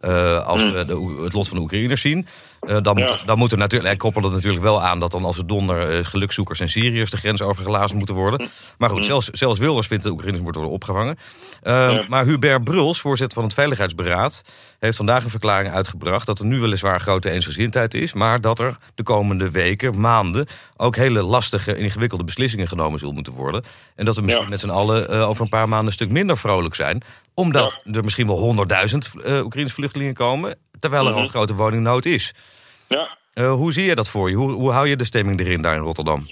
Uh, 0.00 0.46
als 0.46 0.64
we 0.64 0.84
de, 0.84 1.22
het 1.24 1.32
lot 1.32 1.48
van 1.48 1.56
de 1.56 1.62
Oekraïners 1.62 2.00
zien. 2.00 2.26
Uh, 2.68 2.76
dan, 2.82 2.96
ja. 2.96 3.10
moet, 3.10 3.26
dan 3.26 3.38
moet 3.38 3.52
er 3.52 3.58
natuurlijk, 3.58 3.90
hij 3.90 3.98
koppelde 3.98 4.26
het 4.26 4.36
natuurlijk 4.36 4.62
wel 4.62 4.82
aan 4.82 5.00
dat 5.00 5.10
dan 5.10 5.24
als 5.24 5.36
het 5.36 5.48
donder 5.48 5.98
uh, 5.98 6.04
gelukzoekers 6.04 6.60
en 6.60 6.68
Syriërs 6.68 7.10
de 7.10 7.16
grens 7.16 7.42
overgelazen 7.42 7.96
moeten 7.96 8.14
worden. 8.14 8.48
Maar 8.78 8.90
goed, 8.90 9.04
zelfs, 9.04 9.28
zelfs 9.28 9.58
Wilders 9.58 9.86
vindt 9.86 10.02
dat 10.02 10.12
de 10.12 10.18
Oekraïners 10.18 10.44
moeten 10.44 10.62
worden 10.62 10.80
opgevangen. 10.80 11.18
Ja. 11.62 12.04
Maar 12.08 12.24
Hubert 12.24 12.64
Bruls, 12.64 13.00
voorzitter 13.00 13.34
van 13.34 13.44
het 13.46 13.54
Veiligheidsberaad, 13.54 14.42
heeft 14.78 14.96
vandaag 14.96 15.24
een 15.24 15.30
verklaring 15.30 15.74
uitgebracht 15.74 16.26
dat 16.26 16.38
er 16.38 16.44
nu 16.44 16.60
weliswaar 16.60 17.00
grote 17.00 17.30
eensgezindheid 17.30 17.94
is, 17.94 18.12
maar 18.12 18.40
dat 18.40 18.58
er 18.58 18.76
de 18.94 19.02
komende 19.02 19.50
weken, 19.50 20.00
maanden 20.00 20.46
ook 20.76 20.96
hele 20.96 21.22
lastige 21.22 21.74
en 21.74 21.82
ingewikkelde 21.82 22.24
beslissingen 22.24 22.68
genomen 22.68 22.98
zullen 22.98 23.14
moeten 23.14 23.32
worden. 23.32 23.64
En 23.94 24.04
dat 24.04 24.16
we 24.16 24.22
misschien 24.22 24.44
ja. 24.44 24.48
met 24.48 24.60
z'n 24.60 24.68
allen 24.68 25.26
over 25.26 25.42
een 25.42 25.48
paar 25.48 25.68
maanden 25.68 25.86
een 25.86 25.92
stuk 25.92 26.10
minder 26.10 26.38
vrolijk 26.38 26.74
zijn, 26.74 27.02
omdat 27.38 27.80
ja. 27.84 27.92
er 27.92 28.04
misschien 28.04 28.26
wel 28.26 28.66
100.000 28.90 28.96
uh, 29.26 29.44
Oekraïnse 29.44 29.74
vluchtelingen 29.74 30.14
komen, 30.14 30.58
terwijl 30.78 31.02
er 31.02 31.08
mm 31.08 31.14
-hmm. 31.14 31.16
al 31.16 31.22
een 31.22 31.34
grote 31.34 31.54
woningnood 31.54 32.04
is. 32.04 32.34
Ja. 32.88 33.16
Uh, 33.34 33.52
hoe 33.52 33.72
zie 33.72 33.84
je 33.84 33.94
dat 33.94 34.08
voor 34.08 34.30
je? 34.30 34.36
Hoe, 34.36 34.52
hoe 34.52 34.70
hou 34.72 34.88
je 34.88 34.96
de 34.96 35.04
stemming 35.04 35.40
erin 35.40 35.62
daar 35.62 35.74
in 35.74 35.82
Rotterdam? 35.82 36.26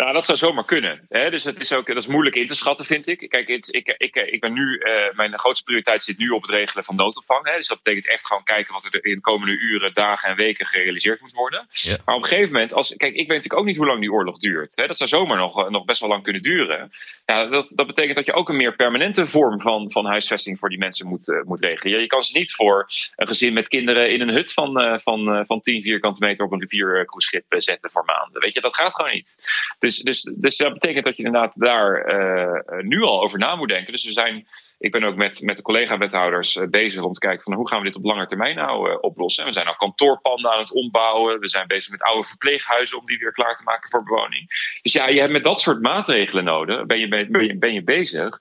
Nou, 0.00 0.12
dat 0.12 0.26
zou 0.26 0.38
zomaar 0.38 0.64
kunnen. 0.64 1.06
Hè? 1.08 1.30
Dus 1.30 1.44
het 1.44 1.60
is 1.60 1.72
ook, 1.72 1.86
dat 1.86 1.96
is 1.96 2.06
moeilijk 2.06 2.36
in 2.36 2.46
te 2.46 2.54
schatten, 2.54 2.84
vind 2.84 3.06
ik. 3.06 3.26
Kijk, 3.28 3.48
het, 3.48 3.74
ik, 3.74 3.94
ik, 3.98 4.14
ik 4.14 4.40
ben 4.40 4.52
nu, 4.52 4.78
uh, 4.78 5.16
mijn 5.16 5.38
grootste 5.38 5.64
prioriteit 5.64 6.02
zit 6.02 6.18
nu 6.18 6.28
op 6.28 6.42
het 6.42 6.50
regelen 6.50 6.84
van 6.84 6.96
noodopvang. 6.96 7.48
Hè? 7.50 7.56
Dus 7.56 7.68
dat 7.68 7.82
betekent 7.82 8.12
echt 8.12 8.26
gewoon 8.26 8.44
kijken 8.44 8.72
wat 8.72 8.84
er 8.84 9.04
in 9.04 9.14
de 9.14 9.20
komende 9.20 9.52
uren, 9.52 9.94
dagen 9.94 10.28
en 10.28 10.36
weken 10.36 10.66
gerealiseerd 10.66 11.20
moet 11.20 11.32
worden. 11.32 11.68
Ja. 11.70 11.96
Maar 12.04 12.14
op 12.14 12.22
een 12.22 12.28
gegeven 12.28 12.52
moment, 12.52 12.72
als, 12.72 12.88
kijk, 12.96 13.12
ik 13.12 13.16
weet 13.16 13.26
natuurlijk 13.28 13.60
ook 13.60 13.64
niet 13.64 13.76
hoe 13.76 13.86
lang 13.86 14.00
die 14.00 14.12
oorlog 14.12 14.38
duurt. 14.38 14.76
Hè? 14.76 14.86
Dat 14.86 14.96
zou 14.96 15.10
zomaar 15.10 15.36
nog, 15.36 15.70
nog 15.70 15.84
best 15.84 16.00
wel 16.00 16.08
lang 16.08 16.22
kunnen 16.22 16.42
duren. 16.42 16.90
Ja, 17.26 17.46
dat, 17.46 17.72
dat 17.74 17.86
betekent 17.86 18.16
dat 18.16 18.26
je 18.26 18.32
ook 18.32 18.48
een 18.48 18.56
meer 18.56 18.76
permanente 18.76 19.28
vorm 19.28 19.60
van, 19.60 19.90
van 19.90 20.06
huisvesting 20.06 20.58
voor 20.58 20.68
die 20.68 20.78
mensen 20.78 21.06
moet, 21.06 21.28
uh, 21.28 21.42
moet 21.42 21.60
regelen. 21.60 21.92
Je, 21.92 22.00
je 22.00 22.06
kan 22.06 22.24
ze 22.24 22.38
niet 22.38 22.54
voor 22.54 22.88
een 23.16 23.28
gezin 23.28 23.52
met 23.52 23.68
kinderen 23.68 24.10
in 24.10 24.20
een 24.20 24.34
hut 24.34 24.52
van, 24.52 24.82
uh, 24.82 24.98
van, 24.98 25.46
van 25.46 25.60
10 25.60 25.82
vierkante 25.82 26.24
meter 26.24 26.44
op 26.44 26.52
een 26.52 26.60
riviercruiseschip 26.60 27.44
zetten 27.48 27.90
voor 27.90 28.04
maanden. 28.04 28.40
Weet 28.40 28.54
je, 28.54 28.60
dat 28.60 28.74
gaat 28.74 28.94
gewoon 28.94 29.10
niet. 29.10 29.36
Dus, 29.78 29.89
dus, 29.98 30.22
dus 30.34 30.56
dat 30.56 30.72
betekent 30.72 31.04
dat 31.04 31.16
je 31.16 31.24
inderdaad 31.24 31.52
daar 31.56 32.12
uh, 32.14 32.82
nu 32.82 33.02
al 33.02 33.22
over 33.22 33.38
na 33.38 33.54
moet 33.54 33.68
denken. 33.68 33.92
Dus 33.92 34.04
we 34.04 34.12
zijn, 34.12 34.46
ik 34.80 34.92
ben 34.92 35.04
ook 35.04 35.16
met, 35.16 35.40
met 35.40 35.56
de 35.56 35.62
collega-wethouders 35.62 36.54
uh, 36.54 36.68
bezig 36.68 37.02
om 37.02 37.12
te 37.12 37.18
kijken 37.18 37.42
van 37.42 37.52
hoe 37.52 37.68
gaan 37.68 37.78
we 37.78 37.84
dit 37.84 37.96
op 37.96 38.04
lange 38.04 38.26
termijn 38.26 38.56
nou 38.56 38.90
uh, 38.90 38.96
oplossen. 39.00 39.44
We 39.44 39.52
zijn 39.52 39.66
al 39.66 39.76
kantoorpanden 39.76 40.52
aan 40.52 40.58
het 40.58 40.72
ombouwen. 40.72 41.40
We 41.40 41.48
zijn 41.48 41.66
bezig 41.66 41.90
met 41.90 42.02
oude 42.02 42.28
verpleeghuizen 42.28 42.98
om 42.98 43.06
die 43.06 43.18
weer 43.18 43.32
klaar 43.32 43.56
te 43.56 43.62
maken 43.62 43.90
voor 43.90 44.02
bewoning. 44.02 44.48
Dus 44.82 44.92
ja, 44.92 45.08
je 45.08 45.20
hebt 45.20 45.32
met 45.32 45.44
dat 45.44 45.62
soort 45.62 45.80
maatregelen 45.80 46.44
nodig. 46.44 46.86
Ben 46.86 46.98
je, 46.98 47.08
ben 47.08 47.44
je, 47.46 47.58
ben 47.58 47.72
je 47.72 47.82
bezig. 47.82 48.38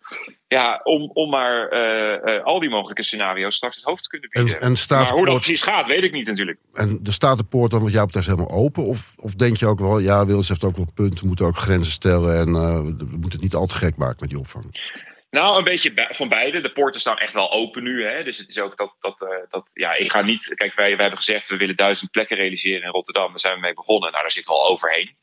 Ja, 0.48 0.80
om, 0.84 1.10
om 1.14 1.30
maar 1.30 1.70
al 2.44 2.60
die 2.60 2.70
mogelijke 2.70 3.04
scenario's 3.04 3.56
straks 3.56 3.76
het 3.76 3.86
hoofd 3.86 4.04
te 4.04 4.10
kunnen 4.10 4.30
bieden. 4.30 4.56
En, 4.56 4.62
en 4.62 4.76
staat 4.76 5.04
maar 5.04 5.18
hoe 5.18 5.26
dat 5.26 5.36
precies 5.36 5.64
gaat, 5.64 5.88
weet 5.88 6.04
ik 6.04 6.12
niet 6.12 6.28
natuurlijk. 6.28 6.60
En 6.74 7.00
de 7.02 7.12
staat 7.12 7.38
de 7.38 7.44
poort 7.44 7.72
dan 7.72 7.82
wat 7.82 7.92
jou 7.92 8.06
betreft 8.06 8.28
helemaal 8.28 8.52
open? 8.52 8.84
Of, 8.84 9.14
of 9.18 9.36
denk 9.36 9.58
je 9.58 9.66
ook 9.68 9.80
wel, 9.80 10.00
ja, 10.00 10.26
Wils 10.26 10.50
heeft 10.50 10.64
ook 10.64 10.76
wel 10.76 10.88
punten, 10.94 11.20
we 11.20 11.28
moeten 11.28 11.46
ook 11.46 11.58
grenzen 11.58 11.92
stellen 11.92 12.40
en 12.40 12.54
we 12.54 13.08
moeten 13.12 13.32
het 13.32 13.42
niet 13.42 13.56
al 13.56 13.66
te 13.66 13.76
gek 13.76 13.98
maken 13.98 14.18
met 14.20 14.30
die 14.30 14.40
opvang? 14.40 14.66
Nou, 15.30 15.58
een 15.58 15.64
beetje 15.64 16.08
van 16.10 16.30
beide. 16.30 16.62
De 16.62 16.72
poorten 16.72 17.02
staan 17.02 17.18
echt 17.18 17.34
wel 17.34 17.52
open 17.52 17.84
nu. 17.84 18.06
Hè? 18.06 18.24
Dus 18.24 18.38
het 18.38 18.50
is 18.50 18.60
ook 18.60 18.78
dat, 18.78 18.96
dat, 19.00 19.22
uh, 19.22 19.30
dat. 19.50 19.72
Ja, 19.74 19.94
ik 19.94 20.12
ga 20.12 20.22
niet. 20.22 20.54
Kijk, 20.56 20.76
wij, 20.76 20.90
wij 20.90 21.02
hebben 21.02 21.18
gezegd 21.18 21.50
we 21.50 21.58
willen 21.58 21.76
duizend 21.76 22.12
plekken 22.12 22.38
realiseren 22.38 22.82
in 22.82 22.90
Rotterdam. 22.90 23.30
Daar 23.30 23.40
zijn 23.40 23.54
we 23.54 23.60
mee 23.60 23.74
begonnen. 23.74 24.12
Nou, 24.12 24.22
daar 24.22 24.32
zitten 24.32 24.54
we 24.54 24.60
al 24.60 24.70
overheen. 24.70 25.18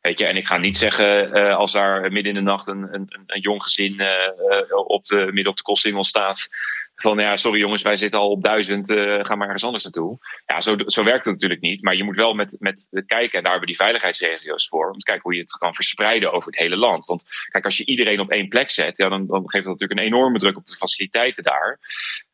Weet 0.00 0.18
je, 0.18 0.26
en 0.26 0.36
ik 0.36 0.46
ga 0.46 0.56
niet 0.56 0.76
zeggen 0.76 1.36
uh, 1.36 1.56
als 1.56 1.72
daar 1.72 2.12
midden 2.12 2.32
in 2.32 2.44
de 2.44 2.50
nacht 2.50 2.66
een, 2.66 2.94
een, 2.94 3.10
een 3.26 3.40
jong 3.40 3.62
gezin 3.62 4.00
uh, 4.00 4.76
op 4.86 5.06
de, 5.06 5.16
midden 5.16 5.52
op 5.52 5.56
de 5.56 5.62
kostsingel 5.62 6.04
staat. 6.04 6.48
Van 6.96 7.18
ja, 7.18 7.36
sorry 7.36 7.60
jongens, 7.60 7.82
wij 7.82 7.96
zitten 7.96 8.20
al 8.20 8.30
op 8.30 8.42
duizend, 8.42 8.90
uh, 8.90 9.24
ga 9.24 9.34
maar 9.34 9.46
ergens 9.46 9.64
anders 9.64 9.84
naartoe. 9.84 10.18
Ja, 10.46 10.60
zo, 10.60 10.74
zo 10.86 11.04
werkt 11.04 11.24
het 11.24 11.34
natuurlijk 11.34 11.60
niet. 11.60 11.82
Maar 11.82 11.96
je 11.96 12.04
moet 12.04 12.16
wel 12.16 12.34
met, 12.34 12.56
met 12.58 12.86
kijken, 12.90 13.38
en 13.38 13.42
daar 13.42 13.52
hebben 13.52 13.60
we 13.60 13.66
die 13.66 13.76
veiligheidsregio's 13.76 14.68
voor, 14.68 14.90
om 14.90 14.98
te 14.98 15.04
kijken 15.04 15.22
hoe 15.22 15.34
je 15.34 15.40
het 15.40 15.50
kan 15.50 15.74
verspreiden 15.74 16.32
over 16.32 16.46
het 16.46 16.58
hele 16.58 16.76
land. 16.76 17.04
Want 17.04 17.22
kijk, 17.50 17.64
als 17.64 17.76
je 17.76 17.84
iedereen 17.84 18.20
op 18.20 18.30
één 18.30 18.48
plek 18.48 18.70
zet, 18.70 18.96
ja, 18.96 19.08
dan, 19.08 19.26
dan 19.26 19.50
geeft 19.50 19.64
dat 19.64 19.72
natuurlijk 19.72 20.00
een 20.00 20.06
enorme 20.06 20.38
druk 20.38 20.56
op 20.56 20.66
de 20.66 20.76
faciliteiten 20.76 21.42
daar. 21.42 21.78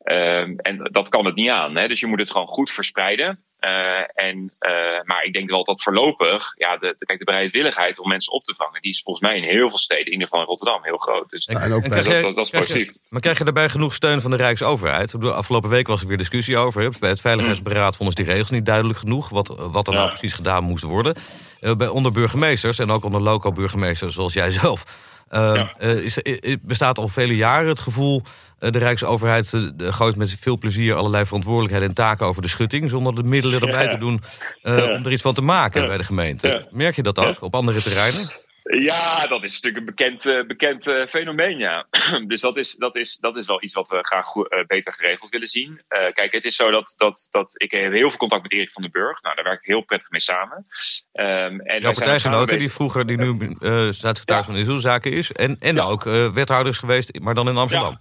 Um, 0.05 0.59
en 0.59 0.79
dat 0.93 1.09
kan 1.09 1.25
het 1.25 1.35
niet 1.35 1.51
aan. 1.51 1.77
Hè? 1.77 1.89
Dus 1.89 2.01
je 2.01 2.07
moet 2.07 2.19
het 2.19 2.31
gewoon 2.31 2.47
goed 2.47 2.71
verspreiden. 2.71 3.45
Uh, 3.65 4.25
en, 4.27 4.53
uh, 4.61 5.03
maar 5.05 5.23
ik 5.25 5.33
denk 5.33 5.51
wel 5.51 5.65
dat 5.65 5.83
voorlopig, 5.83 6.53
ja, 6.57 6.77
de, 6.77 6.97
de, 6.99 7.07
kijk, 7.07 7.19
de 7.19 7.25
bereidwilligheid 7.25 7.99
om 7.99 8.09
mensen 8.09 8.33
op 8.33 8.45
te 8.45 8.55
vangen, 8.55 8.81
die 8.81 8.91
is 8.91 9.03
volgens 9.03 9.31
mij 9.31 9.37
in 9.37 9.43
heel 9.43 9.69
veel 9.69 9.79
steden, 9.79 10.07
in 10.07 10.13
ieder 10.13 10.27
geval 10.27 10.41
in 10.41 10.47
Rotterdam, 10.47 10.81
heel 10.83 10.97
groot. 10.97 11.31
Dus 11.31 11.45
en, 11.45 11.57
en 11.57 11.73
ook 11.73 11.83
en 11.83 11.91
bij, 11.91 12.03
krijg 12.03 12.17
je, 12.17 12.23
dat, 12.23 12.35
dat 12.37 12.45
is 12.45 12.51
positief. 12.51 12.87
Je, 12.87 12.99
maar 13.09 13.21
krijg 13.21 13.39
je 13.39 13.45
daarbij 13.45 13.69
genoeg 13.69 13.95
steun 13.95 14.21
van 14.21 14.31
de 14.31 14.37
Rijksoverheid? 14.37 15.21
De 15.21 15.33
afgelopen 15.33 15.71
week 15.71 15.87
was 15.87 16.01
er 16.01 16.07
weer 16.07 16.17
discussie 16.17 16.57
over. 16.57 16.93
Bij 17.01 17.09
het 17.09 17.21
Veiligheidsberaad 17.21 17.97
vonden 17.97 18.17
ze 18.17 18.23
die 18.23 18.33
regels 18.33 18.51
niet 18.51 18.67
duidelijk 18.67 18.99
genoeg, 18.99 19.29
wat, 19.29 19.49
wat 19.49 19.87
er 19.87 19.93
ja. 19.93 19.99
nou 19.99 20.11
precies 20.11 20.35
gedaan 20.35 20.65
moest 20.65 20.85
worden. 20.85 21.15
Uh, 21.61 21.75
bij, 21.75 21.89
onder 21.89 22.13
burgemeesters 22.13 22.79
en 22.79 22.91
ook 22.91 23.05
onder 23.05 23.21
loco-burgemeesters 23.21 24.15
zoals 24.15 24.33
jij 24.33 24.51
zelf. 24.51 25.11
Uh, 25.35 25.55
ja. 25.55 25.75
uh, 25.81 25.91
is, 25.91 26.19
is, 26.19 26.57
bestaat 26.63 26.99
al 26.99 27.09
vele 27.09 27.37
jaren 27.37 27.69
het 27.69 27.81
gevoel... 27.81 28.23
De 28.59 28.79
Rijksoverheid 28.79 29.55
gooit 29.77 30.17
met 30.17 30.37
veel 30.41 30.59
plezier 30.59 30.95
allerlei 30.95 31.25
verantwoordelijkheden 31.27 31.89
en 31.89 31.95
taken 31.95 32.27
over 32.27 32.43
de 32.43 32.49
schutting... 32.49 32.91
zonder 32.91 33.15
de 33.15 33.23
middelen 33.23 33.61
erbij 33.61 33.85
ja. 33.85 33.91
te 33.91 33.99
doen 33.99 34.21
om 34.63 35.05
er 35.05 35.13
iets 35.13 35.23
van 35.23 35.35
te 35.35 35.43
maken 35.43 35.87
bij 35.87 35.97
de 35.97 36.05
gemeente. 36.05 36.67
Merk 36.71 36.97
je 36.97 37.03
dat 37.03 37.19
ook 37.19 37.43
op 37.43 37.55
andere 37.55 37.83
terreinen? 37.83 38.31
Ja, 38.63 39.27
dat 39.27 39.43
is 39.45 39.61
natuurlijk 39.61 39.77
een 39.77 39.95
bekend, 39.95 40.27
eh, 40.27 40.47
bekend 40.47 40.87
eh, 40.87 41.07
fenomeen, 41.07 41.59
ja. 41.59 41.87
dus 42.27 42.41
dat 42.41 42.57
is, 42.57 42.77
dat, 42.77 42.97
is, 42.97 43.17
dat 43.17 43.37
is 43.37 43.47
wel 43.47 43.63
iets 43.63 43.75
wat 43.75 43.89
we 43.89 43.99
graag 44.05 44.25
goed- 44.25 44.51
eh, 44.51 44.65
beter 44.67 44.93
geregeld 44.93 45.31
willen 45.31 45.49
zien. 45.49 45.81
Kijk, 46.13 46.33
het 46.33 46.45
is 46.45 46.57
zo 46.57 46.71
dat, 46.71 46.95
dat, 46.97 47.29
dat 47.31 47.53
ik 47.57 47.71
heb 47.71 47.93
heel 47.93 48.09
veel 48.09 48.19
contact 48.19 48.43
met 48.43 48.53
Erik 48.53 48.71
van 48.71 48.83
den 48.83 48.91
Burg. 48.91 49.23
Nou, 49.23 49.35
daar 49.35 49.45
werk 49.45 49.61
ik 49.61 49.67
heel 49.67 49.85
prettig 49.85 50.11
mee 50.11 50.21
samen. 50.21 50.67
Ehm, 51.13 51.29
en 51.29 51.65
Jouw 51.65 51.81
zijn 51.81 51.95
partijgenote, 51.95 52.47
samen 52.47 52.59
die 52.59 52.73
vroeger 52.73 53.07
die 53.07 53.17
nu 53.17 53.57
eh 53.61 53.91
staatssecretaris 53.91 54.47
Ja. 54.47 54.53
van 54.53 54.61
Asielzaken 54.63 55.13
is. 55.13 55.33
En, 55.33 55.57
en 55.61 55.75
Ja. 55.75 55.83
ook 55.83 56.07
eh, 56.07 56.33
wethouder 56.33 56.73
is 56.73 56.79
geweest, 56.79 57.21
maar 57.21 57.35
dan 57.35 57.49
in 57.49 57.57
Amsterdam. 57.57 58.01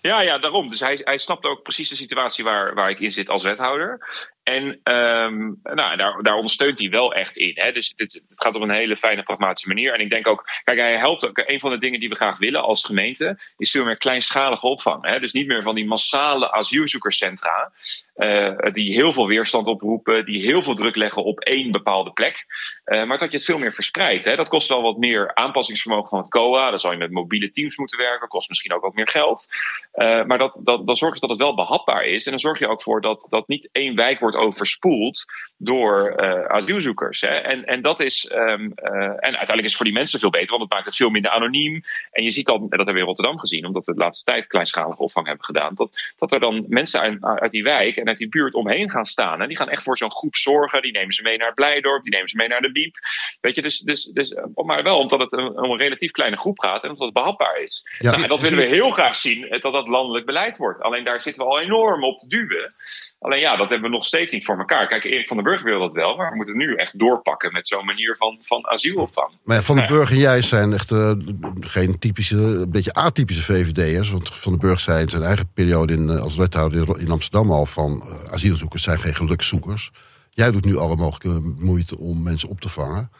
Ja, 0.00 0.20
ja, 0.22 0.38
daarom. 0.38 0.68
Dus 0.68 0.80
hij, 0.80 1.00
hij 1.04 1.18
snapt 1.18 1.44
ook 1.44 1.62
precies 1.62 1.88
de 1.88 1.96
situatie 1.96 2.44
waar, 2.44 2.74
waar 2.74 2.90
ik 2.90 2.98
in 3.00 3.12
zit 3.12 3.28
als 3.28 3.42
wethouder. 3.42 4.08
En 4.48 4.80
ehm, 4.82 5.36
nou, 5.62 5.96
daar, 5.96 6.22
daar 6.22 6.34
ondersteunt 6.34 6.78
hij 6.78 6.90
wel 6.90 7.14
echt 7.14 7.36
in. 7.36 7.52
Hè. 7.54 7.72
Dus 7.72 7.92
het 7.96 8.20
gaat 8.34 8.54
op 8.54 8.62
een 8.62 8.70
hele 8.70 8.96
fijne, 8.96 9.22
pragmatische 9.22 9.68
manier. 9.68 9.94
En 9.94 10.00
ik 10.00 10.10
denk 10.10 10.26
ook, 10.26 10.44
kijk, 10.64 10.78
hij 10.78 10.96
helpt 10.96 11.24
ook. 11.24 11.42
Een 11.46 11.60
van 11.60 11.70
de 11.70 11.78
dingen 11.78 12.00
die 12.00 12.08
we 12.08 12.14
graag 12.14 12.38
willen 12.38 12.62
als 12.62 12.84
gemeente 12.84 13.38
is 13.56 13.70
veel 13.70 13.84
meer 13.84 13.96
kleinschalige 13.96 14.66
opvang. 14.66 15.04
Hè. 15.04 15.20
Dus 15.20 15.32
niet 15.32 15.46
meer 15.46 15.62
van 15.62 15.74
die 15.74 15.86
massale 15.86 16.52
asielzoekerscentra. 16.52 17.72
eh, 18.14 18.72
die 18.72 18.94
heel 18.94 19.12
veel 19.12 19.26
weerstand 19.26 19.66
oproepen, 19.66 20.24
die 20.24 20.40
heel 20.40 20.62
veel 20.62 20.74
druk 20.74 20.96
leggen 20.96 21.24
op 21.24 21.40
één 21.40 21.70
bepaalde 21.70 22.12
plek. 22.12 22.46
Eh, 22.84 23.04
maar 23.04 23.18
dat 23.18 23.30
je 23.30 23.36
het 23.36 23.46
veel 23.46 23.58
meer 23.58 23.72
verspreidt. 23.72 24.24
Hè. 24.24 24.36
Dat 24.36 24.48
kost 24.48 24.68
wel 24.68 24.82
wat 24.82 24.96
meer 24.96 25.34
aanpassingsvermogen 25.34 26.08
van 26.08 26.18
het 26.18 26.28
COA. 26.28 26.70
Dan 26.70 26.78
zal 26.78 26.90
je 26.90 26.96
met 26.96 27.10
mobiele 27.10 27.50
teams 27.50 27.76
moeten 27.76 27.98
werken. 27.98 28.28
Kost 28.28 28.48
misschien 28.48 28.72
ook 28.72 28.82
wat 28.82 28.94
meer 28.94 29.08
geld. 29.08 29.46
Eh, 29.92 30.24
maar 30.24 30.38
dat, 30.38 30.60
dat, 30.62 30.86
dan 30.86 30.96
zorg 30.96 31.14
je 31.14 31.20
dat 31.20 31.30
het 31.30 31.38
wel 31.38 31.54
behapbaar 31.54 32.04
is. 32.04 32.24
En 32.24 32.30
dan 32.30 32.40
zorg 32.40 32.58
je 32.58 32.68
ook 32.68 32.82
voor 32.82 33.00
dat, 33.00 33.26
dat 33.28 33.48
niet 33.48 33.68
één 33.72 33.94
wijk 33.94 34.20
wordt 34.20 34.36
overspoeld 34.38 35.24
door 35.58 36.08
eh, 36.08 36.44
asielzoekers. 36.44 37.20
Hè. 37.20 37.28
En, 37.28 37.64
en 37.64 37.82
dat 37.82 38.00
is. 38.00 38.26
ehm, 38.26 38.70
eh, 38.74 38.92
en 38.94 39.20
uiteindelijk 39.20 39.62
is 39.62 39.64
het 39.64 39.76
voor 39.76 39.84
die 39.84 39.94
mensen 39.94 40.20
veel 40.20 40.30
beter, 40.30 40.48
want 40.48 40.62
het 40.62 40.72
maakt 40.72 40.84
het 40.84 40.96
veel 40.96 41.10
minder 41.10 41.30
anoniem. 41.30 41.82
En 42.10 42.24
je 42.24 42.30
ziet 42.30 42.46
dan, 42.46 42.56
en 42.56 42.68
dat 42.68 42.76
hebben 42.76 42.94
we 42.94 43.00
in 43.00 43.06
Rotterdam 43.06 43.38
gezien, 43.38 43.66
omdat 43.66 43.86
we 43.86 43.92
de 43.92 43.98
laatste 43.98 44.30
tijd 44.30 44.46
kleinschalige 44.46 45.02
opvang 45.02 45.26
hebben 45.26 45.44
gedaan. 45.44 45.74
Dat, 45.74 46.14
dat 46.18 46.32
er 46.32 46.40
dan 46.40 46.64
mensen 46.68 47.00
uit, 47.00 47.22
uit 47.22 47.50
die 47.50 47.62
wijk 47.62 47.96
en 47.96 48.08
uit 48.08 48.18
die 48.18 48.28
buurt 48.28 48.54
omheen 48.54 48.90
gaan 48.90 49.04
staan. 49.04 49.42
En 49.42 49.48
die 49.48 49.56
gaan 49.56 49.68
echt 49.68 49.82
voor 49.82 49.96
zo'n 49.98 50.10
groep 50.10 50.36
zorgen. 50.36 50.82
Die 50.82 50.92
nemen 50.92 51.12
ze 51.12 51.22
mee 51.22 51.36
naar 51.36 51.54
Blijdorp, 51.54 52.02
die 52.02 52.12
nemen 52.12 52.28
ze 52.28 52.36
mee 52.36 52.48
naar 52.48 52.60
de 52.60 52.72
Diep. 52.72 52.94
Weet 53.40 53.54
je, 53.54 53.62
dus, 53.62 53.78
dus, 53.78 54.04
dus, 54.04 54.32
eh, 54.32 54.44
maar 54.54 54.82
wel 54.82 54.98
omdat 54.98 55.20
het 55.20 55.32
om 55.32 55.70
een 55.70 55.76
relatief 55.76 56.10
kleine 56.10 56.36
groep 56.36 56.58
gaat 56.58 56.82
en 56.82 56.88
omdat 56.88 57.04
het 57.04 57.14
behapbaar 57.14 57.60
is. 57.60 57.88
Ja. 57.98 58.10
Nou, 58.10 58.22
en 58.22 58.28
dat 58.28 58.40
willen 58.40 58.58
we 58.58 58.74
heel 58.74 58.90
graag 58.90 59.16
zien, 59.16 59.46
dat 59.48 59.72
dat 59.72 59.88
landelijk 59.88 60.26
beleid 60.26 60.56
wordt. 60.56 60.80
Alleen 60.80 61.04
daar 61.04 61.20
zitten 61.20 61.44
we 61.44 61.50
al 61.50 61.60
enorm 61.60 62.04
op 62.04 62.18
te 62.18 62.28
duwen. 62.28 62.74
Alleen 63.20 63.40
ja, 63.40 63.56
dat 63.56 63.68
hebben 63.68 63.90
we 63.90 63.96
nog 63.96 64.06
steeds 64.06 64.32
niet 64.32 64.44
voor 64.44 64.58
elkaar. 64.58 64.86
Kijk, 64.86 65.04
Erik 65.04 65.26
van 65.26 65.36
den 65.36 65.46
Burg 65.46 65.62
wil 65.62 65.80
dat 65.80 65.94
wel, 65.94 66.16
maar 66.16 66.30
we 66.30 66.36
moeten 66.36 66.56
nu 66.56 66.74
echt 66.74 66.98
doorpakken 66.98 67.52
met 67.52 67.68
zo'n 67.68 67.84
manier 67.84 68.16
van, 68.16 68.38
van 68.42 68.66
asielopvang. 68.66 69.30
Maar 69.44 69.56
ja, 69.56 69.62
Van 69.62 69.76
den. 69.76 69.86
Burg 69.86 70.10
en 70.10 70.18
jij 70.18 70.42
zijn 70.42 70.72
echt 70.72 70.90
eh, 70.90 71.12
geen 71.60 71.98
typische, 71.98 72.36
een 72.36 72.70
beetje 72.70 72.92
atypische 72.92 73.42
VVD'ers. 73.42 74.10
Want 74.10 74.38
Van 74.38 74.52
den 74.52 74.60
Burg 74.60 74.80
zei 74.80 75.02
in 75.02 75.08
zijn 75.08 75.22
eigen 75.22 75.52
periode 75.54 75.92
in, 75.92 76.08
eh, 76.08 76.22
als 76.22 76.36
wethouder 76.36 77.00
in 77.00 77.10
Amsterdam 77.10 77.50
al 77.50 77.66
van 77.66 78.02
eh, 78.02 78.32
asielzoekers 78.32 78.82
zijn 78.82 78.98
geen 78.98 79.14
gelukszoekers. 79.14 79.90
Jij 80.30 80.50
doet 80.50 80.64
nu 80.64 80.76
alle 80.76 80.96
mogelijke 80.96 81.52
moeite 81.56 81.98
om 81.98 82.22
mensen 82.22 82.48
op 82.48 82.60
te 82.60 82.68
vangen. 82.68 83.10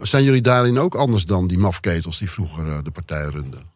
Zijn 0.00 0.24
jullie 0.24 0.40
daarin 0.40 0.78
ook 0.78 0.94
anders 0.94 1.24
dan 1.24 1.46
die 1.46 1.58
mafketels 1.58 2.18
die 2.18 2.30
vroeger 2.30 2.84
de 2.84 2.90
partij 2.90 3.24
runden? 3.24 3.74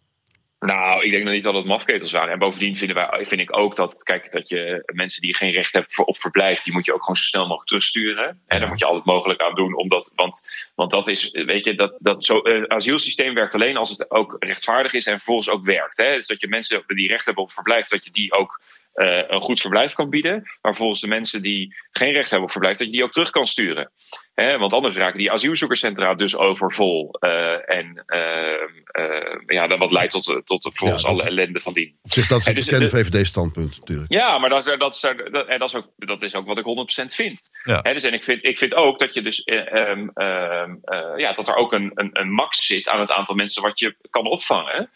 Nou, 0.60 0.89
ik 1.02 1.10
denk 1.10 1.24
nog 1.24 1.32
niet 1.32 1.42
dat 1.42 1.54
het 1.54 1.64
mafketels 1.64 2.12
waren. 2.12 2.32
En 2.32 2.38
bovendien 2.38 2.76
vinden 2.76 2.96
wij, 2.96 3.26
vind 3.26 3.40
ik 3.40 3.56
ook 3.56 3.76
dat, 3.76 4.02
kijk, 4.02 4.32
dat 4.32 4.48
je 4.48 4.82
mensen 4.92 5.22
die 5.22 5.36
geen 5.36 5.52
recht 5.52 5.72
hebben 5.72 6.06
op 6.06 6.18
verblijf, 6.18 6.62
die 6.62 6.72
moet 6.72 6.84
je 6.84 6.92
ook 6.92 7.00
gewoon 7.00 7.16
zo 7.16 7.24
snel 7.24 7.42
mogelijk 7.42 7.68
terugsturen. 7.68 8.28
En 8.28 8.36
Ja. 8.48 8.58
daar 8.58 8.68
moet 8.68 8.78
je 8.78 8.84
al 8.84 8.94
het 8.94 9.04
mogelijk 9.04 9.40
aan 9.40 9.54
doen. 9.54 9.76
Omdat, 9.76 10.12
want, 10.14 10.48
want 10.74 10.90
dat 10.90 11.08
is, 11.08 11.30
weet 11.30 11.64
je, 11.64 11.74
dat, 11.74 11.96
dat 11.98 12.24
zo, 12.24 12.40
eh, 12.40 12.62
asielsysteem 12.62 13.34
werkt 13.34 13.54
alleen 13.54 13.76
als 13.76 13.90
het 13.90 14.10
ook 14.10 14.36
rechtvaardig 14.38 14.92
is 14.92 15.06
en 15.06 15.16
vervolgens 15.16 15.48
ook 15.48 15.64
werkt. 15.64 15.96
Hè? 15.96 16.16
Dus 16.16 16.26
dat 16.26 16.40
je 16.40 16.48
mensen 16.48 16.82
die 16.86 17.08
recht 17.08 17.24
hebben 17.24 17.44
op 17.44 17.52
verblijf, 17.52 17.86
dat 17.88 18.04
je 18.04 18.10
die 18.10 18.32
ook 18.32 18.60
eh, 18.92 19.22
een 19.28 19.40
goed 19.40 19.60
verblijf 19.60 19.92
kan 19.92 20.10
bieden. 20.10 20.42
Maar 20.62 20.76
volgens 20.76 21.00
de 21.00 21.08
mensen 21.08 21.42
die 21.42 21.74
geen 21.90 22.12
recht 22.12 22.30
hebben 22.30 22.46
op 22.46 22.52
verblijf, 22.52 22.76
dat 22.76 22.86
je 22.86 22.92
die 22.92 23.04
ook 23.04 23.12
terug 23.12 23.30
kan 23.30 23.46
sturen. 23.46 23.90
Hè, 24.34 24.58
want 24.58 24.72
anders 24.72 24.96
raken 24.96 25.18
die 25.18 25.32
asielzoekerscentra 25.32 26.14
dus 26.14 26.36
overvol. 26.36 27.10
eh 27.18 27.68
en 27.70 28.02
ehm, 28.06 28.68
eh, 28.86 29.38
ja, 29.46 29.66
dan 29.66 29.78
wat 29.78 29.92
leidt 29.92 30.12
tot, 30.12 30.42
tot 30.44 30.72
Ja, 30.74 30.90
dat 30.90 31.04
alle 31.04 31.22
ellende 31.22 31.60
van 31.60 31.72
dien. 31.72 31.98
Op 32.02 32.12
zich, 32.12 32.26
dat 32.26 32.38
is 32.38 32.46
het 32.46 32.54
dus 32.54 32.66
bekende 32.66 32.88
VVD-standpunt 32.88 33.78
natuurlijk. 33.78 34.12
Ja, 34.12 34.38
maar 34.38 34.50
dat 34.50 34.66
is, 34.66 34.78
dat 34.78 34.94
is, 34.94 35.00
dat, 35.00 35.46
en 35.46 35.58
dat 35.58 35.68
is, 35.68 35.76
ook, 35.76 35.86
dat 35.96 36.22
is 36.22 36.34
ook 36.34 36.46
wat 36.46 36.58
ik 36.58 36.64
100% 37.02 37.06
vind. 37.06 37.50
Ja. 37.64 37.80
Hè, 37.82 37.92
dus, 37.92 38.02
en 38.02 38.12
ik 38.12 38.24
vind, 38.24 38.44
ik 38.44 38.58
vind 38.58 38.74
ook 38.74 38.98
dat, 38.98 39.14
je 39.14 39.22
dus, 39.22 39.42
eh, 39.42 39.72
ehm, 39.72 40.08
ehm, 40.14 40.74
eh, 40.82 41.16
ja, 41.16 41.32
dat 41.32 41.48
er 41.48 41.56
ook 41.56 41.72
een, 41.72 41.90
een, 41.94 42.10
een 42.12 42.32
max 42.32 42.66
zit 42.66 42.88
aan 42.88 43.00
het 43.00 43.10
aantal 43.10 43.34
mensen 43.34 43.62
wat 43.62 43.78
je 43.78 43.96
kan 44.10 44.26
opvangen. 44.26 44.90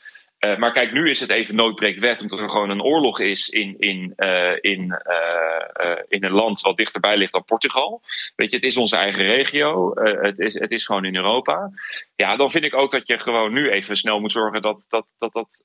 Eh, 0.45 0.59
maar 0.59 0.73
kijk, 0.73 0.93
nu 0.93 1.11
is 1.11 1.21
het 1.21 1.31
even 1.31 1.55
noodbreekwet, 1.55 2.21
omdat 2.21 2.39
er 2.39 2.51
gewoon 2.51 2.71
een 2.71 2.83
oorlog 2.83 3.21
is 3.21 3.49
in, 3.49 3.75
in, 3.79 4.13
eh, 4.17 4.57
in, 4.61 4.93
eh, 4.93 5.99
in 6.09 6.25
een 6.25 6.33
land 6.33 6.61
wat 6.61 6.77
dichterbij 6.77 7.17
ligt 7.17 7.33
dan 7.33 7.45
Portugal. 7.45 8.03
Weet 8.37 8.51
je, 8.51 8.57
het 8.57 8.65
is 8.65 8.77
onze 8.77 8.97
eigen 8.97 9.23
regio, 9.23 9.93
het, 9.95 10.39
is, 10.39 10.55
het 10.55 10.71
is 10.71 10.87
gewoon 10.87 11.05
in 11.05 11.17
Europa. 11.17 11.71
Ja, 12.17 12.37
dan 12.37 12.51
vind 12.51 12.65
ik 12.65 12.75
ook 12.75 12.91
dat 12.91 13.07
je 13.07 13.19
gewoon 13.19 13.53
nu 13.53 13.71
even 13.71 13.97
snel 13.97 14.21
moet 14.21 14.33
zorgen 14.33 14.63
dat, 14.63 14.87
dat, 14.89 15.07
dat, 15.19 15.33
dat, 15.33 15.63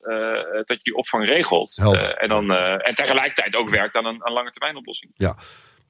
dat 0.65 0.77
je 0.77 0.83
die 0.83 0.95
opvang 0.95 1.25
regelt. 1.25 1.77
En, 2.17 2.29
dan, 2.29 2.51
en 2.55 2.95
tegelijkertijd 2.95 3.55
ook 3.55 3.69
werkt 3.69 3.95
aan 3.95 4.05
een, 4.05 4.25
aan 4.25 4.33
lange 4.33 4.51
termijn 4.51 4.75
oplossing. 4.75 5.11
Ja. 5.15 5.35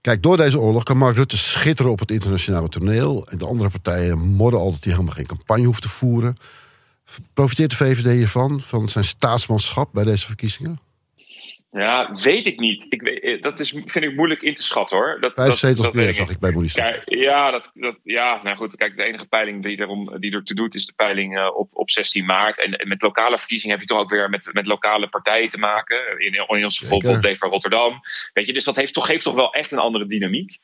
Kijk, 0.02 0.24
door 0.24 0.38
deze 0.38 0.60
oorlog 0.60 0.84
kan 0.84 0.98
Mark 0.98 1.16
Rutte 1.16 1.38
schitteren 1.38 1.92
op 1.92 2.00
het 2.00 2.12
internationale 2.12 2.70
toneel. 2.70 3.28
En 3.28 3.38
de 3.38 3.46
andere 3.46 3.70
partijen 3.70 4.18
modden 4.18 4.60
al 4.60 4.72
dat 4.72 4.84
hij 4.84 4.92
helemaal 4.94 5.14
geen 5.14 5.28
campagne 5.28 5.66
hoeft 5.66 5.82
te 5.82 5.90
voeren. 5.90 6.38
Profiteert 7.34 7.70
de 7.70 7.76
VVD 7.76 8.16
hiervan, 8.16 8.62
van 8.62 8.90
zijn 8.90 9.04
staatsmanschap 9.04 9.90
bij 9.94 10.04
deze 10.04 10.26
verkiezingen? 10.26 10.80
Ja, 11.72 12.14
weet 12.24 12.46
ik 12.46 12.60
niet. 12.60 12.86
Ik 12.90 13.02
weet, 13.02 13.22
eh, 13.22 13.42
dat 13.42 13.60
is, 13.60 13.70
vind 13.70 13.96
ik 14.06 14.16
moeilijk 14.16 14.42
in 14.42 14.54
te 14.54 14.64
schatten 14.64 14.98
hoor. 14.98 15.18
Dat, 15.20 15.36
Vijf 15.36 15.48
dat- 15.48 15.58
zetels 15.58 15.86
dat 15.86 15.94
meer, 15.94 16.14
zag 16.14 16.30
ik 16.30 16.40
bij 16.40 16.52
Kijk, 16.74 17.02
ja, 17.06 17.52
dat, 17.52 17.72
dat, 17.74 17.98
ja, 18.04 18.40
nou 18.44 18.58
goed. 18.58 18.76
Kijk, 18.76 18.96
de 18.98 19.04
enige 19.04 19.26
peiling 19.26 19.64
die, 19.64 19.80
erom, 19.80 20.20
die 20.20 20.34
ertoe 20.34 20.56
doet, 20.56 20.76
is 20.76 20.86
de 20.86 20.94
peiling 20.96 21.38
eh, 21.38 21.56
op, 21.56 21.70
op 21.74 21.90
16 21.90 22.26
maart. 22.26 22.60
En, 22.60 22.78
en 22.78 22.88
met 22.88 23.02
lokale 23.02 23.38
verkiezingen 23.38 23.78
heb 23.78 23.88
je 23.88 23.94
toch 23.94 24.02
ook 24.04 24.10
weer 24.10 24.30
met, 24.30 24.50
met 24.54 24.66
lokale 24.66 25.10
partijen 25.10 25.50
te 25.50 25.58
maken. 25.58 25.98
In, 26.20 26.34
in 26.34 26.64
ons 26.64 26.80
geval 26.80 27.02
van 27.02 27.50
Rotterdam. 27.50 28.00
Weet 28.34 28.46
je, 28.46 28.54
dus 28.54 28.64
dat 28.64 28.76
heeft 28.76 28.94
toch, 28.94 29.06
geeft 29.06 29.24
toch 29.24 29.36
wel 29.36 29.54
echt 29.54 29.72
een 29.72 29.78
andere 29.78 30.08
dynamiek. 30.08 30.58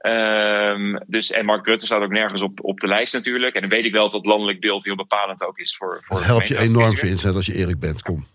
Ehm, 0.00 0.98
dus, 1.06 1.30
en 1.30 1.44
Mark 1.44 1.66
Rutte 1.66 1.86
staat 1.86 2.02
ook 2.02 2.10
nergens 2.10 2.42
op, 2.42 2.64
op 2.64 2.80
de 2.80 2.86
lijst 2.86 3.14
natuurlijk. 3.14 3.54
En 3.54 3.60
dan 3.60 3.70
weet 3.70 3.84
ik 3.84 3.92
wel 3.92 4.04
dat 4.04 4.12
het 4.12 4.26
landelijk 4.26 4.60
beeld 4.60 4.84
heel 4.84 4.96
bepalend 4.96 5.42
ook 5.42 5.58
is 5.58 5.76
voor. 5.76 6.00
voor 6.02 6.16
Dat 6.16 6.26
helpt 6.26 6.48
je 6.48 6.58
enorm. 6.58 6.96
Vincent, 6.96 7.34
als 7.34 7.46
je 7.46 7.54
eerlijk 7.54 7.78
bent. 7.78 8.02
Kom. 8.02 8.26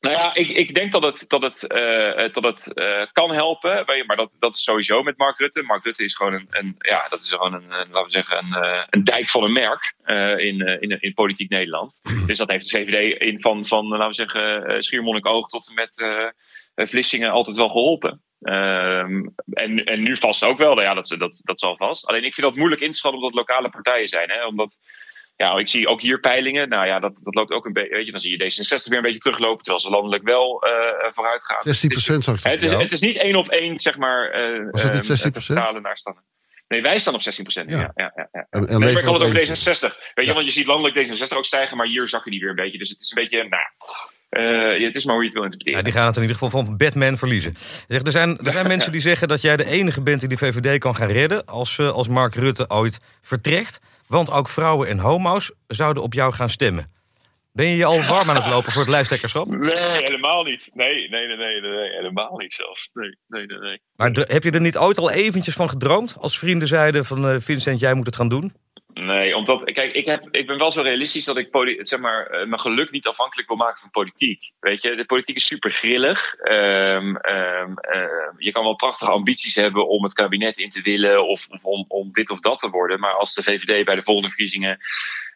Nou 0.00 0.14
ja, 0.14 0.34
ik, 0.34 0.48
ik 0.48 0.74
denk 0.74 0.92
dat 0.92 1.02
het, 1.02 1.24
dat 1.28 1.42
het, 1.42 1.66
eh, 1.66 2.32
dat 2.32 2.44
het 2.44 2.74
eh, 2.74 3.06
kan 3.12 3.30
helpen. 3.30 3.84
Maar 4.06 4.16
dat, 4.16 4.30
dat 4.38 4.54
is 4.54 4.62
sowieso 4.62 5.02
met 5.02 5.18
Mark 5.18 5.38
Rutte. 5.38 5.62
Mark 5.62 5.84
Rutte 5.84 6.04
is 6.04 6.16
gewoon 6.16 6.32
een, 6.32 6.46
een 6.50 6.74
ja, 6.78 7.08
dat 7.08 7.20
is 7.20 7.30
gewoon 7.30 7.54
een, 7.54 7.70
een, 7.70 7.90
laten 7.90 8.04
we 8.04 8.10
zeggen, 8.10 8.38
een, 8.38 8.62
eh, 8.62 8.82
een 8.90 9.04
dijk 9.04 9.30
van 9.30 9.44
een 9.44 9.52
merk 9.52 9.94
eh, 10.02 10.38
in, 10.38 10.60
eh, 10.60 10.76
in, 10.80 11.00
in 11.00 11.14
politiek 11.14 11.50
Nederland. 11.50 11.92
Dus 12.26 12.36
dat 12.36 12.50
heeft 12.50 12.70
de 12.70 12.78
CVD 12.78 13.20
in 13.22 13.40
van, 13.40 13.66
van 13.66 13.86
laten 13.86 14.08
we 14.08 14.14
zeggen, 14.14 14.66
eh, 14.66 14.80
Schiermonnikoog 14.80 15.48
tot 15.48 15.68
en 15.68 15.74
met 15.74 15.98
eh, 15.98 16.86
Vlissingen 16.86 17.30
altijd 17.30 17.56
wel 17.56 17.68
geholpen. 17.68 18.22
Ehm, 18.40 19.26
en, 19.50 19.84
en 19.84 20.02
nu 20.02 20.16
vast 20.16 20.44
ook 20.44 20.58
wel, 20.58 20.74
nou 20.74 20.86
ja, 20.86 20.94
dat, 20.94 21.14
dat, 21.18 21.40
dat 21.44 21.60
zal 21.60 21.76
vast. 21.76 22.06
Alleen 22.06 22.24
ik 22.24 22.34
vind 22.34 22.46
dat 22.46 22.56
moeilijk 22.56 22.80
in 22.80 22.92
te 22.92 22.98
schatten 22.98 23.20
omdat 23.20 23.36
het 23.36 23.48
lokale 23.48 23.70
partijen 23.70 24.08
zijn. 24.08 24.30
Hè? 24.30 24.46
Omdat 24.46 24.76
ja, 25.40 25.58
ik 25.58 25.68
zie 25.68 25.88
ook 25.88 26.00
hier 26.00 26.20
peilingen. 26.20 26.68
Nou 26.68 26.86
ja, 26.86 26.98
dat, 27.00 27.12
dat 27.20 27.34
loopt 27.34 27.50
ook 27.52 27.66
een 27.66 27.72
beetje. 27.72 27.94
Weet 27.94 28.06
je, 28.06 28.12
dan 28.12 28.20
zie 28.20 28.30
je 28.30 28.44
D66 28.44 28.88
weer 28.88 28.96
een 28.96 29.02
beetje 29.02 29.18
teruglopen, 29.18 29.58
terwijl 29.64 29.80
ze 29.80 29.90
landelijk 29.90 30.22
wel 30.22 30.62
eh 30.62 31.12
vooruit 31.12 31.44
gaan. 31.44 31.60
16 31.62 31.88
Het 31.88 31.98
is, 31.98 32.04
procent 32.04 32.24
zag 32.24 32.52
ik. 32.52 32.60
het, 32.60 32.62
is, 32.62 32.70
het 32.70 32.92
is 32.92 33.00
niet 33.00 33.16
één 33.16 33.34
op 33.36 33.48
één, 33.48 33.78
zeg 33.78 33.96
maar. 33.96 34.30
eh 34.30 34.70
Was 34.70 34.82
dat 34.82 34.92
niet 34.92 35.10
eh, 35.10 35.16
16%? 35.28 35.32
te 35.32 35.40
vertalen 35.40 35.82
naar 35.82 35.96
standen. 35.98 36.24
Nee, 36.68 36.82
wij 36.82 36.98
staan 36.98 37.14
op 37.14 37.22
16 37.22 37.44
procent. 37.44 37.70
Ja. 37.70 37.78
Ja. 37.78 37.92
Ja, 37.94 38.12
ja, 38.16 38.28
ja, 38.32 38.46
En, 38.50 38.66
en 38.68 38.78
Nee, 38.80 38.92
maar 38.92 38.98
ik 39.02 39.04
had 39.04 39.14
het 39.14 39.22
over 39.22 39.36
21. 39.36 39.94
D66. 39.94 40.12
Weet 40.14 40.26
je, 40.26 40.32
want 40.32 40.46
je 40.46 40.52
ziet 40.52 40.66
landelijk 40.66 40.96
D66 41.30 41.36
ook 41.36 41.44
stijgen, 41.44 41.76
maar 41.76 41.86
hier 41.86 42.08
zakken 42.08 42.30
die 42.30 42.40
weer 42.40 42.48
een 42.50 42.54
beetje. 42.54 42.78
Dus 42.78 42.90
het 42.90 43.00
is 43.00 43.10
een 43.10 43.22
beetje, 43.22 43.48
nou, 43.48 43.62
eh, 44.30 44.84
het 44.86 44.94
is 44.94 45.04
maar 45.04 45.14
hoe 45.14 45.24
je 45.24 45.28
het 45.28 45.38
wil 45.38 45.44
interpreteren. 45.44 45.78
Ja, 45.78 45.84
die 45.84 45.92
gaan 45.92 46.06
het 46.06 46.16
in 46.16 46.22
ieder 46.22 46.36
geval 46.36 46.64
van 46.64 46.76
Batman 46.76 47.16
verliezen. 47.16 47.54
Zeg, 47.88 48.02
er 48.02 48.12
zijn, 48.12 48.38
er 48.38 48.52
zijn 48.52 48.66
mensen 48.66 48.92
die 48.92 49.00
zeggen 49.00 49.28
dat 49.28 49.40
jij 49.40 49.56
de 49.56 49.66
enige 49.66 50.02
bent 50.02 50.20
die 50.20 50.28
de 50.28 50.36
VVD 50.36 50.78
kan 50.78 50.94
gaan 50.94 51.08
redden... 51.08 51.46
als, 51.46 51.78
eh, 51.78 51.90
als 51.90 52.08
Mark 52.08 52.34
Rutte 52.34 52.70
ooit 52.70 52.98
vertrekt. 53.20 53.80
Want 54.06 54.30
ook 54.30 54.48
vrouwen 54.48 54.88
en 54.88 54.98
homo's 54.98 55.52
zouden 55.66 56.02
op 56.02 56.12
jou 56.12 56.32
gaan 56.32 56.48
stemmen. 56.48 56.92
Ben 57.52 57.66
je 57.66 57.76
je 57.76 57.84
al 57.84 58.06
warm 58.06 58.30
aan 58.30 58.36
het 58.36 58.46
lopen 58.46 58.72
voor 58.72 58.80
het 58.80 58.90
lijsttrekkerschap? 58.90 59.46
Nee, 59.48 59.78
helemaal 59.78 60.42
niet. 60.42 60.70
Nee, 60.72 61.08
nee, 61.08 61.26
nee, 61.26 61.36
nee, 61.36 61.60
nee, 61.60 61.90
helemaal 61.90 62.36
niet 62.36 62.52
zelfs. 62.52 62.90
Nee, 62.92 63.16
nee, 63.26 63.46
nee, 63.46 63.58
nee. 63.58 63.80
Maar 63.96 64.10
heb 64.12 64.42
je 64.42 64.50
er 64.50 64.60
niet 64.60 64.78
ooit 64.78 64.98
al 64.98 65.10
eventjes 65.10 65.54
van 65.54 65.68
gedroomd? 65.68 66.16
Als 66.20 66.38
vrienden 66.38 66.68
zeiden 66.68 67.04
van 67.04 67.28
eh, 67.28 67.36
Vincent, 67.38 67.80
jij 67.80 67.94
moet 67.94 68.06
het 68.06 68.16
gaan 68.16 68.28
doen? 68.28 68.52
Nee, 68.94 69.36
omdat, 69.36 69.64
kijk, 69.64 69.92
ik, 69.92 70.04
heb, 70.04 70.28
ik 70.30 70.46
ben 70.46 70.58
wel 70.58 70.70
zo 70.70 70.82
realistisch 70.82 71.24
dat 71.24 71.36
ik 71.36 71.48
zeg 71.78 72.00
maar, 72.00 72.26
eh, 72.26 72.46
mijn 72.46 72.60
geluk 72.60 72.90
niet 72.90 73.06
afhankelijk 73.06 73.48
wil 73.48 73.56
maken 73.56 73.80
van 73.80 73.90
politiek. 73.90 74.50
Weet 74.60 74.82
je, 74.82 74.96
de 74.96 75.04
politiek 75.04 75.36
is 75.36 75.46
super 75.46 75.70
grillig. 75.70 76.34
Ehm, 76.34 77.16
ehm, 77.16 77.72
ehm, 77.76 78.32
je 78.36 78.52
kan 78.52 78.64
wel 78.64 78.76
prachtige 78.76 79.10
ambities 79.10 79.54
hebben 79.54 79.88
om 79.88 80.02
het 80.02 80.12
kabinet 80.12 80.58
in 80.58 80.70
te 80.70 80.80
willen 80.82 81.26
of, 81.26 81.48
of 81.48 81.64
om, 81.64 81.84
om 81.88 82.12
dit 82.12 82.30
of 82.30 82.40
dat 82.40 82.58
te 82.58 82.70
worden. 82.70 83.00
Maar 83.00 83.14
als 83.14 83.34
de 83.34 83.42
VVD 83.42 83.84
bij 83.84 83.94
de 83.94 84.02
volgende 84.02 84.28
verkiezingen 84.28 84.78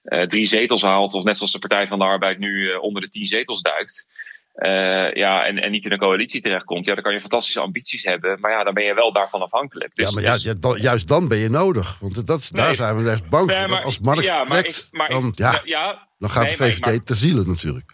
eh, 0.04 0.22
drie 0.22 0.46
zetels 0.46 0.82
haalt, 0.82 1.14
of 1.14 1.24
net 1.24 1.36
zoals 1.36 1.52
de 1.52 1.58
Partij 1.58 1.86
van 1.86 1.98
de 1.98 2.04
Arbeid 2.04 2.38
nu 2.38 2.70
eh, 2.70 2.82
onder 2.82 3.02
de 3.02 3.10
tien 3.10 3.26
zetels 3.26 3.62
duikt. 3.62 4.08
Eh, 4.54 5.12
ja, 5.12 5.44
en, 5.46 5.58
en 5.58 5.70
niet 5.70 5.84
in 5.84 5.92
een 5.92 5.98
coalitie 5.98 6.40
terechtkomt, 6.42 6.86
ja, 6.86 6.94
dan 6.94 7.02
kan 7.02 7.12
je 7.12 7.20
fantastische 7.20 7.60
ambities 7.60 8.02
hebben. 8.02 8.40
Maar 8.40 8.50
ja, 8.50 8.64
dan 8.64 8.74
ben 8.74 8.84
je 8.84 8.94
wel 8.94 9.12
daarvan 9.12 9.42
afhankelijk. 9.42 9.94
Dus, 9.94 10.04
ja, 10.08 10.12
maar 10.14 10.22
ja, 10.22 10.36
ja, 10.40 10.54
dan- 10.60 10.80
juist 10.80 11.08
dan 11.08 11.28
ben 11.28 11.38
je 11.38 11.48
nodig. 11.50 11.96
Want 12.00 12.26
dat, 12.26 12.48
daar 12.52 12.74
zijn 12.74 13.04
we 13.04 13.10
echt 13.10 13.28
bang 13.28 13.46
Nee, 13.46 13.58
voor. 13.58 13.68
maar- 13.68 13.82
Als 13.84 13.98
Mark 13.98 14.20
ja, 14.22 14.36
maar 14.36 14.46
vertrekt, 14.46 14.78
ik- 14.92 14.98
maar 14.98 15.06
ik- 15.10 15.12
dan, 15.12 15.32
ja, 15.34 15.60
ja, 15.64 16.08
dan 16.18 16.30
gaat 16.30 16.42
nee, 16.46 16.56
de 16.56 16.64
VVD 16.64 16.84
maak- 16.92 17.04
te 17.04 17.14
zielen 17.14 17.46
natuurlijk. 17.48 17.92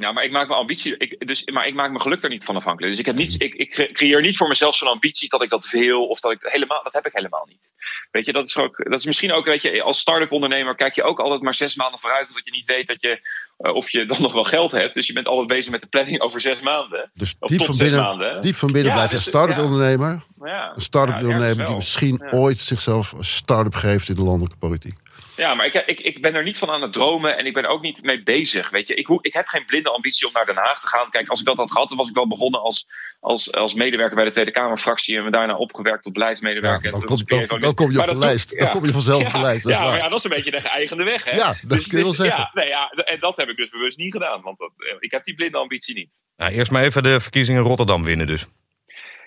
Nou, 0.00 0.14
maar 0.14 0.24
ik 0.24 0.30
maak 0.30 0.48
mijn 0.48 0.60
ambitie, 0.60 0.96
ik, 0.96 1.26
dus, 1.26 1.44
maar 1.44 1.66
ik 1.66 1.74
maak 1.74 1.88
mijn 1.90 2.00
geluk 2.02 2.22
er 2.22 2.28
niet 2.28 2.44
van 2.44 2.56
afhankelijk. 2.56 2.90
Dus 2.92 3.00
ik, 3.00 3.06
heb 3.06 3.14
niet, 3.14 3.42
ik, 3.42 3.54
ik 3.54 3.70
cre- 3.70 3.92
creëer 3.92 4.20
niet 4.20 4.36
voor 4.36 4.48
mezelf 4.48 4.74
zo'n 4.76 4.88
ambitie 4.88 5.28
dat 5.28 5.42
ik 5.42 5.50
dat 5.50 5.70
wil 5.70 6.06
of 6.06 6.20
dat 6.20 6.32
ik 6.32 6.38
helemaal, 6.42 6.82
dat 6.82 6.92
heb 6.92 7.06
ik 7.06 7.12
helemaal 7.14 7.46
niet. 7.48 7.70
Weet 8.10 8.26
je, 8.26 8.32
dat 8.32 8.48
is, 8.48 8.56
ook, 8.56 8.84
dat 8.90 8.98
is 8.98 9.06
misschien 9.06 9.32
ook, 9.32 9.44
weet 9.44 9.62
je, 9.62 9.82
als 9.82 9.98
start-up 9.98 10.32
ondernemer 10.32 10.74
kijk 10.74 10.94
je 10.94 11.02
ook 11.02 11.20
altijd 11.20 11.42
maar 11.42 11.54
zes 11.54 11.74
maanden 11.74 12.00
vooruit, 12.00 12.28
omdat 12.28 12.44
je 12.44 12.50
niet 12.50 12.66
weet 12.66 12.86
dat 12.86 13.00
je, 13.00 13.28
eh, 13.56 13.74
of 13.74 13.90
je 13.90 14.06
dan 14.06 14.22
nog 14.26 14.32
wel 14.32 14.44
geld 14.44 14.72
hebt. 14.72 14.94
Dus 14.94 15.06
je 15.06 15.12
bent 15.12 15.26
altijd 15.26 15.48
bezig 15.48 15.70
met 15.72 15.80
de 15.80 15.86
planning 15.86 16.20
over 16.20 16.40
zes 16.40 16.60
maanden. 16.60 17.10
Dus 17.14 17.36
diep 17.38 17.62
van 17.64 17.76
binnen, 17.76 18.00
maanden. 18.02 18.40
diep 18.40 18.54
van 18.54 18.72
binnen 18.72 18.90
Ja, 18.92 18.96
blijf 18.96 19.10
je 19.10 19.16
dus- 19.16 19.26
een 19.26 19.32
start-up 19.32 19.56
ja. 19.56 19.62
ondernemer. 19.62 20.22
Ja, 20.44 20.72
Een 20.74 20.80
start-up 20.80 21.22
ondernemer 21.22 21.66
die 21.66 21.74
misschien 21.74 22.32
ooit 22.32 22.58
zichzelf 22.58 23.12
een 23.12 23.24
start-up 23.24 23.74
geeft 23.74 24.08
in 24.08 24.14
de 24.14 24.22
landelijke 24.22 24.56
politiek. 24.58 24.94
Ja, 25.40 25.54
maar 25.54 25.66
ik, 25.66 25.74
ik, 25.74 26.00
ik 26.00 26.20
ben 26.22 26.34
er 26.34 26.42
niet 26.42 26.58
van 26.58 26.70
aan 26.70 26.82
het 26.82 26.92
dromen 26.92 27.36
en 27.36 27.46
ik 27.46 27.54
ben 27.54 27.66
ook 27.66 27.82
niet 27.82 28.02
mee 28.02 28.22
bezig. 28.22 28.70
Weet 28.70 28.86
je, 28.86 28.94
ik, 28.94 29.08
ik 29.20 29.32
heb 29.32 29.46
geen 29.46 29.64
blinde 29.66 29.90
ambitie 29.90 30.26
om 30.26 30.32
naar 30.32 30.46
Den 30.46 30.56
Haag 30.56 30.80
te 30.80 30.86
gaan. 30.86 31.10
Kijk, 31.10 31.28
als 31.28 31.40
ik 31.40 31.46
dat 31.46 31.56
had 31.56 31.70
gehad, 31.70 31.88
dan 31.88 31.96
was 31.96 32.08
ik 32.08 32.14
wel 32.14 32.28
begonnen 32.28 32.60
als, 32.60 32.86
als, 33.20 33.52
als 33.52 33.74
medewerker 33.74 34.16
bij 34.16 34.24
de 34.24 34.30
Tweede 34.30 34.50
Kamerfractie 34.50 35.16
en 35.16 35.24
me 35.24 35.30
daarna 35.30 35.56
opgewerkt 35.56 36.02
tot 36.02 36.12
Ja, 36.14 36.18
beleidsmedewerker. 36.20 36.90
dan, 36.90 37.04
kom, 37.04 37.16
dan, 37.60 37.74
kom 37.74 37.90
je 37.90 38.00
op 38.00 38.08
de 38.08 38.18
lijst. 38.18 38.58
Dan 38.58 38.66
ja. 38.66 38.72
kom 38.72 38.84
je 38.84 38.92
vanzelf 38.92 39.26
op 39.26 39.32
de 39.32 39.38
Ja, 39.38 39.42
lijst. 39.42 39.62
Dat 39.62 39.72
is 39.72 39.78
ja, 39.78 39.84
maar 39.84 39.96
ja, 39.98 40.08
dat 40.08 40.18
is 40.18 40.24
een 40.24 40.30
beetje 40.30 40.50
de 40.50 40.60
geëigende 40.60 41.04
weg, 41.04 41.24
hè? 41.24 41.36
Ja, 41.36 41.54
dat 41.62 41.86
kun 41.86 41.98
je 41.98 42.04
wel 42.04 42.12
zeggen. 42.12 42.38
Ja, 42.38 42.50
nee, 42.52 42.68
ja, 42.68 42.90
en 42.90 43.20
dat 43.20 43.36
heb 43.36 43.48
ik 43.48 43.56
dus 43.56 43.70
bewust 43.70 43.98
niet 43.98 44.12
gedaan, 44.12 44.42
want 44.42 44.58
dat, 44.58 44.72
ik 44.98 45.10
heb 45.10 45.24
die 45.24 45.34
blinde 45.34 45.58
ambitie 45.58 45.94
niet. 45.94 46.10
Nou, 46.36 46.52
eerst 46.52 46.70
maar 46.70 46.82
even 46.82 47.02
de 47.02 47.20
verkiezingen 47.20 47.62
in 47.62 47.66
Rotterdam 47.66 48.04
winnen 48.04 48.26
dus. 48.26 48.46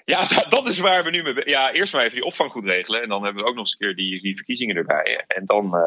Ja, 0.05 0.25
dat, 0.35 0.45
dat 0.49 0.67
is 0.67 0.79
waar 0.79 1.03
we 1.03 1.09
nu 1.09 1.23
mee... 1.23 1.49
Ja, 1.49 1.71
eerst 1.71 1.93
maar 1.93 2.01
even 2.01 2.15
die 2.15 2.25
opvang 2.25 2.51
goed 2.51 2.65
regelen. 2.65 3.01
En 3.01 3.09
dan 3.09 3.23
hebben 3.23 3.43
we 3.43 3.49
ook 3.49 3.55
nog 3.55 3.63
eens 3.63 3.71
een 3.71 3.87
keer 3.87 3.95
die, 3.95 4.21
die 4.21 4.35
verkiezingen 4.35 4.75
erbij. 4.75 5.23
En 5.27 5.45
dan, 5.45 5.75
eh, 5.75 5.81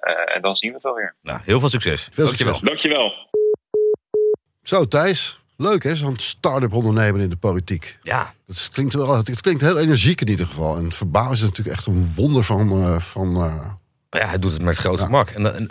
eh, 0.00 0.36
en 0.36 0.42
dan 0.42 0.56
zien 0.56 0.68
we 0.70 0.74
het 0.74 0.84
wel 0.84 0.94
weer. 0.94 1.14
Nou, 1.22 1.40
heel 1.44 1.60
veel 1.60 1.68
succes. 1.68 2.08
Veel 2.12 2.24
Dankjewel. 2.26 2.54
succes. 2.54 2.68
Dankjewel. 2.70 3.12
Zo, 4.62 4.84
Thijs. 4.88 5.38
Leuk 5.56 5.82
hè, 5.82 5.94
zo'n 5.96 6.16
start-up 6.16 6.72
ondernemer 6.72 7.20
in 7.20 7.28
de 7.30 7.36
politiek. 7.36 7.98
Ja, 8.02 8.32
Dat 8.46 8.68
klinkt 8.72 8.94
wel, 8.94 9.16
het 9.16 9.40
klinkt 9.40 9.60
heel 9.62 9.78
energiek 9.78 10.20
in 10.20 10.28
ieder 10.28 10.46
geval. 10.46 10.76
En 10.76 10.92
Verbaas 10.92 11.30
is 11.32 11.42
natuurlijk 11.42 11.76
echt 11.76 11.86
een 11.86 12.12
wonder 12.16 12.42
van... 12.44 12.70
eh, 12.70 12.98
van 12.98 13.36
eh, 13.36 13.70
maar 14.10 14.20
ja, 14.20 14.28
hij 14.28 14.38
doet 14.38 14.52
het 14.52 14.62
met 14.62 14.76
grote 14.76 15.02
gemak. 15.02 15.30
En, 15.30 15.54
en, 15.54 15.68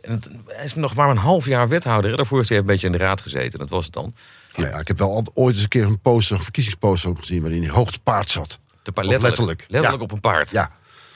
en 0.00 0.20
hij 0.46 0.64
is 0.64 0.74
nog 0.74 0.94
maar 0.94 1.10
een 1.10 1.16
half 1.16 1.46
jaar 1.46 1.68
wethouder. 1.68 2.16
Daarvoor 2.16 2.36
heeft 2.36 2.48
hij 2.48 2.58
een 2.58 2.64
beetje 2.64 2.86
in 2.86 2.92
de 2.92 2.98
raad 2.98 3.20
gezeten. 3.20 3.58
Dat 3.58 3.68
was 3.68 3.84
het 3.84 3.94
dan. 3.94 4.14
nou 4.56 4.68
ja, 4.68 4.78
ik 4.78 4.88
heb 4.88 4.98
wel 4.98 5.24
ooit 5.34 5.54
eens 5.54 5.62
een 5.62 5.68
keer 5.68 5.84
een 5.84 6.00
poster, 6.00 6.36
een 6.36 6.42
verkiezingsposter 6.42 7.16
gezien... 7.16 7.40
waarin 7.40 7.62
hij 7.62 7.70
hoog 7.70 7.90
te 7.90 8.00
paard 8.00 8.30
zat. 8.30 8.58
Te 8.82 8.92
letterlijk, 8.94 9.64
letterlijk. 9.68 10.02
op 10.02 10.12
een 10.12 10.20
paard. 10.20 10.50
Ja, 10.50 10.70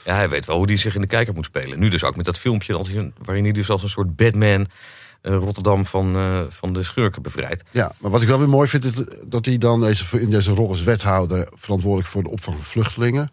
Ja, 0.05 0.15
hij 0.15 0.29
weet 0.29 0.45
wel 0.45 0.55
hoe 0.57 0.65
hij 0.65 0.77
zich 0.77 0.95
in 0.95 1.01
de 1.01 1.07
kijker 1.07 1.33
moet 1.33 1.45
spelen. 1.45 1.79
Nu 1.79 1.89
dus 1.89 2.03
ook 2.03 2.15
met 2.15 2.25
dat 2.25 2.39
filmpje 2.39 2.73
dat 2.73 2.87
hij, 2.87 3.11
waarin 3.17 3.43
hij 3.43 3.53
dus 3.53 3.69
als 3.69 3.83
een 3.83 3.89
soort 3.89 4.15
Batman 4.15 4.67
eh, 5.21 5.35
Rotterdam 5.35 5.85
van, 5.85 6.15
eh, 6.15 6.41
van 6.49 6.73
de 6.73 6.83
schurken 6.83 7.21
bevrijdt. 7.21 7.63
ja, 7.71 7.91
maar 7.97 8.11
wat 8.11 8.21
ik 8.21 8.27
wel 8.27 8.39
weer 8.39 8.49
mooi 8.49 8.67
vind... 8.67 8.85
is 8.85 9.05
dat 9.27 9.45
hij 9.45 9.57
dan 9.57 9.81
deze, 9.81 10.19
in 10.19 10.29
deze 10.29 10.51
rol 10.51 10.69
als 10.69 10.83
wethouder... 10.83 11.47
verantwoordelijk 11.55 12.09
voor 12.09 12.23
de 12.23 12.29
opvang 12.29 12.55
van 12.55 12.65
vluchtelingen... 12.65 13.29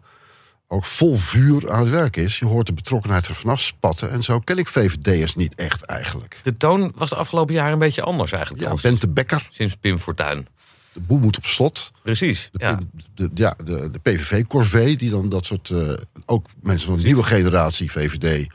ook 0.71 0.85
vol 0.85 1.15
vuur 1.15 1.71
aan 1.71 1.79
het 1.79 1.89
werk 1.89 2.15
is. 2.17 2.39
Je 2.39 2.45
hoort 2.45 2.65
de 2.65 2.73
betrokkenheid 2.73 3.27
er 3.27 3.35
vanaf 3.35 3.59
spatten. 3.61 4.11
En 4.11 4.23
zo 4.23 4.39
ken 4.39 4.57
ik 4.57 4.67
VVD'ers 4.67 5.35
niet 5.35 5.55
echt 5.55 5.81
eigenlijk. 5.83 6.39
De 6.43 6.57
toon 6.57 6.91
was 6.95 7.09
de 7.09 7.15
afgelopen 7.15 7.53
jaren 7.53 7.73
een 7.73 7.79
beetje 7.79 8.01
anders 8.01 8.31
eigenlijk. 8.31 8.63
Ja, 8.63 8.73
Bente 8.81 9.07
Bekker, 9.09 9.47
Sinds 9.51 9.75
Pim 9.75 9.99
Fortuyn. 9.99 10.47
de 10.93 10.99
boel 10.99 11.17
moet 11.19 11.37
op 11.37 11.45
slot. 11.45 11.91
Precies. 12.03 12.49
De, 12.51 12.59
Ja. 12.59 12.79
de, 13.15 13.29
ja, 13.33 13.55
de, 13.65 13.91
de 13.91 13.99
PVV-corvée, 13.99 14.95
die 14.97 15.09
dan 15.09 15.29
dat 15.29 15.45
soort... 15.45 15.69
eh, 15.69 15.93
ook 16.25 16.45
mensen 16.61 16.87
van 16.87 16.97
de 16.97 17.03
nieuwe 17.03 17.23
generatie 17.23 17.91
VVD... 17.91 18.47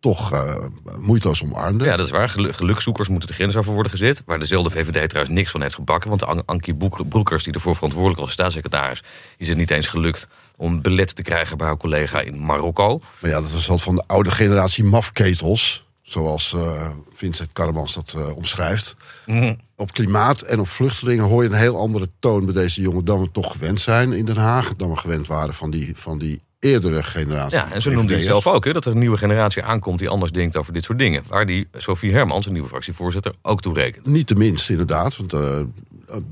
toch 0.00 0.32
eh, 0.32 0.54
moeiteloos 0.98 1.42
omarmde. 1.42 1.84
ja, 1.84 1.96
dat 1.96 2.06
is 2.06 2.12
waar. 2.12 2.28
Gelu- 2.28 2.52
Gelukzoekers 2.52 3.08
moeten 3.08 3.28
de 3.28 3.34
grens 3.34 3.56
over 3.56 3.72
worden 3.72 3.90
gezet. 3.92 4.22
Waar 4.26 4.38
dezelfde 4.38 4.70
VVD 4.70 5.08
trouwens 5.08 5.36
niks 5.36 5.50
van 5.50 5.62
heeft 5.62 5.74
gebakken. 5.74 6.08
Want 6.10 6.24
An- 6.24 6.44
Ankie 6.44 6.74
Broekers, 7.08 7.44
die 7.44 7.52
ervoor 7.52 7.74
verantwoordelijk 7.74 8.20
was, 8.20 8.32
staatssecretaris... 8.32 9.02
is 9.36 9.48
het 9.48 9.56
niet 9.56 9.70
eens 9.70 9.86
gelukt 9.86 10.26
om 10.56 10.82
belet 10.82 11.14
te 11.16 11.22
krijgen 11.22 11.56
bij 11.58 11.66
haar 11.66 11.76
collega 11.76 12.20
in 12.20 12.44
Marokko. 12.44 13.00
Maar 13.18 13.30
ja, 13.30 13.40
dat 13.40 13.52
was 13.52 13.66
wel 13.66 13.78
van 13.78 13.94
de 13.94 14.04
oude 14.06 14.30
generatie 14.30 14.84
mafketels. 14.84 15.84
Zoals 16.02 16.52
eh, 16.54 16.88
Vincent 17.14 17.52
Karremans 17.52 17.94
dat 17.94 18.12
eh, 18.16 18.36
omschrijft. 18.36 18.94
Mhm. 19.26 19.54
Op 19.76 19.92
klimaat 19.92 20.40
en 20.42 20.60
op 20.60 20.68
vluchtelingen 20.68 21.24
hoor 21.24 21.42
je 21.42 21.48
een 21.48 21.54
heel 21.54 21.78
andere 21.78 22.08
toon 22.18 22.44
bij 22.44 22.54
deze 22.54 22.80
jongen... 22.80 23.04
dan 23.04 23.20
we 23.20 23.30
toch 23.32 23.52
gewend 23.52 23.80
zijn 23.80 24.12
in 24.12 24.24
Den 24.24 24.36
Haag. 24.36 24.74
Dan 24.76 24.90
we 24.90 24.96
gewend 24.96 25.26
waren 25.26 25.54
van 25.54 25.70
die, 25.70 25.92
van 25.96 26.18
die 26.18 26.40
eerdere 26.58 27.02
generatie. 27.02 27.58
Ja, 27.58 27.72
en 27.72 27.82
zo 27.82 27.90
noemde 27.90 28.12
hij 28.12 28.22
zelf 28.22 28.46
ook, 28.46 28.64
hè, 28.64 28.72
dat 28.72 28.84
er 28.84 28.92
een 28.92 28.98
nieuwe 28.98 29.18
generatie 29.18 29.62
aankomt 29.62 29.98
die 29.98 30.08
anders 30.08 30.32
denkt 30.32 30.56
over 30.56 30.72
dit 30.72 30.84
soort 30.84 30.98
dingen. 30.98 31.22
Waar 31.28 31.46
die 31.46 31.68
Sophie 31.72 32.12
Hermans, 32.12 32.46
een 32.46 32.52
nieuwe 32.52 32.68
fractievoorzitter, 32.68 33.34
ook 33.42 33.60
toe 33.60 33.74
rekent. 33.74 34.06
Niet 34.06 34.28
de 34.28 34.34
minste, 34.34 34.72
inderdaad. 34.72 35.16
Want 35.16 35.32
eh, 35.32 35.60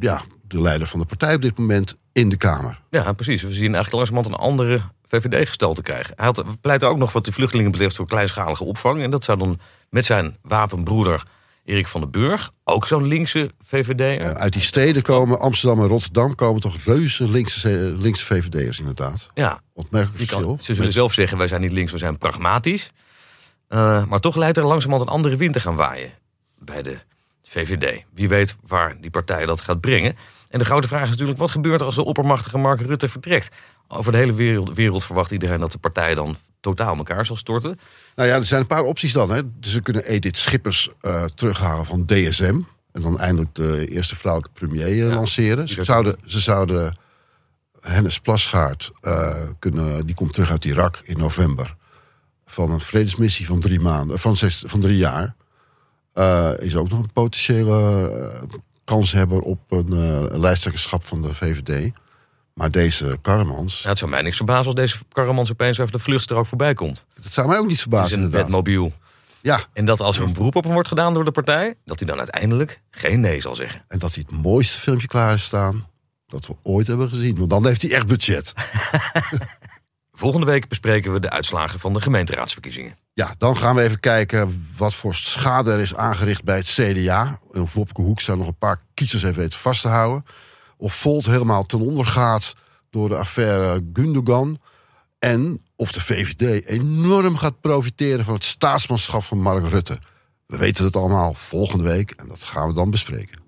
ja, 0.01 0.22
de 0.49 0.61
leider 0.61 0.87
van 0.87 1.01
de 1.01 1.07
partij 1.07 1.35
op 1.35 1.43
dit 1.43 1.59
moment 1.59 1.97
in 2.12 2.29
de 2.29 2.37
Kamer. 2.37 2.81
Ja, 2.91 3.12
precies. 3.12 3.43
We 3.43 3.53
zien 3.53 3.75
eigenlijk 3.75 3.93
langzamerhand 3.93 4.35
een 4.35 4.41
andere 4.41 4.81
VVD-gestalte 5.07 5.83
krijgen. 5.83 6.12
Hij 6.16 6.27
had, 6.27 6.37
we 6.37 6.57
pleiten 6.61 6.89
ook 6.89 6.99
nog 6.99 7.12
wat 7.12 7.25
de 7.25 7.33
vluchtelingen 7.33 7.70
betreft 7.70 7.97
voor 7.97 8.07
kleinschalige 8.07 8.64
opvang. 8.64 9.03
En 9.03 9.11
dat 9.11 9.25
zou 9.25 9.39
dan 9.39 9.61
met 9.91 10.05
zijn 10.05 10.37
wapenbroeder 10.43 11.22
Erik 11.65 11.87
van 11.87 12.01
den 12.01 12.11
Burg, 12.11 12.53
ook 12.65 12.87
zo'n 12.87 13.07
linkse 13.07 13.51
VVD. 13.65 14.21
Eh, 14.21 14.31
uit 14.31 14.53
die 14.53 14.62
steden 14.62 15.03
komen, 15.03 15.41
Amsterdam 15.41 15.81
en 15.83 15.89
Rotterdam... 15.89 16.35
komen 16.35 16.61
toch 16.61 16.77
reuze 16.85 17.31
linkse, 17.31 17.95
linkse 17.99 18.25
VVD'ers 18.25 18.79
inderdaad. 18.79 19.31
ja, 19.35 19.61
Opmerkelijk 19.73 20.19
die 20.19 20.27
kan, 20.27 20.39
verschil. 20.39 20.59
ze 20.61 20.75
zullen 20.75 20.93
zelf 20.93 21.12
zeggen, 21.12 21.39
wij 21.39 21.49
zijn 21.49 21.61
niet 21.61 21.73
links, 21.73 21.93
we 21.93 21.99
zijn 21.99 22.19
pragmatisch. 22.19 22.91
Eh, 23.69 24.05
maar 24.05 24.21
toch 24.21 24.37
lijkt 24.37 24.57
er 24.57 24.67
langzamerhand 24.67 25.09
een 25.09 25.15
andere 25.15 25.37
wind 25.37 25.53
te 25.53 25.61
gaan 25.61 25.77
waaien 25.77 26.12
bij 26.59 26.83
de 26.83 26.99
VVD. 27.43 28.05
Wie 28.15 28.29
weet 28.29 28.57
waar 28.67 28.97
die 29.01 29.11
partij 29.11 29.47
dat 29.47 29.61
gaat 29.61 29.81
brengen. 29.81 30.17
En 30.49 30.59
de 30.59 30.65
grote 30.65 30.89
vraag 30.89 31.03
is 31.03 31.11
natuurlijk, 31.11 31.39
wat 31.39 31.51
gebeurt 31.51 31.81
er 31.81 31.87
als 31.87 31.95
de 31.95 32.05
oppermachtige 32.05 32.59
Mark 32.59 32.81
Rutte 32.81 33.09
vertrekt? 33.09 33.55
Over 33.89 34.12
de 34.12 34.18
hele 34.18 34.35
wereld, 34.35 34.74
wereld 34.74 35.05
verwacht 35.05 35.30
iedereen 35.30 35.61
dat 35.61 35.72
de 35.72 35.78
partij 35.78 36.14
dan 36.14 36.37
totaal 36.61 36.97
elkaar 36.97 37.26
zal 37.26 37.37
storten. 37.37 37.78
Nou 38.14 38.28
ja, 38.28 38.35
er 38.35 38.45
zijn 38.45 38.61
een 38.61 38.66
paar 38.66 38.82
opties 38.82 39.12
dan. 39.12 39.30
Hè. 39.30 39.59
Dus 39.61 39.72
ze 39.72 39.80
kunnen 39.80 40.05
Edith 40.05 40.37
Schippers 40.37 40.91
eh, 41.01 41.24
terughalen 41.35 41.87
van 41.87 42.05
DSM. 42.05 42.61
En 42.93 43.03
dan 43.03 43.18
eindelijk 43.18 43.55
de 43.55 43.89
eerste 43.89 44.16
vrouwelijke 44.16 44.59
premier 44.59 45.09
eh, 45.09 45.14
lanceren. 45.14 45.68
Ze 45.68 45.85
zouden, 45.85 46.16
ze 46.26 46.41
zouden 46.41 46.97
Hennis 47.80 48.20
Plasgaard, 48.20 48.93
eh, 49.01 49.49
kunnen, 49.59 50.07
die 50.07 50.14
komt 50.14 50.32
terug 50.32 50.51
uit 50.51 50.64
Irak 50.64 51.01
in 51.05 51.18
november. 51.18 51.76
Van 52.47 52.70
een 52.70 52.80
vredesmissie 52.80 53.47
van 53.47 53.61
drie 53.61 53.80
maanden, 53.80 54.18
van, 54.18 54.37
zes, 54.37 54.64
van 54.66 54.80
drie 54.80 54.97
jaar. 54.97 55.35
Eh, 56.14 56.51
is 56.59 56.76
ook 56.76 56.89
nog 56.89 56.99
een 56.99 57.12
potentiële 57.12 58.11
eh, 58.11 58.59
kanshebber 58.85 59.41
op 59.41 59.59
een 59.68 59.93
eh, 59.93 60.39
lijsttrekkerschap 60.39 61.05
van 61.05 61.22
de 61.22 61.35
VVD. 61.35 61.91
Maar 62.55 62.71
deze 62.71 63.19
Karremans, 63.23 63.77
Nou, 63.77 63.89
het 63.89 63.99
zou 63.99 64.11
mij 64.11 64.23
niks 64.23 64.37
verbazen 64.37 64.67
als 64.67 64.75
deze 64.75 64.97
Karremans 65.13 65.51
opeens 65.51 65.81
over 65.81 65.93
de 65.93 65.99
vluchtstrook 65.99 66.47
voorbij 66.47 66.75
komt. 66.75 67.05
dat 67.23 67.33
zou 67.33 67.49
mij 67.49 67.57
ook 67.59 67.67
niet 67.67 67.71
Het 67.71 67.87
is 67.87 67.93
verbazen 67.93 68.19
een 68.19 68.25
inderdaad. 68.25 68.43
bedmobiel. 68.47 68.93
Ja, 69.43 69.65
En 69.73 69.85
dat 69.85 70.01
als 70.01 70.17
er 70.17 70.23
een 70.23 70.33
beroep 70.33 70.57
op 70.57 70.65
hem 70.65 70.73
wordt 70.73 70.89
gedaan 70.89 71.15
door 71.15 71.25
de 71.25 71.31
partij, 71.31 71.75
dat 71.85 71.99
hij 71.99 72.09
dan 72.09 72.19
uiteindelijk 72.19 72.81
geen 72.91 73.21
nee 73.21 73.41
zal 73.41 73.55
zeggen. 73.55 73.85
En 73.89 73.99
dat 73.99 74.15
hij 74.15 74.25
het 74.29 74.43
mooiste 74.43 74.79
filmpje 74.81 75.07
klaar 75.07 75.31
heeft 75.31 75.43
staan 75.43 75.87
dat 76.27 76.47
we 76.47 76.57
ooit 76.63 76.87
hebben 76.87 77.09
gezien. 77.09 77.37
Want 77.39 77.51
dan 77.51 77.67
heeft 77.67 77.83
hij 77.83 77.91
echt 77.93 78.07
budget. 78.07 78.53
Volgende 80.13 80.47
week 80.47 80.69
bespreken 80.69 81.13
we 81.13 81.21
de 81.21 81.31
uitslagen 81.31 81.81
van 81.81 81.93
de 81.93 82.01
gemeenteraadsverkiezingen. 82.01 82.97
Ja, 83.13 83.35
dan 83.39 83.57
gaan 83.57 83.75
we 83.75 83.83
even 83.83 84.01
kijken 84.01 84.67
wat 84.77 84.95
voor 84.95 85.15
schade 85.15 85.73
er 85.73 85.81
is 85.81 85.95
aangericht 85.97 86.45
bij 86.45 86.57
het 86.57 86.67
CDA. 86.67 87.39
En 87.53 87.67
Wopke 87.73 88.01
Hoekstra 88.03 88.35
nog 88.35 88.47
een 88.47 88.59
paar 88.59 88.81
kiezers 88.95 89.23
weten 89.23 89.59
vast 89.59 89.81
te 89.83 89.89
houden 89.89 90.25
of 90.85 90.95
Volt 90.95 91.26
helemaal 91.26 91.66
ten 91.66 91.80
onder 91.80 92.07
gaat 92.07 92.55
door 92.91 93.09
de 93.09 93.16
affaire 93.16 93.85
Gundogan. 93.93 94.61
En 95.18 95.61
of 95.76 95.93
de 95.93 96.01
VVD 96.01 96.66
enorm 96.66 97.37
gaat 97.37 97.61
profiteren 97.61 98.24
van 98.24 98.35
het 98.35 98.45
staatsmanschap 98.45 99.22
van 99.22 99.41
Mark 99.41 99.68
Rutte. 99.68 99.99
We 100.47 100.57
weten 100.57 100.85
het 100.85 100.97
allemaal 100.97 101.35
volgende 101.35 101.85
week 101.85 102.11
en 102.11 102.28
dat 102.28 102.45
gaan 102.45 102.68
we 102.68 102.74
dan 102.74 102.91
bespreken. 102.91 103.39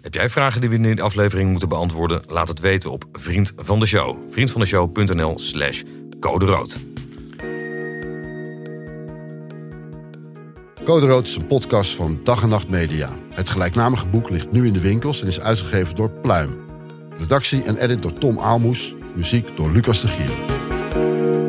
Heb 0.00 0.14
jij 0.14 0.28
vragen 0.28 0.60
die 0.60 0.70
we 0.70 0.76
in 0.76 0.96
de 0.96 1.02
aflevering 1.02 1.50
moeten 1.50 1.68
beantwoorden? 1.68 2.22
Laat 2.26 2.48
het 2.48 2.60
weten 2.60 2.90
op 2.90 3.04
Vriend 3.12 3.52
van 3.56 3.80
de 3.80 3.86
Show. 3.86 4.32
Vriendvandeshow.nl 4.32 5.38
slash 5.38 5.82
code 6.20 6.46
rood. 6.46 6.80
Code 10.84 11.06
Rood 11.06 11.26
is 11.26 11.36
een 11.36 11.46
podcast 11.46 11.94
van 11.94 12.20
Dag 12.24 12.42
en 12.42 12.48
Nacht 12.48 12.68
Media. 12.68 13.10
Het 13.30 13.50
gelijknamige 13.50 14.06
boek 14.06 14.30
ligt 14.30 14.52
nu 14.52 14.66
in 14.66 14.72
de 14.72 14.80
winkels 14.80 15.20
en 15.20 15.26
is 15.26 15.40
uitgegeven 15.40 15.96
door 15.96 16.10
Pluim. 16.10 16.63
Redactie 17.18 17.62
en 17.62 17.76
edit 17.76 18.02
door 18.02 18.18
Tom 18.18 18.38
Aalmoes. 18.38 18.94
Muziek 19.14 19.56
door 19.56 19.70
Lucas 19.70 20.00
de 20.00 20.08
Gier. 20.08 21.43